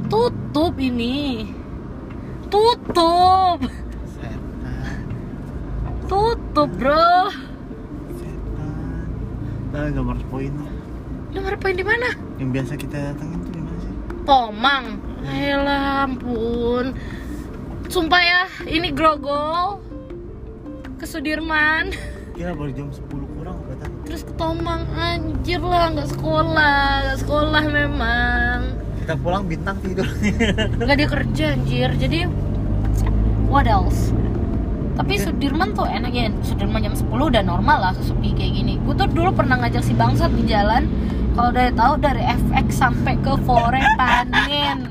Tutup 0.09 0.75
ini. 0.81 1.47
Tutup. 2.49 3.59
Tutup, 6.09 6.69
Bro. 6.75 7.31
Setan 8.19 9.07
Nah, 9.71 9.87
nomor 9.95 10.19
poin 10.27 10.51
Nomor 11.31 11.55
poin 11.55 11.71
di 11.71 11.85
mana? 11.87 12.11
Yang 12.35 12.49
biasa 12.51 12.73
kita 12.75 12.97
datengin 12.99 13.40
Pomang. 14.31 14.95
Ayolah, 15.27 16.07
ampun. 16.07 16.95
Sumpah 17.91 18.23
ya, 18.23 18.41
ini 18.63 18.95
grogol 18.95 19.83
ke 20.95 21.03
Sudirman, 21.03 21.91
Kira 22.31 22.55
baru 22.55 22.71
jam 22.71 22.87
10 22.87 23.11
kurang 23.11 23.59
tadi? 23.67 23.91
terus 24.07 24.23
ke 24.23 24.31
Tomang. 24.39 24.87
Anjir 24.95 25.59
lah, 25.59 25.91
nggak 25.91 26.15
sekolah, 26.15 26.79
nggak 27.03 27.19
sekolah 27.27 27.63
memang. 27.67 28.59
Kita 29.03 29.19
pulang 29.19 29.43
bintang 29.51 29.75
tidur 29.83 30.07
Nggak 30.79 30.95
dia 30.95 31.09
kerja 31.11 31.45
anjir. 31.51 31.89
Jadi 31.99 32.19
what 33.51 33.67
else? 33.67 34.15
Tapi. 34.95 35.19
Sudirman 35.19 35.75
tuh 35.75 35.91
enak 35.91 36.11
ya. 36.15 36.31
Sudirman 36.39 36.79
jam 36.79 36.95
10 36.95 37.11
udah 37.11 37.43
normal 37.43 37.83
lah 37.83 37.91
sepi 37.99 38.31
kayak 38.31 38.63
gini. 38.63 38.79
Gue 38.87 38.95
tuh 38.95 39.11
dulu 39.11 39.35
pernah 39.35 39.59
ngajak 39.59 39.83
si 39.83 39.91
bangsat 39.91 40.31
di 40.31 40.47
jalan. 40.47 40.87
Kalau 41.31 41.51
dari 41.55 41.71
tahu 41.71 41.93
dari 41.99 42.23
FX 42.27 42.67
sampai 42.75 43.15
ke 43.23 43.33
Fore 43.47 43.81
Panin. 43.95 44.87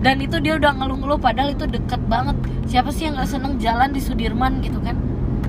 Dan 0.00 0.16
itu 0.24 0.40
dia 0.40 0.56
udah 0.56 0.72
ngeluh-ngeluh 0.80 1.20
padahal 1.20 1.52
itu 1.52 1.68
deket 1.68 2.00
banget. 2.08 2.38
Siapa 2.70 2.88
sih 2.88 3.10
yang 3.10 3.20
nggak 3.20 3.28
seneng 3.28 3.60
jalan 3.60 3.92
di 3.92 4.00
Sudirman 4.00 4.64
gitu 4.64 4.80
kan? 4.80 4.96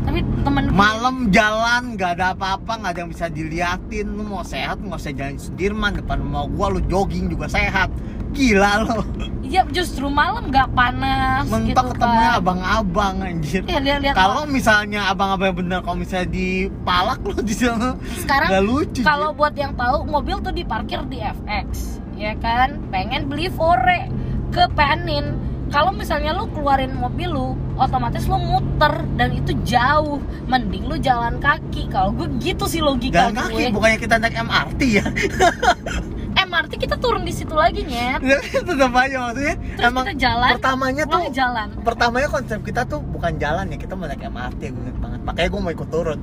Tapi 0.02 0.26
temen 0.42 0.74
Malam 0.74 1.30
jalan 1.30 1.94
gak 1.94 2.18
ada 2.18 2.34
apa-apa, 2.34 2.82
gak 2.82 2.92
ada 2.98 3.00
yang 3.06 3.12
bisa 3.14 3.30
diliatin 3.30 4.18
Lu 4.18 4.26
mau 4.26 4.42
sehat, 4.42 4.82
nggak 4.82 4.98
usah 4.98 5.14
jalan 5.14 5.38
di 5.38 5.44
Sudirman 5.46 5.94
Depan 5.94 6.26
rumah 6.26 6.50
gua 6.50 6.74
lu 6.74 6.82
jogging 6.90 7.30
juga 7.30 7.46
sehat 7.46 7.94
Gila 8.34 8.82
lo 8.82 9.06
Iya 9.52 9.68
justru 9.68 10.08
malam 10.08 10.48
nggak 10.48 10.72
panas 10.72 11.44
Mentok 11.46 11.68
gitu 11.68 11.92
ketemunya 11.92 12.30
kan. 12.30 12.40
abang-abang 12.40 13.16
anjir. 13.20 13.62
Iya 13.62 13.80
lihat-lihat 13.80 14.16
Kalau 14.16 14.48
misalnya 14.48 15.12
abang-abang 15.12 15.52
bener, 15.54 15.84
kalau 15.84 16.00
misalnya 16.00 16.32
di 16.32 16.48
palak 16.82 17.20
lo 17.20 17.36
di 17.36 17.52
sana 17.52 18.00
sekarang 18.16 18.48
Gak 18.50 18.64
lucu 18.64 19.02
kalau 19.04 19.30
buat 19.32 19.52
yang 19.54 19.76
tahu 19.76 20.08
mobil 20.08 20.40
tuh 20.40 20.52
diparkir 20.52 21.04
di 21.06 21.20
FX 21.20 22.00
ya 22.16 22.32
kan? 22.38 22.80
Pengen 22.88 23.28
beli 23.28 23.52
fore 23.52 24.08
ke 24.50 24.72
Penin 24.72 25.36
kalau 25.68 25.92
misalnya 25.92 26.32
lu 26.32 26.48
keluarin 26.48 26.92
mobil 26.94 27.28
lu 27.28 27.48
otomatis 27.76 28.24
lu 28.26 28.36
muter 28.38 28.92
dan 29.16 29.32
itu 29.32 29.52
jauh. 29.64 30.20
Mending 30.44 30.84
lu 30.86 30.96
jalan 30.98 31.40
kaki. 31.40 31.88
Kalau 31.88 32.12
gue 32.12 32.28
gitu 32.40 32.68
sih 32.68 32.80
logika 32.80 33.28
Jalan 33.28 33.36
kaki, 33.38 33.56
gue. 33.58 33.72
bukannya 33.72 33.98
kita 33.98 34.16
naik 34.16 34.36
MRT 34.38 34.80
ya 34.92 35.06
MRT 36.34 36.74
kita 36.78 36.96
turun 36.96 37.22
di 37.22 37.32
situ 37.32 37.52
lagi 37.52 37.82
nyet. 37.82 38.20
Tetap 38.68 38.92
aja 38.94 39.18
maksudnya. 39.22 39.56
Terus 39.74 39.86
Emang 39.86 40.06
kita 40.06 40.16
jalan 40.20 40.52
pertamanya 40.54 41.04
tuh 41.04 41.20
pulang 41.20 41.34
jalan. 41.34 41.68
pertamanya 41.82 42.28
konsep 42.28 42.60
kita 42.62 42.82
tuh 42.84 43.00
bukan 43.02 43.34
jalan 43.36 43.66
ya 43.66 43.78
kita 43.78 43.94
mau 43.94 44.06
naik 44.06 44.22
MRT 44.22 44.62
gue 44.68 44.82
inget 44.82 44.98
banget. 44.98 45.20
Makanya 45.22 45.48
gue 45.50 45.62
mau 45.62 45.72
ikut 45.72 45.90
turun. 45.90 46.20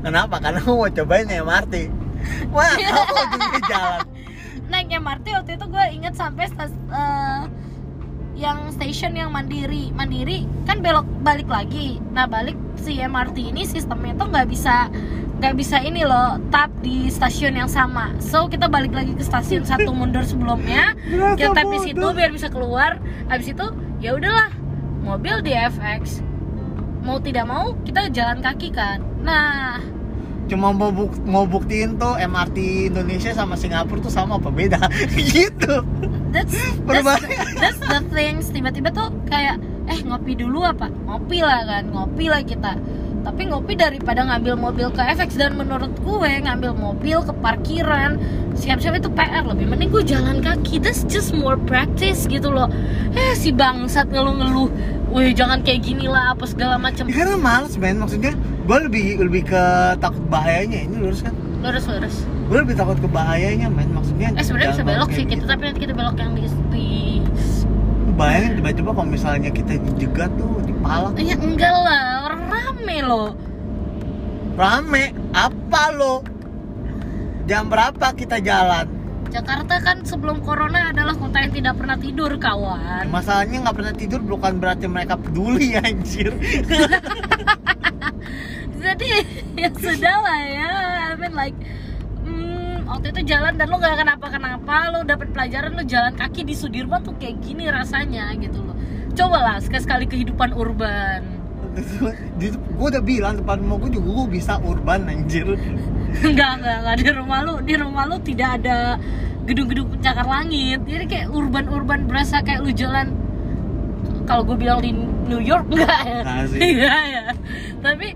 Kenapa? 0.00 0.34
Karena 0.38 0.58
gue 0.60 0.74
mau 0.74 0.88
cobain 0.88 1.24
naik 1.24 1.42
MRT 1.42 1.74
wah 2.54 2.70
aku 2.96 3.14
ujungnya 3.20 3.60
jalan. 3.66 4.00
Naik 4.64 4.88
MRT 4.90 5.26
waktu 5.32 5.50
itu 5.52 5.66
gue 5.68 5.84
inget 5.92 6.14
sampai 6.14 6.44
stas- 6.46 6.82
eh, 6.88 7.42
yang 8.36 8.72
station 8.72 9.16
yang 9.16 9.30
mandiri. 9.32 9.92
Mandiri 9.92 10.48
kan 10.64 10.80
belok 10.80 11.06
balik 11.22 11.48
lagi. 11.48 12.00
Nah 12.12 12.24
balik 12.26 12.56
si 12.80 12.98
MRT 12.98 13.52
ini 13.52 13.62
sistemnya 13.68 14.16
tuh 14.16 14.28
nggak 14.32 14.48
bisa 14.48 14.88
nggak 15.42 15.58
bisa 15.58 15.82
ini 15.82 16.06
loh 16.06 16.38
tap 16.54 16.70
di 16.80 17.10
stasiun 17.10 17.58
yang 17.58 17.70
sama. 17.70 18.14
So 18.22 18.46
kita 18.46 18.70
balik 18.70 18.94
lagi 18.94 19.12
ke 19.14 19.24
stasiun 19.26 19.66
satu 19.66 19.90
mundur 19.98 20.22
sebelumnya. 20.22 20.94
Kita 21.36 21.52
tap 21.52 21.68
di 21.68 21.80
situ 21.82 22.06
biar 22.14 22.30
bisa 22.30 22.48
keluar. 22.48 22.98
Habis 23.26 23.52
itu 23.52 23.66
ya 23.98 24.14
udahlah 24.16 24.50
mobil 25.02 25.42
di 25.42 25.52
FX 25.54 26.22
mau 27.02 27.18
tidak 27.18 27.50
mau 27.50 27.74
kita 27.82 28.08
jalan 28.14 28.38
kaki 28.38 28.70
kan. 28.70 29.02
Nah 29.26 29.82
cuma 30.50 30.74
mau 30.74 30.90
buk 30.90 31.12
mau 31.24 31.44
buktiin 31.46 31.96
tuh 31.96 32.18
MRT 32.18 32.90
Indonesia 32.92 33.30
sama 33.32 33.54
Singapura 33.54 34.02
tuh 34.02 34.12
sama 34.12 34.36
apa 34.36 34.50
beda? 34.50 34.80
Gitu. 35.32 35.74
That's 36.32 36.56
that's, 36.88 37.06
that's 37.60 37.80
the 37.80 38.00
things 38.08 38.48
tiba-tiba 38.48 38.88
tuh 38.90 39.12
kayak 39.28 39.60
eh 39.86 40.00
ngopi 40.02 40.32
dulu 40.38 40.64
apa? 40.64 40.88
Ngopi 40.88 41.44
lah 41.44 41.62
kan 41.64 41.84
ngopi 41.92 42.32
lah 42.32 42.42
kita. 42.42 42.76
Tapi 43.22 43.46
ngopi 43.54 43.78
daripada 43.78 44.26
ngambil 44.26 44.58
mobil 44.58 44.88
ke 44.90 44.98
FX 44.98 45.38
dan 45.38 45.54
menurut 45.54 45.94
gue 46.02 46.32
ngambil 46.42 46.74
mobil 46.74 47.22
ke 47.22 47.30
parkiran 47.38 48.18
siap-siap 48.58 48.98
itu 48.98 49.06
PR 49.14 49.46
lebih 49.46 49.70
mending 49.70 49.94
gue 49.94 50.02
jalan 50.02 50.42
kaki. 50.42 50.82
That's 50.82 51.06
just 51.06 51.30
more 51.30 51.54
practice 51.54 52.26
gitu 52.26 52.50
loh. 52.50 52.66
Eh 53.14 53.38
si 53.38 53.54
bangsat 53.54 54.10
ngeluh-ngeluh. 54.10 54.70
Wih 55.12 55.36
jangan 55.36 55.60
kayak 55.60 55.84
gini 55.84 56.08
lah 56.08 56.32
apa 56.32 56.48
segala 56.48 56.80
macam 56.80 57.04
ya, 57.04 57.20
karena 57.20 57.36
males 57.36 57.76
men 57.76 58.00
maksudnya 58.00 58.32
gue 58.62 58.78
lebih 58.86 59.06
lebih 59.26 59.42
ke 59.50 59.62
takut 59.98 60.22
bahayanya 60.30 60.86
ini 60.86 60.96
lurus 61.02 61.26
kan? 61.26 61.34
Lurus 61.62 61.84
lurus. 61.90 62.16
Gue 62.46 62.58
lebih 62.62 62.74
takut 62.78 62.98
ke 62.98 63.08
bahayanya 63.10 63.66
men. 63.66 63.90
Maksudnya 63.90 64.30
eh 64.38 64.44
sebenarnya 64.44 64.78
bisa 64.78 64.84
belok 64.86 65.10
sih 65.10 65.24
kita 65.26 65.42
gitu. 65.42 65.46
tapi 65.50 65.62
nanti 65.66 65.80
kita 65.82 65.94
belok 65.98 66.16
yang 66.18 66.32
di, 66.38 66.44
di 66.70 66.88
bayangin 68.14 68.62
tiba-tiba 68.62 68.90
kalau 68.94 69.08
misalnya 69.08 69.50
kita 69.50 69.72
dijegat 69.82 70.30
tuh 70.38 70.62
dipalak 70.62 71.16
ya 71.18 71.34
enggak 71.34 71.74
lah 71.74 72.30
orang 72.30 72.42
rame 72.46 72.96
loh. 73.02 73.30
Rame? 74.52 75.04
Apa 75.32 75.82
lo? 75.96 76.22
Jam 77.50 77.66
berapa 77.66 78.14
kita 78.14 78.38
jalan 78.38 79.01
Jakarta 79.32 79.80
kan 79.80 80.04
sebelum 80.04 80.44
corona 80.44 80.92
adalah 80.92 81.16
kota 81.16 81.40
yang 81.40 81.56
tidak 81.56 81.74
pernah 81.80 81.96
tidur 81.96 82.36
kawan. 82.36 83.08
Masalahnya 83.08 83.64
nggak 83.64 83.76
pernah 83.80 83.94
tidur 83.96 84.20
bukan 84.20 84.60
berarti 84.60 84.84
mereka 84.84 85.16
peduli 85.16 85.72
anjir. 85.80 86.36
Jadi 88.76 89.10
ya 89.56 89.72
sudah 89.72 90.16
lah 90.20 90.40
ya. 90.44 90.72
I 91.08 91.14
mean 91.16 91.32
like 91.32 91.56
hmm, 92.28 92.84
waktu 92.84 93.16
itu 93.16 93.32
jalan 93.32 93.56
dan 93.56 93.72
lu 93.72 93.80
nggak 93.80 94.04
kenapa-kenapa 94.04 94.92
lu 94.92 95.00
dapat 95.08 95.32
pelajaran 95.32 95.80
lu 95.80 95.84
jalan 95.88 96.12
kaki 96.12 96.44
di 96.44 96.52
Sudirman 96.52 97.00
tuh 97.00 97.16
kayak 97.16 97.40
gini 97.40 97.72
rasanya 97.72 98.36
gitu 98.36 98.60
loh. 98.60 98.76
Coba 99.16 99.40
lah 99.40 99.56
sekali-sekali 99.64 100.12
kehidupan 100.12 100.52
urban 100.52 101.41
gue 102.76 102.86
udah 102.92 103.02
bilang 103.02 103.40
depan 103.40 103.64
rumah 103.64 103.76
gue 103.80 103.96
juga 103.96 104.08
gue 104.22 104.26
bisa 104.36 104.52
urban 104.60 105.08
anjir. 105.08 105.48
Enggak 106.28 106.60
enggak 106.60 106.76
enggak. 106.84 106.96
Di 107.00 107.08
rumah 107.16 107.38
lu 107.40 107.54
di 107.64 107.74
rumah 107.80 108.04
lu 108.04 108.16
tidak 108.20 108.60
ada 108.60 109.00
gedung-gedung 109.48 109.88
pencakar 109.96 110.28
langit. 110.28 110.84
Jadi 110.84 111.04
kayak 111.08 111.32
urban-urban 111.32 112.04
berasa 112.04 112.44
kayak 112.44 112.60
lu 112.60 112.70
jalan 112.76 113.16
kalau 114.28 114.44
gue 114.44 114.56
bilang 114.60 114.84
di 114.84 114.92
New 115.26 115.40
York 115.40 115.72
enggak 115.72 116.00
ya? 116.04 116.20
Nggak 116.20 116.44
sih. 116.52 116.60
iya 116.76 116.96
ya 117.08 117.24
tapi 117.82 118.14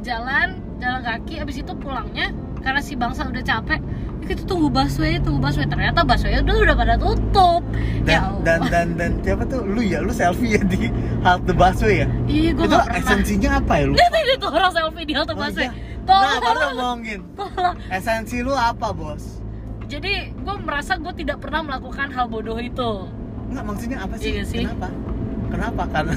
jalan 0.00 0.58
jalan 0.80 1.00
kaki 1.04 1.38
abis 1.38 1.62
itu 1.62 1.72
pulangnya 1.76 2.32
karena 2.62 2.80
si 2.80 2.94
bangsa 2.94 3.26
udah 3.26 3.42
capek 3.42 3.80
ya 4.22 4.30
itu 4.30 4.46
tunggu 4.46 4.70
busway 4.70 5.18
tunggu 5.18 5.42
busway. 5.42 5.66
Ternyata 5.66 6.06
busway 6.06 6.38
udah 6.38 6.54
udah 6.62 6.76
pada 6.78 6.94
tutup. 6.94 7.62
Dan, 8.02 8.08
ya 8.08 8.20
dan 8.40 8.58
Allah. 8.58 8.70
dan 8.70 8.86
dan 8.94 9.10
siapa 9.20 9.42
tuh? 9.44 9.60
Lu 9.62 9.82
ya 9.82 9.98
lu 9.98 10.10
selfie 10.10 10.54
ya 10.54 10.62
di 10.62 10.86
halte 11.20 11.50
busway 11.50 12.02
ya? 12.02 12.08
Iya 12.24 12.50
gue 12.52 12.66
itu 12.66 12.78
esensinya 12.94 13.50
apa 13.58 13.72
ya 13.76 13.84
lu? 13.86 13.94
Ini 13.94 14.34
tuh 14.38 14.50
orang 14.50 14.70
selfie 14.70 15.04
di 15.04 15.12
halte 15.12 15.34
Oh, 15.34 15.38
busway. 15.38 15.66
iya. 15.66 15.72
nah 16.02 16.38
baru 16.38 16.54
tolong. 16.56 16.70
ngomongin. 16.72 17.20
Tolong. 17.34 17.74
Esensi 17.88 18.36
lu 18.40 18.54
apa 18.54 18.94
bos? 18.94 19.42
Jadi 19.86 20.32
gue 20.32 20.54
merasa 20.62 20.96
gue 20.96 21.12
tidak 21.12 21.42
pernah 21.42 21.60
melakukan 21.62 22.08
hal 22.08 22.26
bodoh 22.26 22.56
itu. 22.56 22.90
Nggak 23.50 23.64
maksudnya 23.66 23.98
apa 24.00 24.14
sih? 24.16 24.32
Iya 24.32 24.42
sih. 24.46 24.64
Kenapa? 24.64 24.88
Kenapa? 25.52 25.82
Karena 25.90 26.14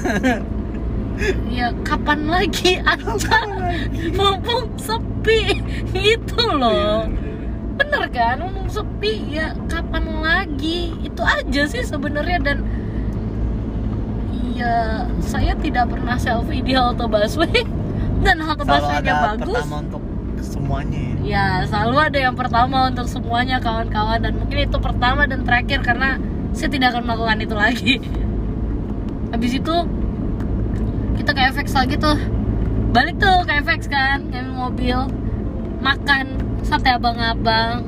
ya 1.48 1.72
kapan 1.80 2.28
lagi 2.28 2.76
aja 2.84 3.40
mumpung 4.12 4.68
sepi 4.76 5.64
gitu 6.00 6.42
loh. 6.56 7.08
Bener 7.76 8.04
kan? 8.08 8.40
Mumpung 8.40 8.68
sepi 8.72 9.36
ya. 9.36 9.52
Kapan 9.68 10.04
lagi? 10.24 10.96
Itu 11.04 11.20
aja 11.20 11.62
sih 11.68 11.84
sebenarnya 11.84 12.38
dan 12.40 12.58
ya 14.56 15.04
saya 15.20 15.52
tidak 15.60 15.92
pernah 15.92 16.16
selfie 16.16 16.64
di 16.64 16.72
halte 16.72 17.04
busway. 17.04 17.64
Dan 18.24 18.40
halte 18.40 18.64
busway-nya 18.64 19.12
ada 19.12 19.36
bagus. 19.36 19.60
pertama 19.60 19.76
untuk 19.84 20.02
semuanya. 20.40 21.00
Ya. 21.20 21.20
ya 21.28 21.46
selalu 21.68 21.96
ada 22.00 22.18
yang 22.18 22.36
pertama 22.36 22.88
untuk 22.88 23.06
semuanya 23.12 23.60
kawan-kawan. 23.60 24.24
Dan 24.24 24.40
mungkin 24.40 24.58
itu 24.64 24.78
pertama 24.80 25.28
dan 25.28 25.44
terakhir 25.44 25.84
karena 25.84 26.16
saya 26.56 26.72
tidak 26.72 26.96
akan 26.96 27.04
melakukan 27.04 27.38
itu 27.44 27.54
lagi. 27.54 27.94
Habis 29.36 29.52
itu 29.60 29.74
kita 31.20 31.30
ke 31.36 31.40
FX 31.52 31.66
lagi 31.76 31.96
tuh. 32.00 32.16
Balik 32.96 33.20
tuh 33.20 33.44
ke 33.44 33.52
FX 33.60 33.92
kan 33.92 34.24
ngambil 34.32 34.56
mobil 34.56 34.98
makan 35.86 36.24
sate 36.60 36.90
abang-abang 36.90 37.78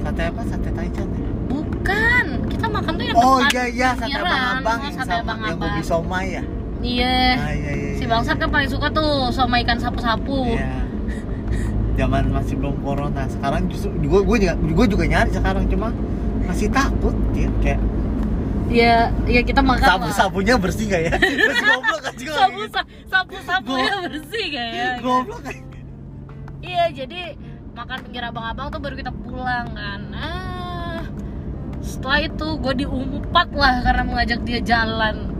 Sate 0.00 0.22
apa? 0.24 0.40
Sate 0.44 0.68
Taichan 0.70 1.08
ya? 1.10 1.28
bukan 1.44 2.24
kita 2.48 2.66
makan 2.66 2.92
tuh 2.94 3.04
yang 3.04 3.16
Oh 3.16 3.38
iya 3.46 3.64
iya 3.68 3.88
sate 3.94 4.16
abang-abang 4.16 4.78
Oh, 4.78 4.84
yang 4.84 4.94
sate 4.94 5.12
yang 5.12 5.24
abang-abang 5.24 5.70
kopi 5.70 5.82
somai 5.82 6.26
ya. 6.32 6.42
iya 6.80 7.16
Ah, 7.34 7.52
iya 7.52 7.72
iya. 7.72 7.92
si 7.94 8.02
iya. 8.02 8.08
bangsat 8.08 8.36
kan 8.36 8.48
paling 8.48 8.68
suka 8.68 8.88
tuh 8.90 9.10
sama 9.30 9.60
ikan 9.60 9.76
sapu-sapu 9.76 10.48
Iya. 10.50 10.80
Zaman 11.94 12.26
masih 12.28 12.58
belum 12.58 12.82
corona. 12.82 13.22
Sekarang 13.28 13.70
justru 13.70 13.94
gue 13.94 14.20
gue 14.20 14.36
juga 14.40 14.54
gue 14.58 14.86
juga 14.90 15.04
nyari 15.06 15.30
sekarang 15.30 15.64
cuma 15.68 15.88
masih 16.42 16.66
takut 16.68 17.14
ya 17.32 17.48
kayak 17.62 17.80
ya 18.66 18.94
ya 19.24 19.40
kita 19.40 19.60
makan 19.60 19.84
sabu 19.84 20.08
sabunya 20.10 20.54
bersih 20.56 20.84
gak 20.86 21.02
ya? 21.02 21.14
Terus 21.44 21.58
goblok 21.60 22.00
kan 22.00 22.14
juga 22.16 22.32
sapu 22.34 22.58
gitu. 22.58 22.80
sapu 23.06 23.34
sapu 23.40 23.72
ya 23.78 23.94
bersih 24.02 24.44
kayaknya 24.50 24.88
Goblok 24.98 25.40
kan. 25.40 25.54
Iya 26.74 26.90
jadi 26.90 27.38
makan 27.78 27.98
pinggir 28.02 28.26
abang-abang 28.26 28.66
tuh 28.74 28.82
baru 28.82 28.98
kita 28.98 29.14
pulang 29.14 29.70
kan 29.78 30.00
ah 30.10 31.06
setelah 31.78 32.26
itu 32.26 32.46
gue 32.58 32.74
diumpat 32.82 33.48
lah 33.54 33.78
karena 33.86 34.02
mengajak 34.02 34.40
dia 34.42 34.58
jalan 34.58 35.30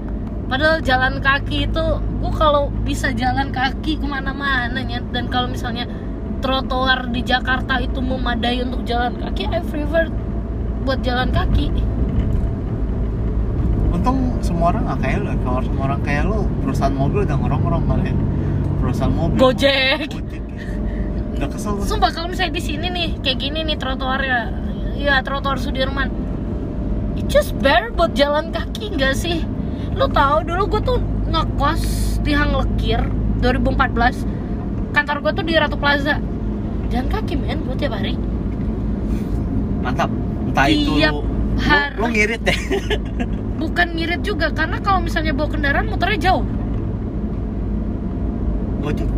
padahal 0.46 0.78
jalan 0.78 1.18
kaki 1.18 1.66
itu 1.66 1.84
gue 1.98 2.32
kalau 2.38 2.70
bisa 2.86 3.10
jalan 3.10 3.50
kaki 3.50 3.98
ke 3.98 4.06
mana-mana 4.06 4.78
ya 4.86 5.02
dan 5.10 5.26
kalau 5.26 5.50
misalnya 5.50 5.90
trotoar 6.38 7.10
di 7.10 7.24
Jakarta 7.26 7.82
itu 7.82 7.98
memadai 7.98 8.62
untuk 8.62 8.86
jalan 8.86 9.18
kaki 9.18 9.50
I 9.50 9.58
prefer 9.66 10.06
buat 10.86 11.02
jalan 11.02 11.34
kaki 11.34 11.74
Untung 13.94 14.42
semua 14.42 14.74
orang 14.74 14.90
gak 14.90 15.06
kayak 15.06 15.22
ya. 15.22 15.34
Kalau 15.46 15.60
semua 15.62 15.82
orang 15.86 16.00
kayak 16.02 16.22
lu, 16.26 16.50
perusahaan 16.66 16.90
mobil 16.90 17.22
udah 17.22 17.36
ngorong-ngorong 17.38 17.84
kali 17.86 18.10
ya. 18.10 18.14
Perusahaan 18.82 19.14
mobil. 19.14 19.38
Gojek. 19.38 20.08
Gojek 20.10 20.44
ya. 20.50 20.64
Udah 21.34 21.48
kesel. 21.50 21.72
Sumpah 21.82 22.10
kalau 22.14 22.30
misalnya 22.30 22.54
di 22.54 22.62
sini 22.62 22.86
nih 22.88 23.08
kayak 23.20 23.38
gini 23.38 23.60
nih 23.66 23.76
trotoarnya, 23.76 24.40
ya 24.94 25.18
trotoar 25.20 25.58
Sudirman, 25.58 26.08
it 27.18 27.26
just 27.26 27.54
better 27.58 27.90
buat 27.90 28.14
jalan 28.14 28.54
kaki 28.54 28.94
nggak 28.94 29.14
sih? 29.14 29.42
Lu 29.94 30.06
tahu 30.10 30.46
dulu 30.46 30.78
gue 30.78 30.82
tuh 30.82 30.98
ngekos 31.30 31.82
di 32.22 32.32
Hang 32.34 32.54
Lekir 32.54 33.02
2014, 33.42 34.94
kantor 34.94 35.16
gue 35.20 35.32
tuh 35.34 35.44
di 35.44 35.54
Ratu 35.58 35.76
Plaza, 35.76 36.22
jalan 36.88 37.08
kaki 37.10 37.34
men 37.34 37.66
buat 37.66 37.78
tiap 37.78 37.98
hari. 37.98 38.14
Mantap. 39.82 40.08
Entah 40.44 40.66
itu 40.70 40.96
Tiap 40.96 41.12
lu, 41.12 41.20
hari. 41.58 41.94
lu, 41.98 42.06
lu 42.06 42.06
ngirit 42.14 42.40
deh. 42.40 42.58
Bukan 43.60 43.86
ngirit 43.98 44.22
juga 44.22 44.48
karena 44.54 44.78
kalau 44.78 45.02
misalnya 45.02 45.34
bawa 45.34 45.48
kendaraan 45.50 45.90
muternya 45.90 46.30
jauh. 46.30 46.44
Gojek. 48.80 49.08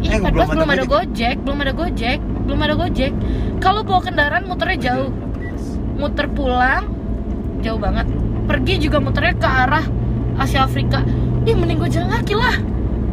Ih, 0.00 0.10
Eh, 0.10 0.18
14 0.18 0.32
belum 0.32 0.40
ada 0.42 0.48
belum 0.54 0.70
ada 0.70 0.84
Gojek. 0.86 1.36
belum 1.40 1.58
ada 1.60 1.72
gojek, 1.72 2.18
belum 2.46 2.60
ada 2.60 2.74
gojek. 2.74 3.12
Kalau 3.58 3.80
bawa 3.82 4.00
kendaraan 4.00 4.44
muternya 4.44 4.78
jauh. 4.82 5.10
muter 5.92 6.32
pulang 6.32 6.88
jauh 7.60 7.76
banget 7.76 8.08
pergi 8.48 8.80
juga 8.80 8.96
muternya 8.98 9.36
ke 9.36 9.44
arah 9.44 9.84
Asia 10.34 10.64
Afrika 10.64 11.04
ih 11.44 11.52
mending 11.52 11.76
gue 11.76 11.92
jalan 11.92 12.08
kaki 12.10 12.32
lah 12.32 12.56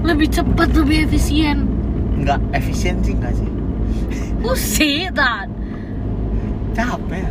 lebih 0.02 0.32
cepat 0.32 0.72
lebih 0.72 1.04
efisien 1.04 1.68
Enggak 2.16 2.40
efisien 2.54 3.04
sih 3.04 3.12
enggak 3.12 3.36
sih. 3.36 3.50
see 4.56 5.12
that 5.12 5.52
Capek. 6.72 7.28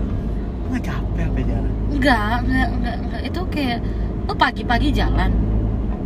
Enggak 0.68 0.92
capek 0.92 1.24
apa 1.24 1.40
jalan. 1.40 1.72
enggak 1.88 2.36
enggak 2.44 2.68
enggak, 2.68 2.96
enggak. 3.00 3.20
itu 3.24 3.40
kayak 3.48 3.78
lo 4.26 4.34
pagi-pagi 4.36 4.88
jalan 4.92 5.30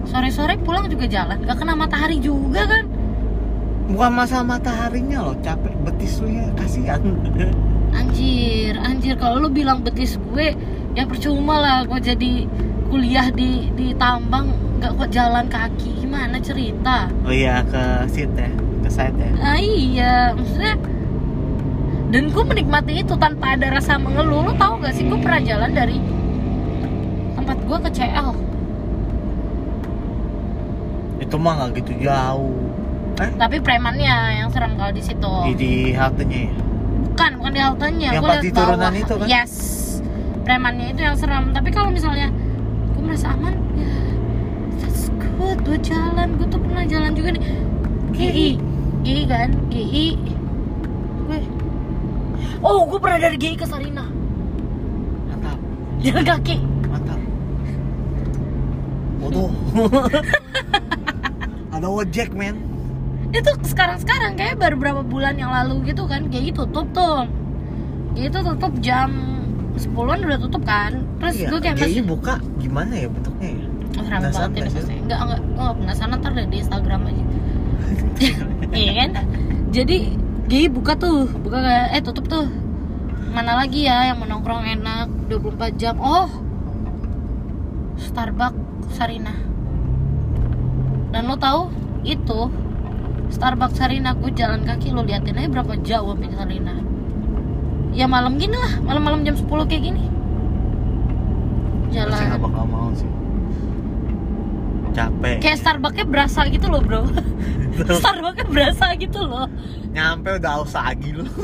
sore-sore 0.06 0.62
pulang 0.62 0.86
juga 0.86 1.10
jalan 1.10 1.42
gak 1.42 1.58
kena 1.58 1.74
matahari 1.74 2.22
juga 2.22 2.64
kan 2.64 2.84
Bukan 3.90 4.10
masalah 4.14 4.46
mataharinya 4.46 5.18
loh, 5.26 5.36
capek 5.42 5.74
betis 5.82 6.22
lu 6.22 6.30
ya 6.30 6.46
kasihan. 6.54 7.02
anjir 7.90 8.78
anjir 8.78 9.18
kalau 9.18 9.42
lu 9.42 9.50
bilang 9.50 9.82
betis 9.82 10.14
gue 10.30 10.54
ya 10.94 11.02
percuma 11.10 11.58
lah 11.58 11.78
gue 11.82 11.98
jadi 11.98 12.46
kuliah 12.86 13.34
di 13.34 13.66
di 13.74 13.90
tambang 13.98 14.46
nggak 14.78 14.94
kok 14.94 15.10
jalan 15.10 15.46
kaki 15.50 15.98
gimana 15.98 16.38
cerita 16.38 17.10
Oh 17.26 17.34
iya 17.34 17.66
ke 17.66 18.06
sit 18.06 18.30
ya, 18.32 18.46
ke 18.82 18.88
site 18.88 19.18
ya. 19.18 19.30
ah 19.42 19.58
iya 19.58 20.14
maksudnya 20.38 20.78
dan 22.14 22.30
gue 22.30 22.44
menikmati 22.46 23.02
itu 23.02 23.14
tanpa 23.18 23.58
ada 23.58 23.74
rasa 23.74 23.98
mengeluh 23.98 24.46
lo 24.46 24.52
tau 24.54 24.78
gak 24.78 24.94
sih 24.94 25.06
gue 25.06 25.18
pernah 25.18 25.42
jalan 25.42 25.70
dari 25.74 25.98
tempat 27.34 27.58
gue 27.58 27.78
ke 27.86 27.90
CL 27.90 28.30
Itu 31.20 31.36
mah 31.36 31.52
nggak 31.58 31.70
gitu 31.84 31.92
jauh. 32.06 32.69
Eh, 33.20 33.30
tapi 33.36 33.60
premannya 33.60 34.40
yang 34.40 34.48
serem 34.48 34.80
kalau 34.80 34.92
di 34.96 35.02
situ. 35.04 35.32
Di, 35.44 35.52
di 35.52 35.72
haltenya 35.92 36.48
ya. 36.48 36.52
bukan 37.12 37.30
bukan 37.36 37.52
di 37.52 37.60
haltenya. 37.60 38.10
Yang 38.16 38.24
pas 38.24 38.40
di 38.40 38.50
turunan 38.50 38.80
bawah. 38.80 39.02
itu 39.04 39.14
kan? 39.20 39.26
yes. 39.28 39.52
Premannya 40.40 40.86
itu 40.96 41.00
yang 41.04 41.16
serem. 41.20 41.44
Tapi 41.52 41.68
kalau 41.68 41.92
misalnya 41.92 42.32
gue 42.96 43.02
merasa 43.04 43.36
aman 43.36 43.52
ya 43.76 43.92
that's 44.80 45.12
good. 45.20 45.58
Gue 45.68 45.76
jalan. 45.84 46.32
Gue 46.40 46.48
tuh 46.48 46.60
pernah 46.64 46.84
jalan 46.88 47.12
juga 47.12 47.36
nih. 47.36 47.44
GI 48.16 48.48
GI 49.04 49.24
kan? 49.28 49.48
GI 49.68 50.06
gue 51.30 51.38
oh 52.64 52.88
gue 52.88 52.98
pernah 53.04 53.18
dari 53.20 53.36
GI 53.36 53.56
ke 53.60 53.68
Sarina. 53.68 54.08
Mantap, 55.28 55.58
jalan 56.00 56.24
kaki. 56.24 56.56
Mantap. 56.88 57.20
Waduh. 59.20 59.52
Ada 61.76 61.86
ojek 61.86 62.32
men. 62.32 62.79
Itu 63.30 63.50
sekarang-sekarang 63.62 64.34
kayak 64.34 64.58
baru 64.58 64.74
berapa 64.74 65.02
bulan 65.06 65.38
yang 65.38 65.54
lalu 65.54 65.94
gitu 65.94 66.06
kan 66.10 66.26
GI 66.30 66.50
tutup 66.50 66.90
tuh 66.90 67.30
itu 68.18 68.34
tutup 68.34 68.72
jam 68.82 69.10
10-an 69.78 70.18
udah 70.26 70.40
tutup 70.42 70.62
kan 70.66 71.06
terus 71.22 71.38
Iya, 71.38 71.48
gue 71.54 71.60
kayak 71.62 71.76
masih 71.78 72.04
buka 72.04 72.34
gimana 72.58 72.92
ya 72.98 73.06
bentuknya 73.06 73.48
ya? 73.54 73.66
Oh, 74.00 74.06
banget 74.06 74.30
sih? 74.32 74.62
pasti. 74.80 74.94
Enggak, 75.02 75.18
enggak, 75.26 75.40
enggak 75.42 75.72
penasaran 75.82 76.18
ntar 76.18 76.30
deh 76.34 76.46
di 76.46 76.56
Instagram 76.62 77.00
aja. 77.10 77.24
Iya 78.70 78.92
kan? 79.02 79.10
Jadi 79.74 79.96
GI 80.46 80.66
buka 80.70 80.94
tuh, 80.94 81.26
buka 81.26 81.58
kayak 81.58 81.86
eh 81.98 82.02
tutup 82.02 82.26
tuh. 82.30 82.46
Mana 83.30 83.58
lagi 83.58 83.86
ya 83.86 84.10
yang 84.10 84.22
menongkrong 84.22 84.66
enak 84.66 85.10
24 85.30 85.78
jam? 85.78 85.94
Oh. 85.98 86.30
Starbucks 87.98 88.94
Sarina. 88.94 89.34
Dan 91.10 91.26
lo 91.26 91.34
tahu 91.38 91.70
itu 92.06 92.50
Starbucks 93.30 93.78
Sarina 93.78 94.12
gue 94.18 94.30
jalan 94.34 94.66
kaki 94.66 94.90
lo 94.90 95.06
liatin 95.06 95.38
aja 95.38 95.48
berapa 95.48 95.74
jauh 95.80 96.12
sampai 96.12 96.30
Sarina. 96.34 96.74
Ya 97.90 98.06
malam 98.06 98.38
gini 98.38 98.54
lah, 98.54 98.78
malam-malam 98.82 99.22
jam 99.22 99.34
10 99.34 99.46
kayak 99.66 99.82
gini. 99.82 100.04
Saya 101.90 102.06
nggak 102.06 102.18
Jalan. 102.22 102.38
bakal 102.38 102.64
mau 102.66 102.90
sih. 102.94 103.10
Capek. 104.90 105.38
Kayak 105.42 105.58
Starbucksnya 105.62 106.06
berasa 106.06 106.40
gitu 106.50 106.66
loh 106.66 106.82
bro 106.82 107.06
Starbucksnya 108.02 108.46
berasa 108.50 108.90
gitu 108.98 109.22
loh 109.22 109.46
Nyampe 109.94 110.42
udah 110.42 110.52
aus 110.58 110.74
lagi 110.74 111.14
lu. 111.14 111.22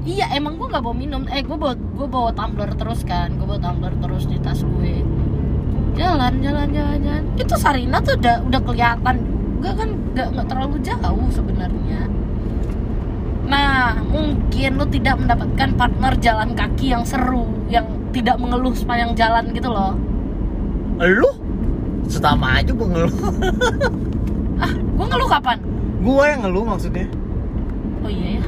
Iya 0.00 0.32
emang 0.32 0.56
gue 0.56 0.64
nggak 0.64 0.80
bawa 0.80 0.96
minum 0.96 1.28
Eh 1.28 1.44
gue 1.44 1.54
bawa, 1.54 1.76
gue 1.76 2.08
bawa 2.08 2.32
tumbler 2.32 2.72
terus 2.72 3.04
kan 3.04 3.36
Gue 3.36 3.44
bawa 3.44 3.60
tumbler 3.60 3.92
terus 4.00 4.24
di 4.26 4.40
tas 4.40 4.64
gue 4.64 5.04
Jalan, 5.92 6.40
jalan, 6.40 6.72
jalan, 6.72 6.98
jalan 7.04 7.24
Itu 7.36 7.54
Sarina 7.60 8.00
tuh 8.00 8.16
udah 8.16 8.40
udah 8.48 8.60
kelihatan 8.64 9.16
Gak 9.60 9.74
kan, 9.76 9.88
gak, 10.16 10.28
nggak 10.32 10.46
terlalu 10.48 10.76
jauh 10.80 11.28
sebenarnya 11.28 12.08
Nah 13.50 13.98
mungkin 14.06 14.78
lu 14.78 14.86
tidak 14.86 15.18
mendapatkan 15.18 15.70
partner 15.74 16.12
jalan 16.22 16.54
kaki 16.54 16.94
yang 16.94 17.02
seru, 17.02 17.50
yang 17.66 17.82
tidak 18.14 18.38
mengeluh 18.38 18.70
sepanjang 18.70 19.18
jalan 19.18 19.50
gitu 19.50 19.66
loh. 19.66 19.98
Lu 21.02 21.30
sama 22.06 22.62
aja 22.62 22.70
gue 22.70 22.88
ngeluh. 22.88 23.14
Ah, 24.60 24.76
gua 24.76 25.08
ngeluh 25.08 25.24
kapan? 25.24 25.56
gue 26.04 26.24
yang 26.28 26.44
ngeluh 26.44 26.64
maksudnya. 26.68 27.08
Oh 28.04 28.12
iya 28.12 28.36
ya. 28.36 28.44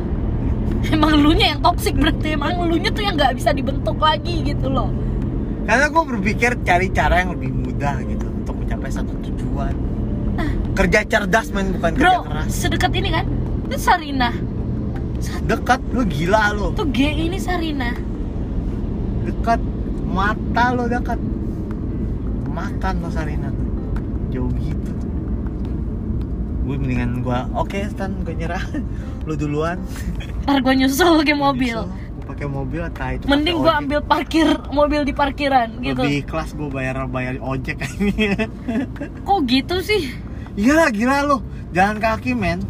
Emang 0.93 1.17
elunya 1.17 1.57
yang 1.57 1.61
toxic 1.65 1.97
berarti 1.97 2.37
emang 2.37 2.53
elunya 2.61 2.93
tuh 2.93 3.01
yang 3.01 3.17
nggak 3.17 3.33
bisa 3.33 3.57
dibentuk 3.57 3.97
lagi 3.97 4.45
gitu 4.45 4.69
loh. 4.69 4.93
Karena 5.65 5.89
gue 5.89 6.05
berpikir 6.05 6.61
cari 6.69 6.93
cara 6.93 7.25
yang 7.25 7.33
lebih 7.33 7.49
mudah 7.49 7.97
gitu 8.05 8.29
untuk 8.29 8.61
mencapai 8.61 8.93
satu 8.93 9.17
tujuan. 9.25 9.73
Kerja 10.73 11.05
cerdas 11.05 11.53
men 11.53 11.77
bukan 11.77 11.93
kerja 11.93 12.01
Bro, 12.01 12.17
keras. 12.25 12.49
sedekat 12.49 12.93
ini 12.97 13.09
kan? 13.13 13.27
Itu 13.69 13.77
Sarina. 13.77 14.33
Dekat 15.45 15.81
lu 15.93 16.03
gila 16.09 16.57
lu. 16.57 16.73
Tuh 16.73 16.89
G 16.89 17.13
ini 17.29 17.37
Sarina. 17.37 17.93
Dekat 19.23 19.61
mata 20.09 20.73
lo 20.73 20.89
dekat. 20.89 21.21
Makan 22.49 22.95
lo 23.05 23.09
Sarina 23.13 23.53
tuh. 23.53 23.69
Jauh 24.33 24.53
gitu. 24.57 24.93
Gue 26.63 26.77
mendingan 26.79 27.21
gua 27.21 27.51
oke 27.53 27.77
Stan 27.93 28.13
gue 28.25 28.33
nyerah. 28.33 28.65
lu 29.29 29.37
duluan. 29.37 29.77
Ntar 30.49 30.65
gue 30.65 30.75
nyusul 30.75 31.21
pakai 31.21 31.37
mobil. 31.37 31.79
Gue 31.85 32.25
pakai 32.25 32.47
mobil 32.49 32.81
atau 32.81 33.13
itu. 33.13 33.25
Mending 33.29 33.57
gue 33.61 33.73
ambil 33.77 34.01
parkir 34.01 34.49
mobil 34.73 35.05
di 35.05 35.13
parkiran 35.13 35.69
gitu. 35.85 36.01
Lebih 36.01 36.25
kelas 36.33 36.57
gue 36.57 36.69
bayar 36.73 37.05
bayar 37.13 37.37
ojek 37.45 37.77
ini. 38.01 38.41
Kok 39.29 39.39
gitu 39.45 39.85
sih? 39.85 40.32
Iya 40.57 40.89
gila 40.93 41.25
lu. 41.25 41.39
Jalan 41.73 41.97
kaki 41.99 42.37
men. 42.37 42.61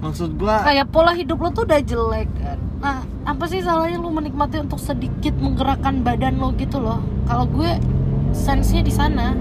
Maksud 0.00 0.40
gua 0.40 0.64
Kayak 0.64 0.88
pola 0.88 1.12
hidup 1.12 1.42
lo 1.42 1.50
tuh 1.52 1.68
udah 1.68 1.80
jelek 1.82 2.30
kan. 2.40 2.58
Nah, 2.80 3.04
apa 3.28 3.44
sih 3.44 3.60
salahnya 3.60 4.00
lu 4.00 4.08
menikmati 4.08 4.64
untuk 4.64 4.80
sedikit 4.80 5.36
menggerakkan 5.36 6.00
badan 6.00 6.40
lo 6.40 6.56
gitu 6.56 6.80
loh? 6.80 7.04
Kalau 7.28 7.44
gue 7.44 7.76
sense-nya 8.32 8.80
di 8.80 8.94
sana. 8.94 9.36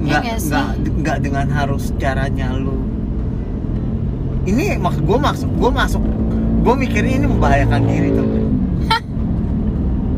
nggak 0.00 0.20
nggak 0.24 0.38
sih? 0.40 0.48
nggak 0.48 0.68
nggak 1.04 1.18
dengan 1.20 1.46
harus 1.52 1.92
caranya 2.00 2.56
lu 2.56 2.72
ini 4.48 4.80
maksud 4.80 5.04
gue 5.04 5.18
maksud 5.20 5.48
gue 5.60 5.70
masuk 5.70 6.02
gue 6.64 6.74
mikirnya 6.76 7.20
ini 7.20 7.26
membahayakan 7.28 7.82
diri 7.84 8.08
tuh 8.16 8.26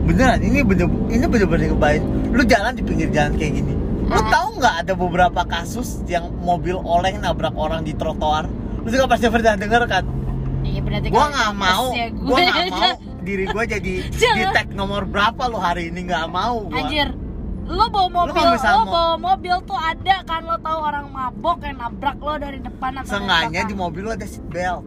beneran 0.07 0.39
ini 0.39 0.63
bener 0.63 0.87
ini 1.11 1.25
bener-bener 1.27 1.67
ngebahayain 1.75 2.05
lu 2.31 2.43
jalan 2.47 2.73
di 2.75 2.83
pinggir 2.87 3.09
jalan 3.11 3.35
kayak 3.35 3.53
gini 3.63 3.75
lu 4.13 4.19
Ah. 4.19 4.29
tahu 4.31 4.49
nggak 4.55 4.75
ada 4.79 4.93
beberapa 4.95 5.43
kasus 5.45 5.89
yang 6.07 6.29
mobil 6.39 6.77
oleng 6.79 7.19
nabrak 7.19 7.55
orang 7.55 7.81
di 7.81 7.93
trotoar 7.93 8.45
lu 8.79 8.89
juga 8.89 9.07
pasti 9.07 9.27
pernah 9.27 9.57
denger 9.57 9.83
kan 9.87 10.05
Iya 10.63 10.79
berarti 10.81 11.07
gua 11.09 11.19
kalau 11.19 11.33
nggak 11.33 11.53
mau 11.57 11.85
ya 11.91 12.07
gue. 12.09 12.23
gua 12.23 12.37
nggak 12.39 12.67
mau 12.71 12.93
diri 13.27 13.45
gua 13.47 13.65
jadi 13.65 13.93
di 14.07 14.43
tag 14.53 14.69
nomor 14.71 15.03
berapa 15.05 15.43
lu 15.45 15.57
hari 15.57 15.89
ini 15.89 16.05
nggak 16.05 16.27
mau 16.29 16.63
gua 16.63 16.79
Anjir, 16.81 17.09
lo 17.65 17.87
bawa 17.89 18.09
mobil, 18.13 18.35
lo, 18.37 18.53
misalnya 18.53 18.79
mau- 18.81 18.93
bawa 18.93 19.15
mobil 19.19 19.57
tuh 19.65 19.75
ada 19.77 20.17
kan 20.23 20.41
lo 20.43 20.57
tahu 20.59 20.79
orang 20.79 21.07
mabok 21.09 21.59
yang 21.63 21.79
nabrak 21.79 22.17
lo 22.17 22.35
dari 22.37 22.59
depan 22.59 22.91
atau 22.97 23.09
Seenggaknya 23.09 23.63
di 23.65 23.75
mobil 23.75 24.03
lu 24.03 24.11
ada 24.11 24.23
seat 24.25 24.45
belt. 24.47 24.83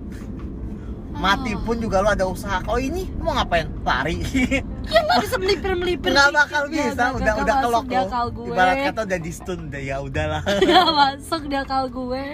Mati 1.14 1.56
pun 1.58 1.80
juga 1.80 2.00
lu 2.00 2.10
ada 2.10 2.24
usaha. 2.26 2.60
Kalau 2.60 2.76
ini 2.78 3.08
lu 3.10 3.24
mau 3.24 3.34
ngapain? 3.34 3.72
Lari. 3.82 4.20
Ya 4.86 5.02
lo 5.02 5.14
bisa 5.22 5.36
melipir 5.42 5.72
melipir. 5.74 6.12
Nggak 6.14 6.32
bakal 6.34 6.64
bisa. 6.70 6.94
Gak, 6.94 7.10
Udah 7.18 7.34
udah 7.42 7.56
kelok 7.62 7.86
di 7.90 7.96
akal 7.98 8.26
gue. 8.32 8.54
Ibarat 8.54 8.76
kata 8.92 9.00
udah 9.06 9.20
di 9.20 9.32
stun 9.34 9.60
udah 9.70 9.82
ya 9.82 9.96
udahlah. 10.02 10.42
Gak 10.70 10.88
masuk 10.94 11.42
di 11.50 11.56
akal 11.58 11.84
gue. 11.90 12.26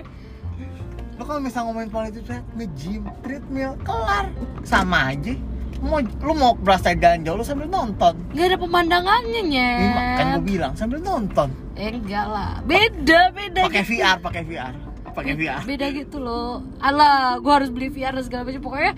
lu 1.21 1.29
kalau 1.29 1.37
misalnya 1.37 1.69
ngomongin 1.69 1.91
politik 1.93 2.25
nge-gym, 2.57 3.05
treadmill, 3.21 3.77
kelar. 3.85 4.25
Sama 4.65 5.13
aja. 5.13 5.37
Mau 5.81 6.01
lu 6.01 6.33
mau 6.33 6.57
berasa 6.57 6.97
jalan 6.97 7.21
jauh 7.21 7.37
lu 7.37 7.45
sambil 7.45 7.69
nonton. 7.69 8.17
Gak 8.33 8.45
ada 8.49 8.57
pemandangannya. 8.57 9.69
Ini 9.85 10.17
kan 10.17 10.25
gue 10.37 10.43
bilang 10.45 10.73
sambil 10.73 10.97
nonton. 10.97 11.53
Eh 11.77 11.93
enggak 11.93 12.25
lah. 12.25 12.59
Beda 12.65 13.29
beda. 13.33 13.69
Pakai 13.69 13.83
gitu. 13.85 14.01
VR, 14.01 14.17
pakai 14.17 14.41
VR. 14.45 14.73
Pakai 15.11 15.33
VR. 15.37 15.61
Beda 15.67 15.85
gitu 15.93 16.17
loh. 16.17 16.63
Alah, 16.79 17.37
gue 17.37 17.53
harus 17.53 17.69
beli 17.69 17.91
VR 17.91 18.17
dan 18.17 18.23
segala 18.25 18.47
macam. 18.47 18.61
Pokoknya 18.63 18.93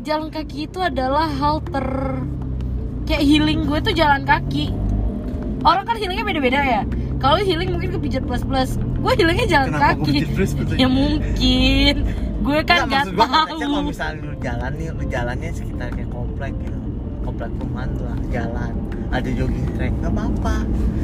jalan 0.00 0.28
kaki 0.28 0.66
itu 0.66 0.78
adalah 0.78 1.26
hal 1.28 1.60
ter 1.64 1.86
kayak 3.04 3.22
healing 3.22 3.64
gue 3.64 3.78
tuh 3.80 3.92
jalan 3.92 4.22
kaki. 4.22 4.70
Orang 5.60 5.84
kan 5.84 5.96
healingnya 5.96 6.22
beda-beda 6.22 6.60
ya. 6.60 6.82
Kalau 7.18 7.34
healing 7.36 7.74
mungkin 7.74 7.90
kepijat 7.92 8.22
plus 8.22 8.42
plus. 8.42 8.78
Gue 8.98 9.12
healingnya 9.14 9.46
jalan 9.48 9.68
Kenapa 9.72 9.86
kaki. 9.98 10.10
pijat 10.12 10.28
plus-plus? 10.32 10.68
ya 10.74 10.88
mungkin. 10.88 11.94
Gue 12.38 12.58
kan 12.62 12.86
Nggak, 12.86 13.04
gua 13.12 13.26
konteksnya 13.26 13.66
kalau 13.66 13.80
tahu. 13.82 13.90
misalnya 13.90 14.18
lu 14.22 14.34
jalan 14.38 14.70
nih, 14.74 14.88
lu 14.90 15.04
jalannya 15.06 15.50
sekitar 15.50 15.88
kayak 15.90 16.10
komplek 16.10 16.52
gitu 16.62 16.78
komplek 17.20 17.50
perumahan 17.58 17.90
lah, 18.00 18.18
jalan 18.30 18.72
ada 19.08 19.24
jogging 19.26 19.68
track, 19.72 19.92
nggak 19.94 20.12
apa-apa 20.12 20.54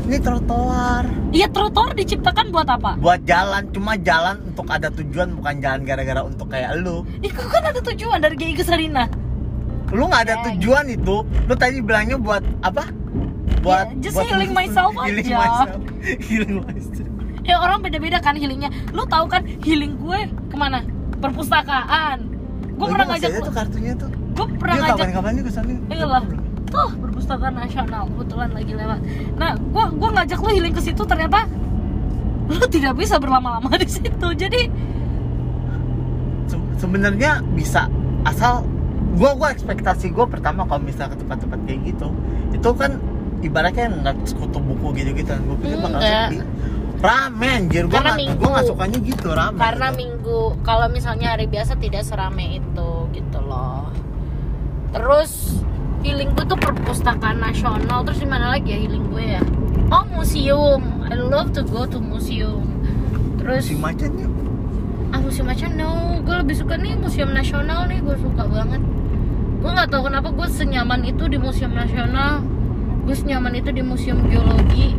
ini 0.04 0.16
trotoar 0.18 1.04
Iya 1.30 1.48
trotoar 1.48 1.90
diciptakan 1.92 2.52
buat 2.52 2.68
apa? 2.68 2.94
buat 2.96 3.24
jalan, 3.24 3.72
cuma 3.72 3.96
jalan 3.96 4.36
untuk 4.44 4.68
ada 4.68 4.92
tujuan 4.92 5.32
bukan 5.34 5.54
jalan 5.58 5.80
gara-gara 5.82 6.20
untuk 6.20 6.46
kayak 6.46 6.76
lu 6.78 7.00
Itu 7.18 7.40
kan 7.42 7.64
ada 7.64 7.80
tujuan 7.82 8.20
dari 8.20 8.36
GI 8.36 8.54
ke 8.54 8.62
Sarina. 8.62 9.08
lu 9.88 10.04
nggak 10.04 10.22
ada 10.22 10.34
Ya, 10.34 10.42
tujuan 10.50 10.84
itu 10.86 11.16
lu 11.24 11.54
tadi 11.54 11.80
bilangnya 11.80 12.16
buat 12.16 12.44
apa? 12.60 12.92
buat 13.60 13.88
Ya, 13.90 13.96
just 14.02 14.14
buat 14.14 14.28
healing 14.28 14.52
myself 14.58 14.92
healing 15.00 15.24
aja. 15.24 15.38
myself 15.38 15.70
healing 16.28 16.54
myself 16.60 17.08
Ya 17.40 17.56
orang 17.56 17.80
beda-beda 17.80 18.16
kan 18.18 18.32
healingnya. 18.34 18.72
Lu 18.90 19.04
tahu 19.04 19.28
kan 19.28 19.44
healing 19.60 19.96
gue 19.96 20.16
ke 20.48 20.56
mana? 20.56 20.80
Perpustakaan. 21.20 22.24
Gue 22.74 22.86
pernah 22.88 23.06
ngajak 23.06 23.30
tuh 23.38 23.52
kartunya 23.52 23.92
tuh 23.94 24.08
gue 24.08 24.46
pernah 24.56 24.74
Dia 24.74 24.82
ngajak 24.82 25.06
kapan-kapan 25.12 25.32
nih 25.36 25.76
Iya 25.92 26.06
lah. 26.08 26.24
Tuh, 26.74 26.90
perpustakaan 26.98 27.54
nasional 27.54 28.10
kebetulan 28.10 28.50
lagi 28.50 28.72
lewat. 28.74 28.98
Nah, 29.38 29.54
gua 29.70 29.94
gua 29.94 30.10
ngajak 30.18 30.42
lu 30.42 30.50
healing 30.50 30.74
ke 30.74 30.82
situ 30.82 31.06
ternyata 31.06 31.46
lu 32.50 32.66
tidak 32.66 32.98
bisa 32.98 33.16
berlama-lama 33.16 33.70
di 33.78 33.86
situ. 33.86 34.26
Jadi 34.34 34.66
Se- 36.50 36.68
sebenarnya 36.76 37.40
bisa 37.54 37.86
asal 38.26 38.66
gua 39.14 39.38
gua 39.38 39.48
ekspektasi 39.54 40.10
gua 40.10 40.26
pertama 40.26 40.66
kalau 40.66 40.82
misalnya 40.82 41.14
ke 41.14 41.22
tempat-tempat 41.22 41.58
kayak 41.64 41.80
gitu 41.94 42.08
itu 42.50 42.68
kan 42.74 42.98
ibaratnya 43.40 43.86
nggak 43.92 44.16
sekutu 44.26 44.58
buku 44.58 44.98
gitu 44.98 45.10
gitu 45.14 45.30
gua 45.46 45.56
pikir 45.60 45.78
bakal 45.78 46.00
Enggak. 46.00 46.28
sepi 46.32 46.36
rame 46.98 47.48
anjir 47.52 47.84
gua 47.86 48.00
nggak 48.00 48.16
gua 48.40 48.48
nggak 48.56 48.66
sukanya 48.66 48.98
gitu 48.98 49.28
rame 49.30 49.58
karena 49.60 49.88
gitu. 49.92 50.00
minggu 50.02 50.40
kalau 50.64 50.86
misalnya 50.90 51.26
hari 51.36 51.46
biasa 51.46 51.72
tidak 51.78 52.02
serame 52.02 52.58
itu 52.58 52.88
gitu 53.12 53.38
loh. 53.40 53.92
Terus 54.90 55.60
healing 56.04 56.30
gue 56.36 56.44
tuh 56.44 56.58
perpustakaan 56.60 57.40
nasional. 57.40 58.04
Terus 58.04 58.20
di 58.20 58.28
mana 58.28 58.52
lagi 58.52 58.76
ya 58.76 58.78
healing 58.78 59.04
gue 59.08 59.24
ya? 59.40 59.42
Oh, 59.88 60.04
museum. 60.12 61.02
I 61.08 61.16
love 61.16 61.56
to 61.56 61.64
go 61.64 61.88
to 61.88 61.98
museum. 61.98 62.68
Terus 63.40 63.72
si 63.72 63.76
macan 63.76 64.12
yuk 64.20 64.32
ah 65.14 65.18
museum 65.22 65.46
macam 65.46 65.70
no. 65.78 66.20
Gue 66.26 66.36
lebih 66.42 66.56
suka 66.58 66.74
nih 66.74 66.94
museum 67.00 67.30
nasional 67.32 67.88
nih. 67.88 67.98
Gue 68.04 68.16
suka 68.20 68.44
banget. 68.44 68.82
Gue 69.64 69.70
nggak 69.72 69.88
tahu 69.88 70.12
kenapa 70.12 70.28
gue 70.28 70.48
senyaman 70.52 71.00
itu 71.08 71.24
di 71.26 71.38
museum 71.40 71.72
nasional. 71.72 72.44
Gue 73.08 73.16
senyaman 73.16 73.56
itu 73.56 73.70
di 73.72 73.82
museum 73.82 74.20
geologi. 74.28 74.98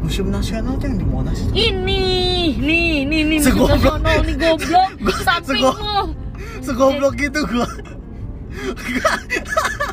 Museum 0.00 0.32
nasional 0.32 0.80
tuh 0.80 0.88
yang 0.88 0.98
di 0.98 1.06
monas 1.06 1.38
itu 1.44 1.52
ini. 1.54 2.56
Nih 2.58 3.04
nih 3.06 3.20
nih 3.22 3.38
museum 3.38 3.68
nasional 3.68 4.18
nih 4.26 4.36
goblok. 4.36 4.90
Samping 5.26 5.62
lo 5.62 6.20
segoblok 6.60 7.16
gitu 7.16 7.40
gua 7.48 7.68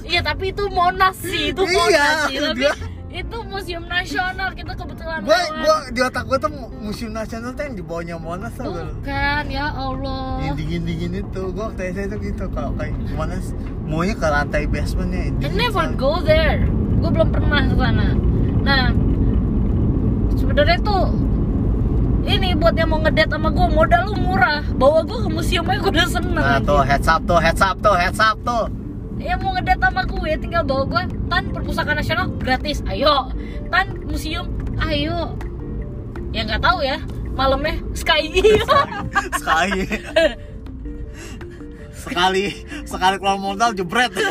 iya 0.04 0.22
tapi 0.22 0.50
itu 0.50 0.64
monas 0.68 1.16
sih 1.18 1.52
itu 1.52 1.62
Iya, 1.62 1.76
monas 1.76 2.18
sih 2.26 2.38
tapi 2.40 2.60
dia- 2.62 2.80
itu 3.10 3.38
museum 3.44 3.82
nasional 3.84 4.54
kita 4.54 4.78
kebetulan 4.78 5.26
gua 5.26 5.34
lewat. 5.34 5.58
gua 5.60 5.76
di 5.90 6.00
otak 6.00 6.24
gua 6.24 6.38
tuh 6.38 6.52
museum 6.78 7.12
nasional 7.12 7.50
tuh 7.52 7.64
yang 7.64 7.74
di 7.74 7.82
bawahnya 7.82 8.16
monas 8.16 8.54
tau 8.54 8.70
lu? 8.70 8.94
bukan 8.94 9.44
ya 9.50 9.68
allah 9.70 10.38
yang 10.40 10.54
dingin 10.54 10.82
dingin 10.86 11.12
itu 11.18 11.42
gua 11.50 11.74
waktu 11.74 11.92
saya 11.92 12.06
tuh 12.08 12.20
gitu 12.20 12.46
kalau 12.52 12.78
kayak 12.78 12.94
monas 13.12 13.58
maunya 13.84 14.14
ke 14.14 14.28
lantai 14.28 14.64
basementnya 14.66 15.34
I 15.42 15.50
never 15.50 15.88
go 15.94 16.22
there. 16.22 16.62
Gue 16.98 17.10
belum 17.10 17.30
pernah 17.30 17.62
ke 17.64 17.74
sana. 17.74 18.08
Nah, 18.60 18.90
sebenarnya 20.34 20.78
tuh 20.82 21.14
ini 22.28 22.54
buat 22.60 22.76
yang 22.76 22.92
mau 22.92 23.00
ngedate 23.00 23.32
sama 23.32 23.50
gue 23.50 23.68
modal 23.72 24.02
lu 24.12 24.16
murah. 24.20 24.60
Bawa 24.76 25.00
gue 25.08 25.18
ke 25.24 25.30
museum 25.32 25.64
aja 25.72 25.80
gue 25.80 25.92
udah 25.96 26.08
seneng. 26.12 26.44
Nah 26.44 26.60
tuh 26.60 26.84
heads 26.84 27.08
up 27.08 27.24
tuh, 27.24 27.40
heads 27.40 27.64
up 27.64 27.80
tuh, 27.80 27.96
heads 27.96 28.20
up 28.20 28.38
tuh. 28.44 28.68
Yang 29.18 29.40
mau 29.42 29.52
ngedate 29.56 29.82
sama 29.82 30.02
gue 30.04 30.32
tinggal 30.38 30.64
bawa 30.68 30.84
gue 30.86 31.04
tan 31.32 31.44
perpustakaan 31.56 31.98
nasional 31.98 32.28
gratis. 32.38 32.84
Ayo. 32.86 33.32
Tan 33.72 34.04
museum 34.06 34.52
ayo. 34.84 35.40
Ya 36.36 36.44
nggak 36.44 36.62
tahu 36.62 36.84
ya. 36.84 37.00
Malamnya 37.34 37.80
sky 37.96 38.30
Sekali. 39.40 39.82
sekali 42.08 42.64
sekali 42.88 43.16
keluar 43.20 43.36
modal 43.36 43.76
jebret. 43.76 44.12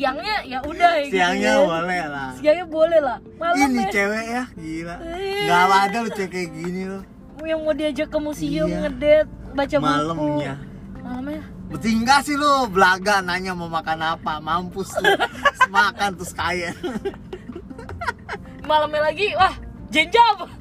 Siangnya 0.00 0.36
ya 0.48 0.58
udah 0.64 0.92
gitu 1.04 1.12
Siangnya 1.12 1.52
ya. 1.52 1.60
boleh 1.60 2.02
lah. 2.08 2.30
Siangnya 2.40 2.66
boleh 2.66 3.00
lah. 3.00 3.18
Ini 3.20 3.36
Malamnya 3.36 3.84
cewek 3.92 4.24
ya, 4.24 4.44
gila. 4.56 4.96
Iya. 5.12 5.44
Gak 5.44 5.60
ada 5.84 5.96
lu 6.00 6.10
cewek 6.10 6.30
kayak 6.32 6.50
gini 6.56 6.82
loh. 6.88 7.04
yang 7.40 7.60
mau 7.60 7.72
diajak 7.72 8.08
ke 8.08 8.18
museum 8.18 8.68
Iya. 8.68 8.78
ngedate 8.84 9.28
baca 9.50 9.76
buku 9.76 9.88
malamnya 9.88 10.54
malamnya 11.00 11.42
Bertingkah 11.70 12.20
sih 12.20 12.36
lu, 12.36 12.68
belaga 12.68 13.24
nanya 13.24 13.56
mau 13.56 13.64
makan 13.64 13.96
apa, 13.96 14.44
mampus 14.44 14.92
tuh 14.92 15.08
Makan 15.72 16.20
terus 16.20 16.36
kaya 16.36 16.76
malamnya 18.62 19.00
lagi 19.02 19.32
wah 19.32 19.56
jenjab 19.88 20.52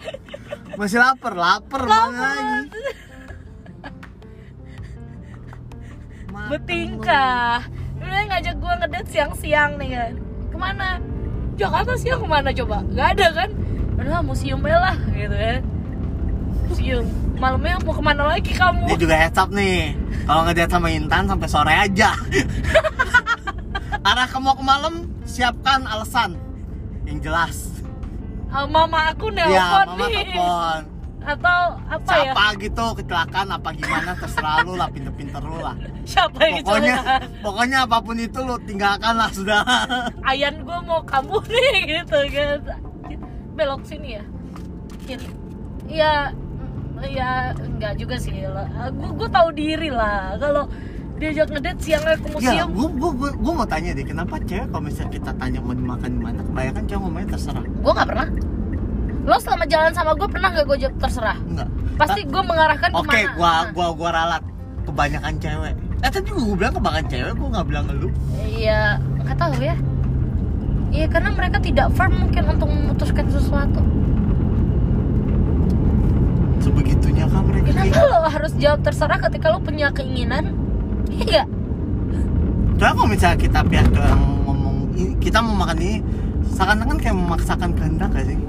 Masih 0.79 1.03
lapar, 1.03 1.35
lapar 1.35 1.83
mana 1.83 2.15
lagi 2.15 2.63
Makan 6.31 6.47
bertingkah 6.47 7.59
Udah 7.99 8.21
ngajak 8.31 8.55
gua 8.59 8.73
ngedate 8.79 9.09
siang-siang 9.11 9.71
nih 9.79 9.89
kan. 9.95 10.13
Ke 10.49 10.57
mana? 10.57 10.87
Jakarta 11.59 11.93
siang 11.99 12.19
ke 12.23 12.27
mana 12.27 12.49
coba? 12.55 12.81
Nggak 12.87 13.07
ada 13.19 13.27
kan? 13.35 13.49
Udah 13.99 14.23
museum 14.23 14.63
lah 14.63 14.95
gitu 15.11 15.35
kan 15.35 15.61
museum. 16.69 17.05
Malamnya 17.39 17.81
mau 17.81 17.93
ke 17.95 18.03
mana 18.03 18.23
lagi 18.35 18.51
Dia 18.51 18.61
kamu 18.61 18.95
juga 18.99 19.15
heads 19.17 19.39
up 19.39 19.49
nih. 19.49 19.95
Kalau 20.27 20.41
ngedate 20.45 20.71
sama 20.71 20.87
Intan 20.93 21.23
sampai 21.25 21.47
sore 21.49 21.73
aja. 21.73 22.11
Arah 24.09 24.27
ke 24.29 24.37
mau 24.39 24.55
ke 24.55 24.63
malam, 24.63 25.07
siapkan 25.25 25.83
alasan. 25.89 26.37
Yang 27.03 27.17
jelas. 27.27 27.55
Mama 28.49 29.13
aku 29.13 29.29
nelpon 29.29 29.85
mama 29.93 30.05
nih. 30.09 30.33
telepon 30.33 30.81
atau 31.19 31.61
apa 31.85 32.11
ya? 32.15 32.31
Siapa 32.31 32.45
gitu, 32.57 32.85
kecelakaan 32.95 33.47
apa 33.49 33.69
gimana 33.71 34.11
Terserah 34.15 34.63
lu 34.63 34.73
lah, 34.73 34.87
pinter-pinter 34.87 35.41
lu 35.41 35.59
lah. 35.59 35.75
Siapa 36.03 36.39
yang 36.41 36.63
Pokoknya, 36.63 36.95
kecelakaan? 36.95 37.21
pokoknya 37.43 37.77
apa 37.85 37.97
pun 37.99 38.15
itu 38.17 38.39
lu 38.39 38.55
tinggalkan 38.63 39.13
lah 39.13 39.29
sudah. 39.29 39.61
Ayan 40.23 40.63
gue 40.63 40.79
mau 40.83 41.03
kamu 41.03 41.35
nih 41.45 41.77
gitu 41.99 42.17
kan 42.31 42.59
belok 43.53 43.81
sini 43.83 44.15
ya? 44.15 44.23
Kiri 45.03 45.27
ya 45.89 46.13
ya 47.03 47.29
enggak 47.55 47.93
juga 47.95 48.15
sih. 48.15 48.31
Gue 48.95 49.09
gue 49.15 49.29
tahu 49.29 49.49
diri 49.51 49.89
lah. 49.89 50.35
Kalau 50.35 50.65
diajak 51.19 51.51
ngedate 51.51 51.81
siangnya 51.83 52.15
ke 52.15 52.27
Ya, 52.39 52.63
museum 52.63 52.67
gua, 52.71 52.87
gua, 52.95 53.11
gua, 53.11 53.29
gua 53.35 53.53
mau 53.53 53.67
tanya 53.67 53.91
deh, 53.91 54.07
kenapa 54.07 54.39
cewek 54.39 54.71
kalau 54.71 54.87
misalnya 54.87 55.11
kita 55.11 55.31
tanya 55.35 55.59
mau 55.59 55.75
dimakan 55.75 56.09
di 56.15 56.19
mana, 56.23 56.39
kebanyakan 56.39 56.83
cewek 56.87 57.01
ngomongnya 57.03 57.27
terserah. 57.35 57.65
gue 57.67 57.91
nggak 57.91 58.07
pernah 58.07 58.27
lo 59.29 59.37
selama 59.37 59.63
jalan 59.63 59.93
sama 59.93 60.11
gue 60.11 60.25
pernah 60.25 60.49
nggak 60.49 60.65
gue 60.65 60.77
jawab 60.79 60.95
terserah 60.97 61.37
Enggak. 61.39 61.69
pasti 61.95 62.25
gue 62.25 62.41
mengarahkan 62.41 62.89
Oke, 62.91 63.05
ke 63.05 63.09
mana 63.21 63.35
gua, 63.35 63.51
Nah, 63.51 63.63
gua, 63.69 63.87
gua 63.93 64.09
ralat. 64.09 64.43
Kebanyakan 64.81 65.33
cewek. 65.37 65.73
Eh 65.99 66.09
tadi 66.09 66.29
gua 66.31 66.55
bilang 66.55 66.73
kebanyakan 66.73 67.05
cewek, 67.07 67.33
gua 67.35 67.47
nggak 67.51 67.67
bilang 67.67 67.85
lu. 67.93 68.09
iya 68.41 68.81
nggak 69.19 69.37
tahu 69.37 69.53
ya 69.59 69.75
Iya 70.89 71.05
karena 71.05 71.29
mereka 71.29 71.61
tidak 71.61 71.93
firm 71.93 72.17
mungkin 72.17 72.43
untuk 72.49 72.65
memutuskan 72.65 73.29
sesuatu. 73.29 73.77
Sebegitunya 76.59 77.25
kan 77.25 77.45
mereka. 77.45 77.71
Kenapa 77.71 78.01
lo 78.03 78.27
harus 78.27 78.51
jawab 78.57 78.81
terserah 78.81 79.19
ketika 79.21 79.47
lo 79.47 79.61
punya 79.61 79.93
keinginan? 79.93 80.57
Iya. 81.09 81.45
Soalnya 82.75 82.95
kalau 82.95 83.05
misalnya 83.07 83.37
kita 83.37 83.59
pihak 83.61 83.91
orang 83.91 84.17
ngomong, 84.41 84.75
"Ini- 84.93 85.17
kita 85.19 85.39
mau 85.39 85.53
makan 85.53 85.77
ini, 85.77 85.99
seakan-akan 86.49 86.97
kayak 86.97 87.13
memaksakan 87.13 87.69
kehendak 87.73 88.09
gak 88.09 88.25
sih? 88.25 88.39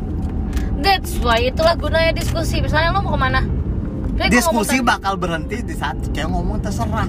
That's 0.81 1.20
why 1.20 1.45
itulah 1.45 1.76
gunanya 1.76 2.12
diskusi. 2.16 2.64
Misalnya 2.64 2.97
lo 2.97 3.05
mau 3.05 3.12
ke 3.12 3.20
mana? 3.20 3.41
Misalnya 3.45 4.28
gua 4.28 4.33
Diskusi 4.33 4.76
ngomong 4.81 4.91
bakal 4.91 5.12
berhenti 5.16 5.57
di 5.61 5.74
saat 5.76 5.97
cewek 6.01 6.28
ngomong 6.28 6.59
terserah. 6.61 7.09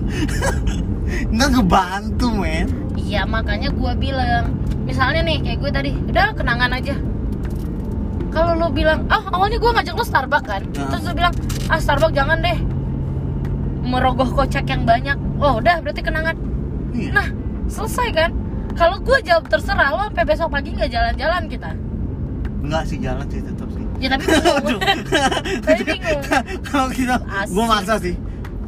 Nggak 1.33 1.49
ngebantu, 1.55 2.27
men. 2.31 2.67
Iya 2.95 3.23
makanya 3.27 3.71
gua 3.71 3.95
bilang. 3.95 4.55
Misalnya 4.87 5.23
nih 5.23 5.39
kayak 5.43 5.57
gue 5.61 5.71
tadi, 5.71 5.91
udah 6.09 6.35
kenangan 6.35 6.71
aja. 6.73 6.95
Kalau 8.31 8.55
lo 8.55 8.67
bilang, 8.71 9.07
ah 9.11 9.23
awalnya 9.31 9.59
gua 9.59 9.75
ngajak 9.75 9.95
lo 9.95 10.03
Starbucks 10.03 10.47
kan, 10.47 10.61
Nah. 10.63 10.87
terus 10.87 11.03
lo 11.03 11.11
bilang, 11.11 11.33
ah 11.67 11.79
Starbucks 11.79 12.15
jangan 12.15 12.39
deh, 12.39 12.59
merogoh 13.83 14.31
kocek 14.31 14.63
yang 14.67 14.83
banyak. 14.87 15.15
Oh 15.39 15.59
udah 15.59 15.83
berarti 15.83 16.01
kenangan. 16.03 16.35
Iya. 16.95 17.11
Nah 17.11 17.27
selesai 17.67 18.07
kan? 18.11 18.31
Kalau 18.71 19.03
gue 19.03 19.19
jawab 19.27 19.51
terserah 19.51 19.91
lo 19.91 20.07
sampai 20.07 20.23
besok 20.23 20.47
pagi 20.47 20.71
nggak 20.71 20.91
jalan-jalan 20.91 21.43
kita. 21.51 21.71
Enggak 22.61 22.83
sih 22.85 22.97
jalan 23.01 23.25
sih 23.27 23.41
tetap 23.41 23.69
sih. 23.73 23.85
Ya 23.97 24.07
tapi 24.13 24.25
bingung. 25.89 26.21
Kalau 26.65 26.89
kita, 26.93 27.15
Asik. 27.25 27.53
gua 27.57 27.65
maksa 27.65 27.95
sih. 27.97 28.15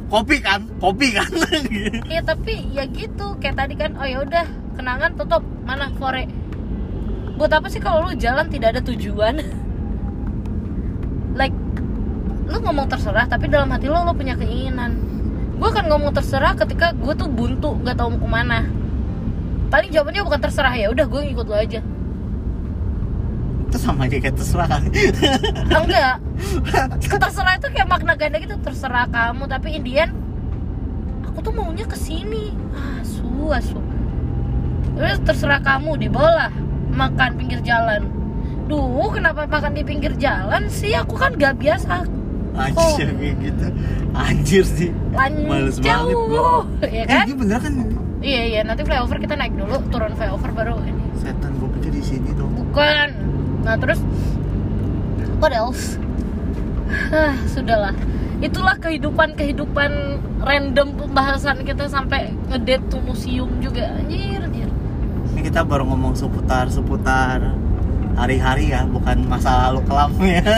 Kopi 0.09 0.37
kan, 0.41 0.61
kopi 0.77 1.13
kan. 1.13 1.29
Iya 2.11 2.21
tapi 2.21 2.69
ya 2.69 2.85
gitu 2.85 3.37
kayak 3.41 3.57
tadi 3.57 3.73
kan 3.73 3.97
oh 3.97 4.05
ya 4.05 4.21
udah 4.21 4.45
kenangan 4.77 5.17
tutup 5.17 5.41
mana 5.65 5.89
sore. 5.97 6.29
Buat 7.33 7.57
apa 7.57 7.67
sih 7.69 7.81
kalau 7.81 8.05
lu 8.05 8.13
jalan 8.13 8.45
tidak 8.49 8.77
ada 8.77 8.81
tujuan? 8.85 9.41
like 11.39 11.55
lu 12.45 12.57
ngomong 12.61 12.85
terserah 12.85 13.25
tapi 13.25 13.49
dalam 13.49 13.69
hati 13.73 13.89
lo 13.89 14.05
lo 14.05 14.13
punya 14.13 14.37
keinginan. 14.37 14.97
Gue 15.57 15.69
akan 15.69 15.85
ngomong 15.89 16.13
terserah 16.13 16.53
ketika 16.57 16.93
gue 16.93 17.13
tuh 17.13 17.29
buntu 17.29 17.77
nggak 17.81 17.97
tahu 17.97 18.13
mau 18.13 18.21
ke 18.21 18.29
mana. 18.29 18.59
Paling 19.73 19.89
jawabannya 19.89 20.21
bukan 20.21 20.41
terserah 20.45 20.73
ya 20.77 20.93
udah 20.93 21.05
gue 21.09 21.21
ngikut 21.29 21.45
lo 21.49 21.57
aja. 21.57 21.81
Sama 23.83 24.07
aja 24.07 24.15
kayak 24.17 24.33
terserah 24.33 24.67
kan. 24.69 24.81
Ah, 25.67 25.81
enggak. 25.81 26.15
Terserah 27.19 27.53
itu 27.55 27.67
kayak 27.69 27.87
makna 27.89 28.13
ganda 28.13 28.37
gitu 28.37 28.55
terserah 28.57 29.05
kamu. 29.07 29.43
Tapi 29.45 29.75
Indian 29.75 30.09
aku 31.23 31.39
tuh 31.39 31.51
maunya 31.51 31.83
ke 31.83 31.97
sini. 31.97 32.55
Asu 32.71 33.27
asu 33.51 33.79
terus 34.93 35.17
terserah 35.21 35.57
kamu 35.59 35.97
dibawa 35.99 36.47
makan 36.89 37.35
pinggir 37.35 37.59
jalan. 37.59 38.05
Duh 38.63 39.09
kenapa 39.09 39.43
makan 39.43 39.73
di 39.73 39.83
pinggir 39.83 40.13
jalan 40.15 40.69
sih? 40.69 40.93
Aku 40.93 41.13
kan 41.13 41.35
gak 41.35 41.57
biasa. 41.57 42.07
Anjir 42.53 43.09
Oh. 43.09 43.17
kayak 43.17 43.35
gitu. 43.41 43.65
Anjir 44.13 44.63
sih. 44.63 44.89
Males 45.11 45.81
banget 45.81 46.13
jauh 46.13 46.61
ya 46.85 47.01
Eh, 47.01 47.05
kan? 47.09 47.25
ini 47.25 47.33
bener 47.35 47.57
kan? 47.57 47.73
iya 48.21 48.41
iya. 48.47 48.61
Nanti 48.61 48.85
flyover 48.85 49.17
kita 49.17 49.33
naik 49.33 49.57
dulu 49.57 49.81
turun 49.89 50.13
flyover 50.13 50.53
baru 50.53 50.77
ini. 50.85 51.01
Setan 51.17 51.57
gua 51.57 51.67
pikir 51.73 51.91
di 51.91 52.03
sini 52.05 52.29
dong. 52.31 52.53
bukan 52.53 53.09
nah 53.63 53.75
terus 53.75 53.99
what 55.39 55.51
else 55.51 55.95
ah 57.09 57.33
sudahlah 57.47 57.95
itulah 58.39 58.75
kehidupan 58.75 59.33
kehidupan 59.33 59.91
random 60.39 60.93
pembahasan 60.93 61.63
kita 61.63 61.87
sampai 61.87 62.35
ngedate 62.47 62.83
tuh 62.87 62.99
museum 62.99 63.47
juga 63.57 63.87
anjir 63.97 64.37
anjir 64.37 64.67
Ini 65.33 65.41
kita 65.43 65.63
baru 65.63 65.87
ngomong 65.87 66.13
seputar 66.13 66.67
seputar 66.67 67.39
hari-hari 68.13 68.69
ya, 68.69 68.85
bukan 68.85 69.25
masa 69.25 69.65
lalu 69.65 69.81
kelam 69.83 70.13
ya. 70.21 70.43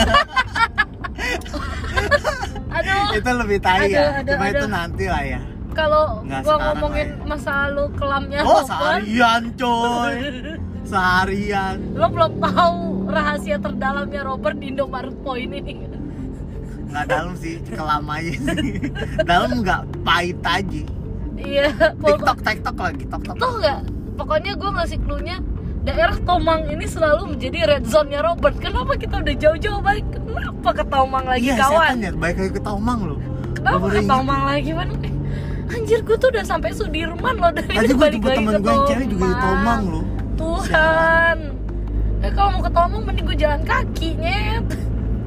aduh 2.76 3.16
itu 3.16 3.32
lebih 3.32 3.60
tai 3.62 3.88
ya. 3.88 4.20
aduh, 4.20 4.36
Cuma 4.36 4.46
itu 4.50 4.58
aduh. 4.60 4.70
nanti 4.70 5.06
lah 5.08 5.24
ya. 5.24 5.40
kalau 5.72 6.04
gua 6.26 6.56
ngomongin 6.66 7.08
ya. 7.14 7.24
masa 7.24 7.52
lalu 7.68 7.84
kelamnya 7.96 8.40
Oh, 8.44 8.62
seharian 8.64 9.44
coy. 9.56 10.16
Seharian. 10.92 11.78
lo 11.94 12.06
belum 12.08 12.34
tahu 12.38 12.78
rahasia 13.06 13.58
terdalamnya 13.58 14.22
Robert 14.22 14.58
di 14.58 14.70
Indomaret 14.70 15.16
Point 15.20 15.54
ini 15.54 15.76
Nggak 16.86 17.06
dalam 17.06 17.34
sih, 17.36 17.60
kelam 17.66 18.06
aja 18.08 18.32
sih. 18.32 18.72
dalam 19.24 19.52
nggak 19.60 19.82
pahit 20.02 20.40
aja. 20.42 20.82
iya 21.36 21.68
TikTok, 21.98 22.38
TikTok 22.40 22.78
lagi, 22.78 23.04
TikTok. 23.04 23.36
Tuh 23.36 23.54
nggak? 23.58 23.80
Pokoknya 24.16 24.56
gue 24.56 24.70
ngasih 24.72 25.00
clue-nya 25.02 25.38
daerah 25.84 26.16
Tomang 26.20 26.66
ini 26.66 26.86
selalu 26.86 27.36
menjadi 27.36 27.60
red 27.68 27.84
zone-nya 27.84 28.24
Robert. 28.24 28.56
Kenapa 28.58 28.96
kita 28.96 29.20
udah 29.20 29.36
jauh-jauh 29.36 29.82
balik? 29.82 30.08
Kenapa 30.10 30.70
ke 30.72 30.84
Tomang 30.88 31.26
lagi 31.26 31.44
Iya, 31.44 31.56
kawan? 31.60 31.84
setan 31.84 32.00
ya, 32.00 32.12
baik 32.16 32.36
lagi 32.40 32.52
ke 32.54 32.62
Tomang 32.64 33.00
loh. 33.04 33.20
Kenapa 33.52 33.86
ke 33.92 34.02
Tomang 34.02 34.42
lagi 34.46 34.72
man? 34.72 34.90
Eh, 34.98 35.14
Anjir 35.68 36.00
gue 36.00 36.16
tuh 36.16 36.30
udah 36.30 36.46
sampai 36.46 36.70
Sudirman 36.72 37.36
loh 37.36 37.52
dari 37.52 37.76
Tadi 37.76 37.88
gue 37.88 37.98
balik 37.98 38.22
lagi 38.24 38.38
temen 38.40 38.54
ke 38.54 38.60
gue 38.62 38.72
yang 38.72 38.86
cewek 38.88 39.08
juga 39.10 39.26
di 39.26 39.36
Tomang 39.36 39.82
loh. 39.86 40.06
Tuhan. 40.38 41.38
Eh 42.26 42.34
kalau 42.34 42.58
mau 42.58 42.62
ke 42.66 42.72
Tomang 42.74 43.02
mending 43.06 43.26
gue 43.30 43.38
jalan 43.38 43.62
kaki 43.62 44.18
nyet. 44.18 44.66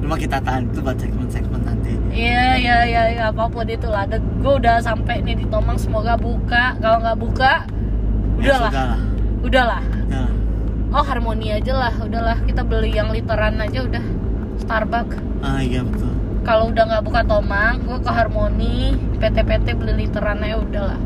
Cuma 0.03 0.15
kita 0.19 0.35
tahan 0.43 0.67
itu 0.67 0.79
buat 0.83 0.97
segmen-segmen 0.99 1.61
nanti. 1.63 1.91
Iya 2.11 2.59
iya 2.59 2.77
iya 2.83 3.03
ya, 3.15 3.23
apa 3.31 3.47
pun 3.47 3.63
itu 3.63 3.87
lah. 3.87 4.03
Gue 4.11 4.53
udah 4.59 4.83
sampai 4.83 5.23
nih 5.23 5.39
di 5.39 5.45
Tomang 5.47 5.79
semoga 5.79 6.19
buka. 6.19 6.75
Kalau 6.83 6.99
nggak 6.99 7.19
buka, 7.19 7.53
Ya, 8.39 8.55
udahlah, 8.59 8.71
lah. 8.71 8.99
udahlah. 9.43 9.83
Ya. 10.11 10.23
Oh 10.89 11.03
harmoni 11.05 11.55
aja 11.55 11.71
lah, 11.71 11.93
udahlah 12.03 12.35
kita 12.43 12.67
beli 12.67 12.91
yang 12.91 13.11
literan 13.11 13.59
aja 13.63 13.79
udah 13.79 14.03
Starbucks. 14.59 15.15
Ah 15.39 15.63
iya 15.63 15.87
betul. 15.87 16.11
Kalau 16.43 16.71
udah 16.71 16.83
nggak 16.83 17.03
buka 17.03 17.21
Tomang, 17.23 17.79
gue 17.83 17.99
ke 17.99 18.11
Harmoni, 18.11 18.95
PT-PT 19.19 19.75
beli 19.75 20.03
literan 20.03 20.43
aja 20.43 20.57
udahlah. 20.59 20.99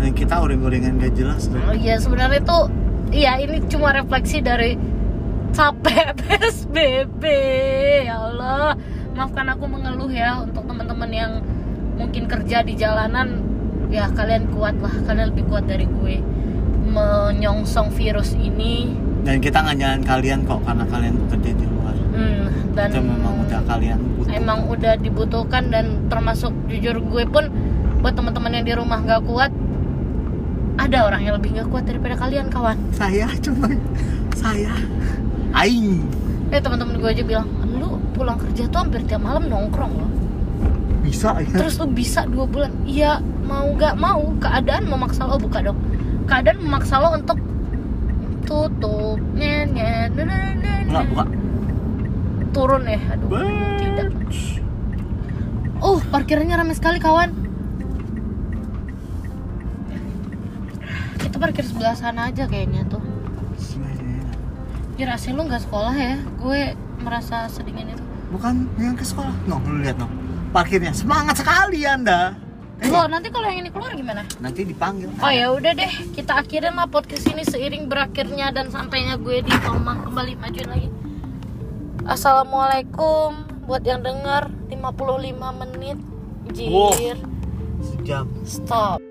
Dan 0.00 0.16
kita 0.16 0.40
uring-uringan 0.40 0.96
gak 0.96 1.12
jelas 1.12 1.44
tuh. 1.46 1.60
Oh 1.60 1.76
iya 1.76 2.00
sebenarnya 2.00 2.40
tuh, 2.40 2.72
iya 3.10 3.38
ini 3.42 3.62
cuma 3.66 3.94
refleksi 3.94 4.42
dari 4.42 4.78
capek 5.50 6.14
PSBB 6.20 7.22
ya 8.06 8.16
Allah. 8.30 8.74
Maafkan 9.14 9.50
aku 9.52 9.66
mengeluh 9.66 10.08
ya 10.08 10.40
untuk 10.40 10.64
teman-teman 10.64 11.10
yang 11.12 11.32
mungkin 11.98 12.24
kerja 12.24 12.64
di 12.64 12.72
jalanan, 12.78 13.44
ya 13.92 14.08
kalian 14.14 14.48
kuat 14.54 14.78
lah, 14.80 14.94
kalian 15.04 15.34
lebih 15.34 15.44
kuat 15.50 15.68
dari 15.68 15.84
gue 15.84 16.24
menyongsong 16.90 17.92
virus 17.94 18.34
ini 18.34 18.96
Dan 19.20 19.38
kita 19.38 19.62
nggak 19.62 19.76
nyalain 19.76 20.02
kalian 20.02 20.38
kok 20.48 20.64
karena 20.64 20.84
kalian 20.88 21.14
bekerja 21.26 21.50
di 21.52 21.66
luar. 21.68 21.94
Hmm, 22.16 22.44
dan 22.72 22.88
itu 22.88 23.00
memang 23.04 23.34
udah 23.44 23.60
kalian 23.68 23.98
butuh 24.16 24.32
emang 24.32 24.58
udah 24.70 24.94
dibutuhkan 24.96 25.64
dan 25.68 25.86
termasuk 26.08 26.52
jujur 26.70 26.96
gue 26.98 27.24
pun 27.28 27.52
buat 28.00 28.16
teman-teman 28.16 28.56
yang 28.56 28.64
di 28.64 28.74
rumah 28.74 28.98
nggak 29.04 29.22
kuat 29.28 29.52
ada 30.80 30.98
orang 31.04 31.20
yang 31.20 31.34
lebih 31.36 31.52
nggak 31.52 31.68
kuat 31.68 31.84
daripada 31.84 32.16
kalian 32.16 32.48
kawan. 32.48 32.76
Saya 32.96 33.28
cuma 33.44 33.68
saya. 34.32 34.72
Aing. 35.52 36.08
Eh 36.48 36.58
teman-teman 36.58 36.96
gue 36.96 37.10
aja 37.12 37.24
bilang 37.26 37.46
lu 37.68 38.00
pulang 38.16 38.40
kerja 38.40 38.64
tuh 38.72 38.80
hampir 38.80 39.04
tiap 39.04 39.20
malam 39.20 39.44
nongkrong 39.52 39.92
loh. 39.92 40.10
Bisa 41.04 41.36
ya. 41.44 41.52
Terus 41.52 41.76
lu 41.76 41.92
bisa 41.92 42.24
dua 42.24 42.48
bulan. 42.48 42.72
Iya 42.88 43.20
mau 43.44 43.68
nggak 43.76 43.94
mau 44.00 44.24
keadaan 44.40 44.88
memaksa 44.88 45.28
lo 45.28 45.36
buka 45.36 45.60
dong. 45.60 45.76
Keadaan 46.24 46.64
memaksa 46.64 46.96
lo 46.96 47.12
untuk 47.12 47.36
tutup. 48.48 49.20
Nyet 49.36 49.76
nyet 49.76 50.16
nggak 50.88 51.04
buka. 51.12 51.24
Turun 52.56 52.88
ya 52.88 52.98
aduh 53.14 53.28
tidak. 53.78 54.08
Uh 55.80 56.00
parkirannya 56.08 56.56
ramai 56.56 56.76
sekali 56.76 57.00
kawan 57.00 57.39
parkir 61.40 61.64
sebelah 61.64 61.96
sana 61.96 62.28
aja 62.28 62.44
kayaknya 62.44 62.84
tuh 62.86 63.00
Kira 64.94 65.16
sih 65.16 65.32
lu 65.32 65.48
nggak 65.48 65.64
sekolah 65.64 65.96
ya 65.96 66.20
gue 66.20 66.76
merasa 67.00 67.48
sedingin 67.48 67.96
itu 67.96 68.04
bukan 68.28 68.68
yang 68.76 68.92
ke 68.92 69.02
sekolah 69.02 69.32
no 69.48 69.56
lu 69.64 69.80
lihat 69.80 69.96
no 69.96 70.12
parkirnya 70.52 70.92
semangat 70.92 71.40
sekali 71.40 71.88
anda 71.88 72.36
Eh, 72.80 72.88
Loh, 72.88 73.04
nanti 73.04 73.28
kalau 73.28 73.44
yang 73.44 73.60
ini 73.60 73.68
keluar 73.68 73.92
gimana? 73.92 74.24
nanti 74.40 74.64
dipanggil 74.64 75.12
Oh 75.20 75.28
ya 75.28 75.52
udah 75.52 75.76
deh, 75.76 75.92
kita 76.16 76.40
akhirin 76.40 76.72
lah 76.72 76.88
podcast 76.88 77.28
ini 77.28 77.44
seiring 77.44 77.92
berakhirnya 77.92 78.48
dan 78.56 78.72
sampainya 78.72 79.20
gue 79.20 79.44
di 79.44 79.52
Tomang 79.60 80.00
kembali 80.08 80.32
majuin 80.40 80.68
lagi. 80.72 80.88
Assalamualaikum 82.08 83.36
buat 83.68 83.84
yang 83.84 84.00
denger 84.00 84.48
55 84.72 85.60
menit. 85.60 85.98
Wow. 86.72 86.96
Jir. 86.96 87.20
sejam 87.84 88.24
Stop. 88.48 89.09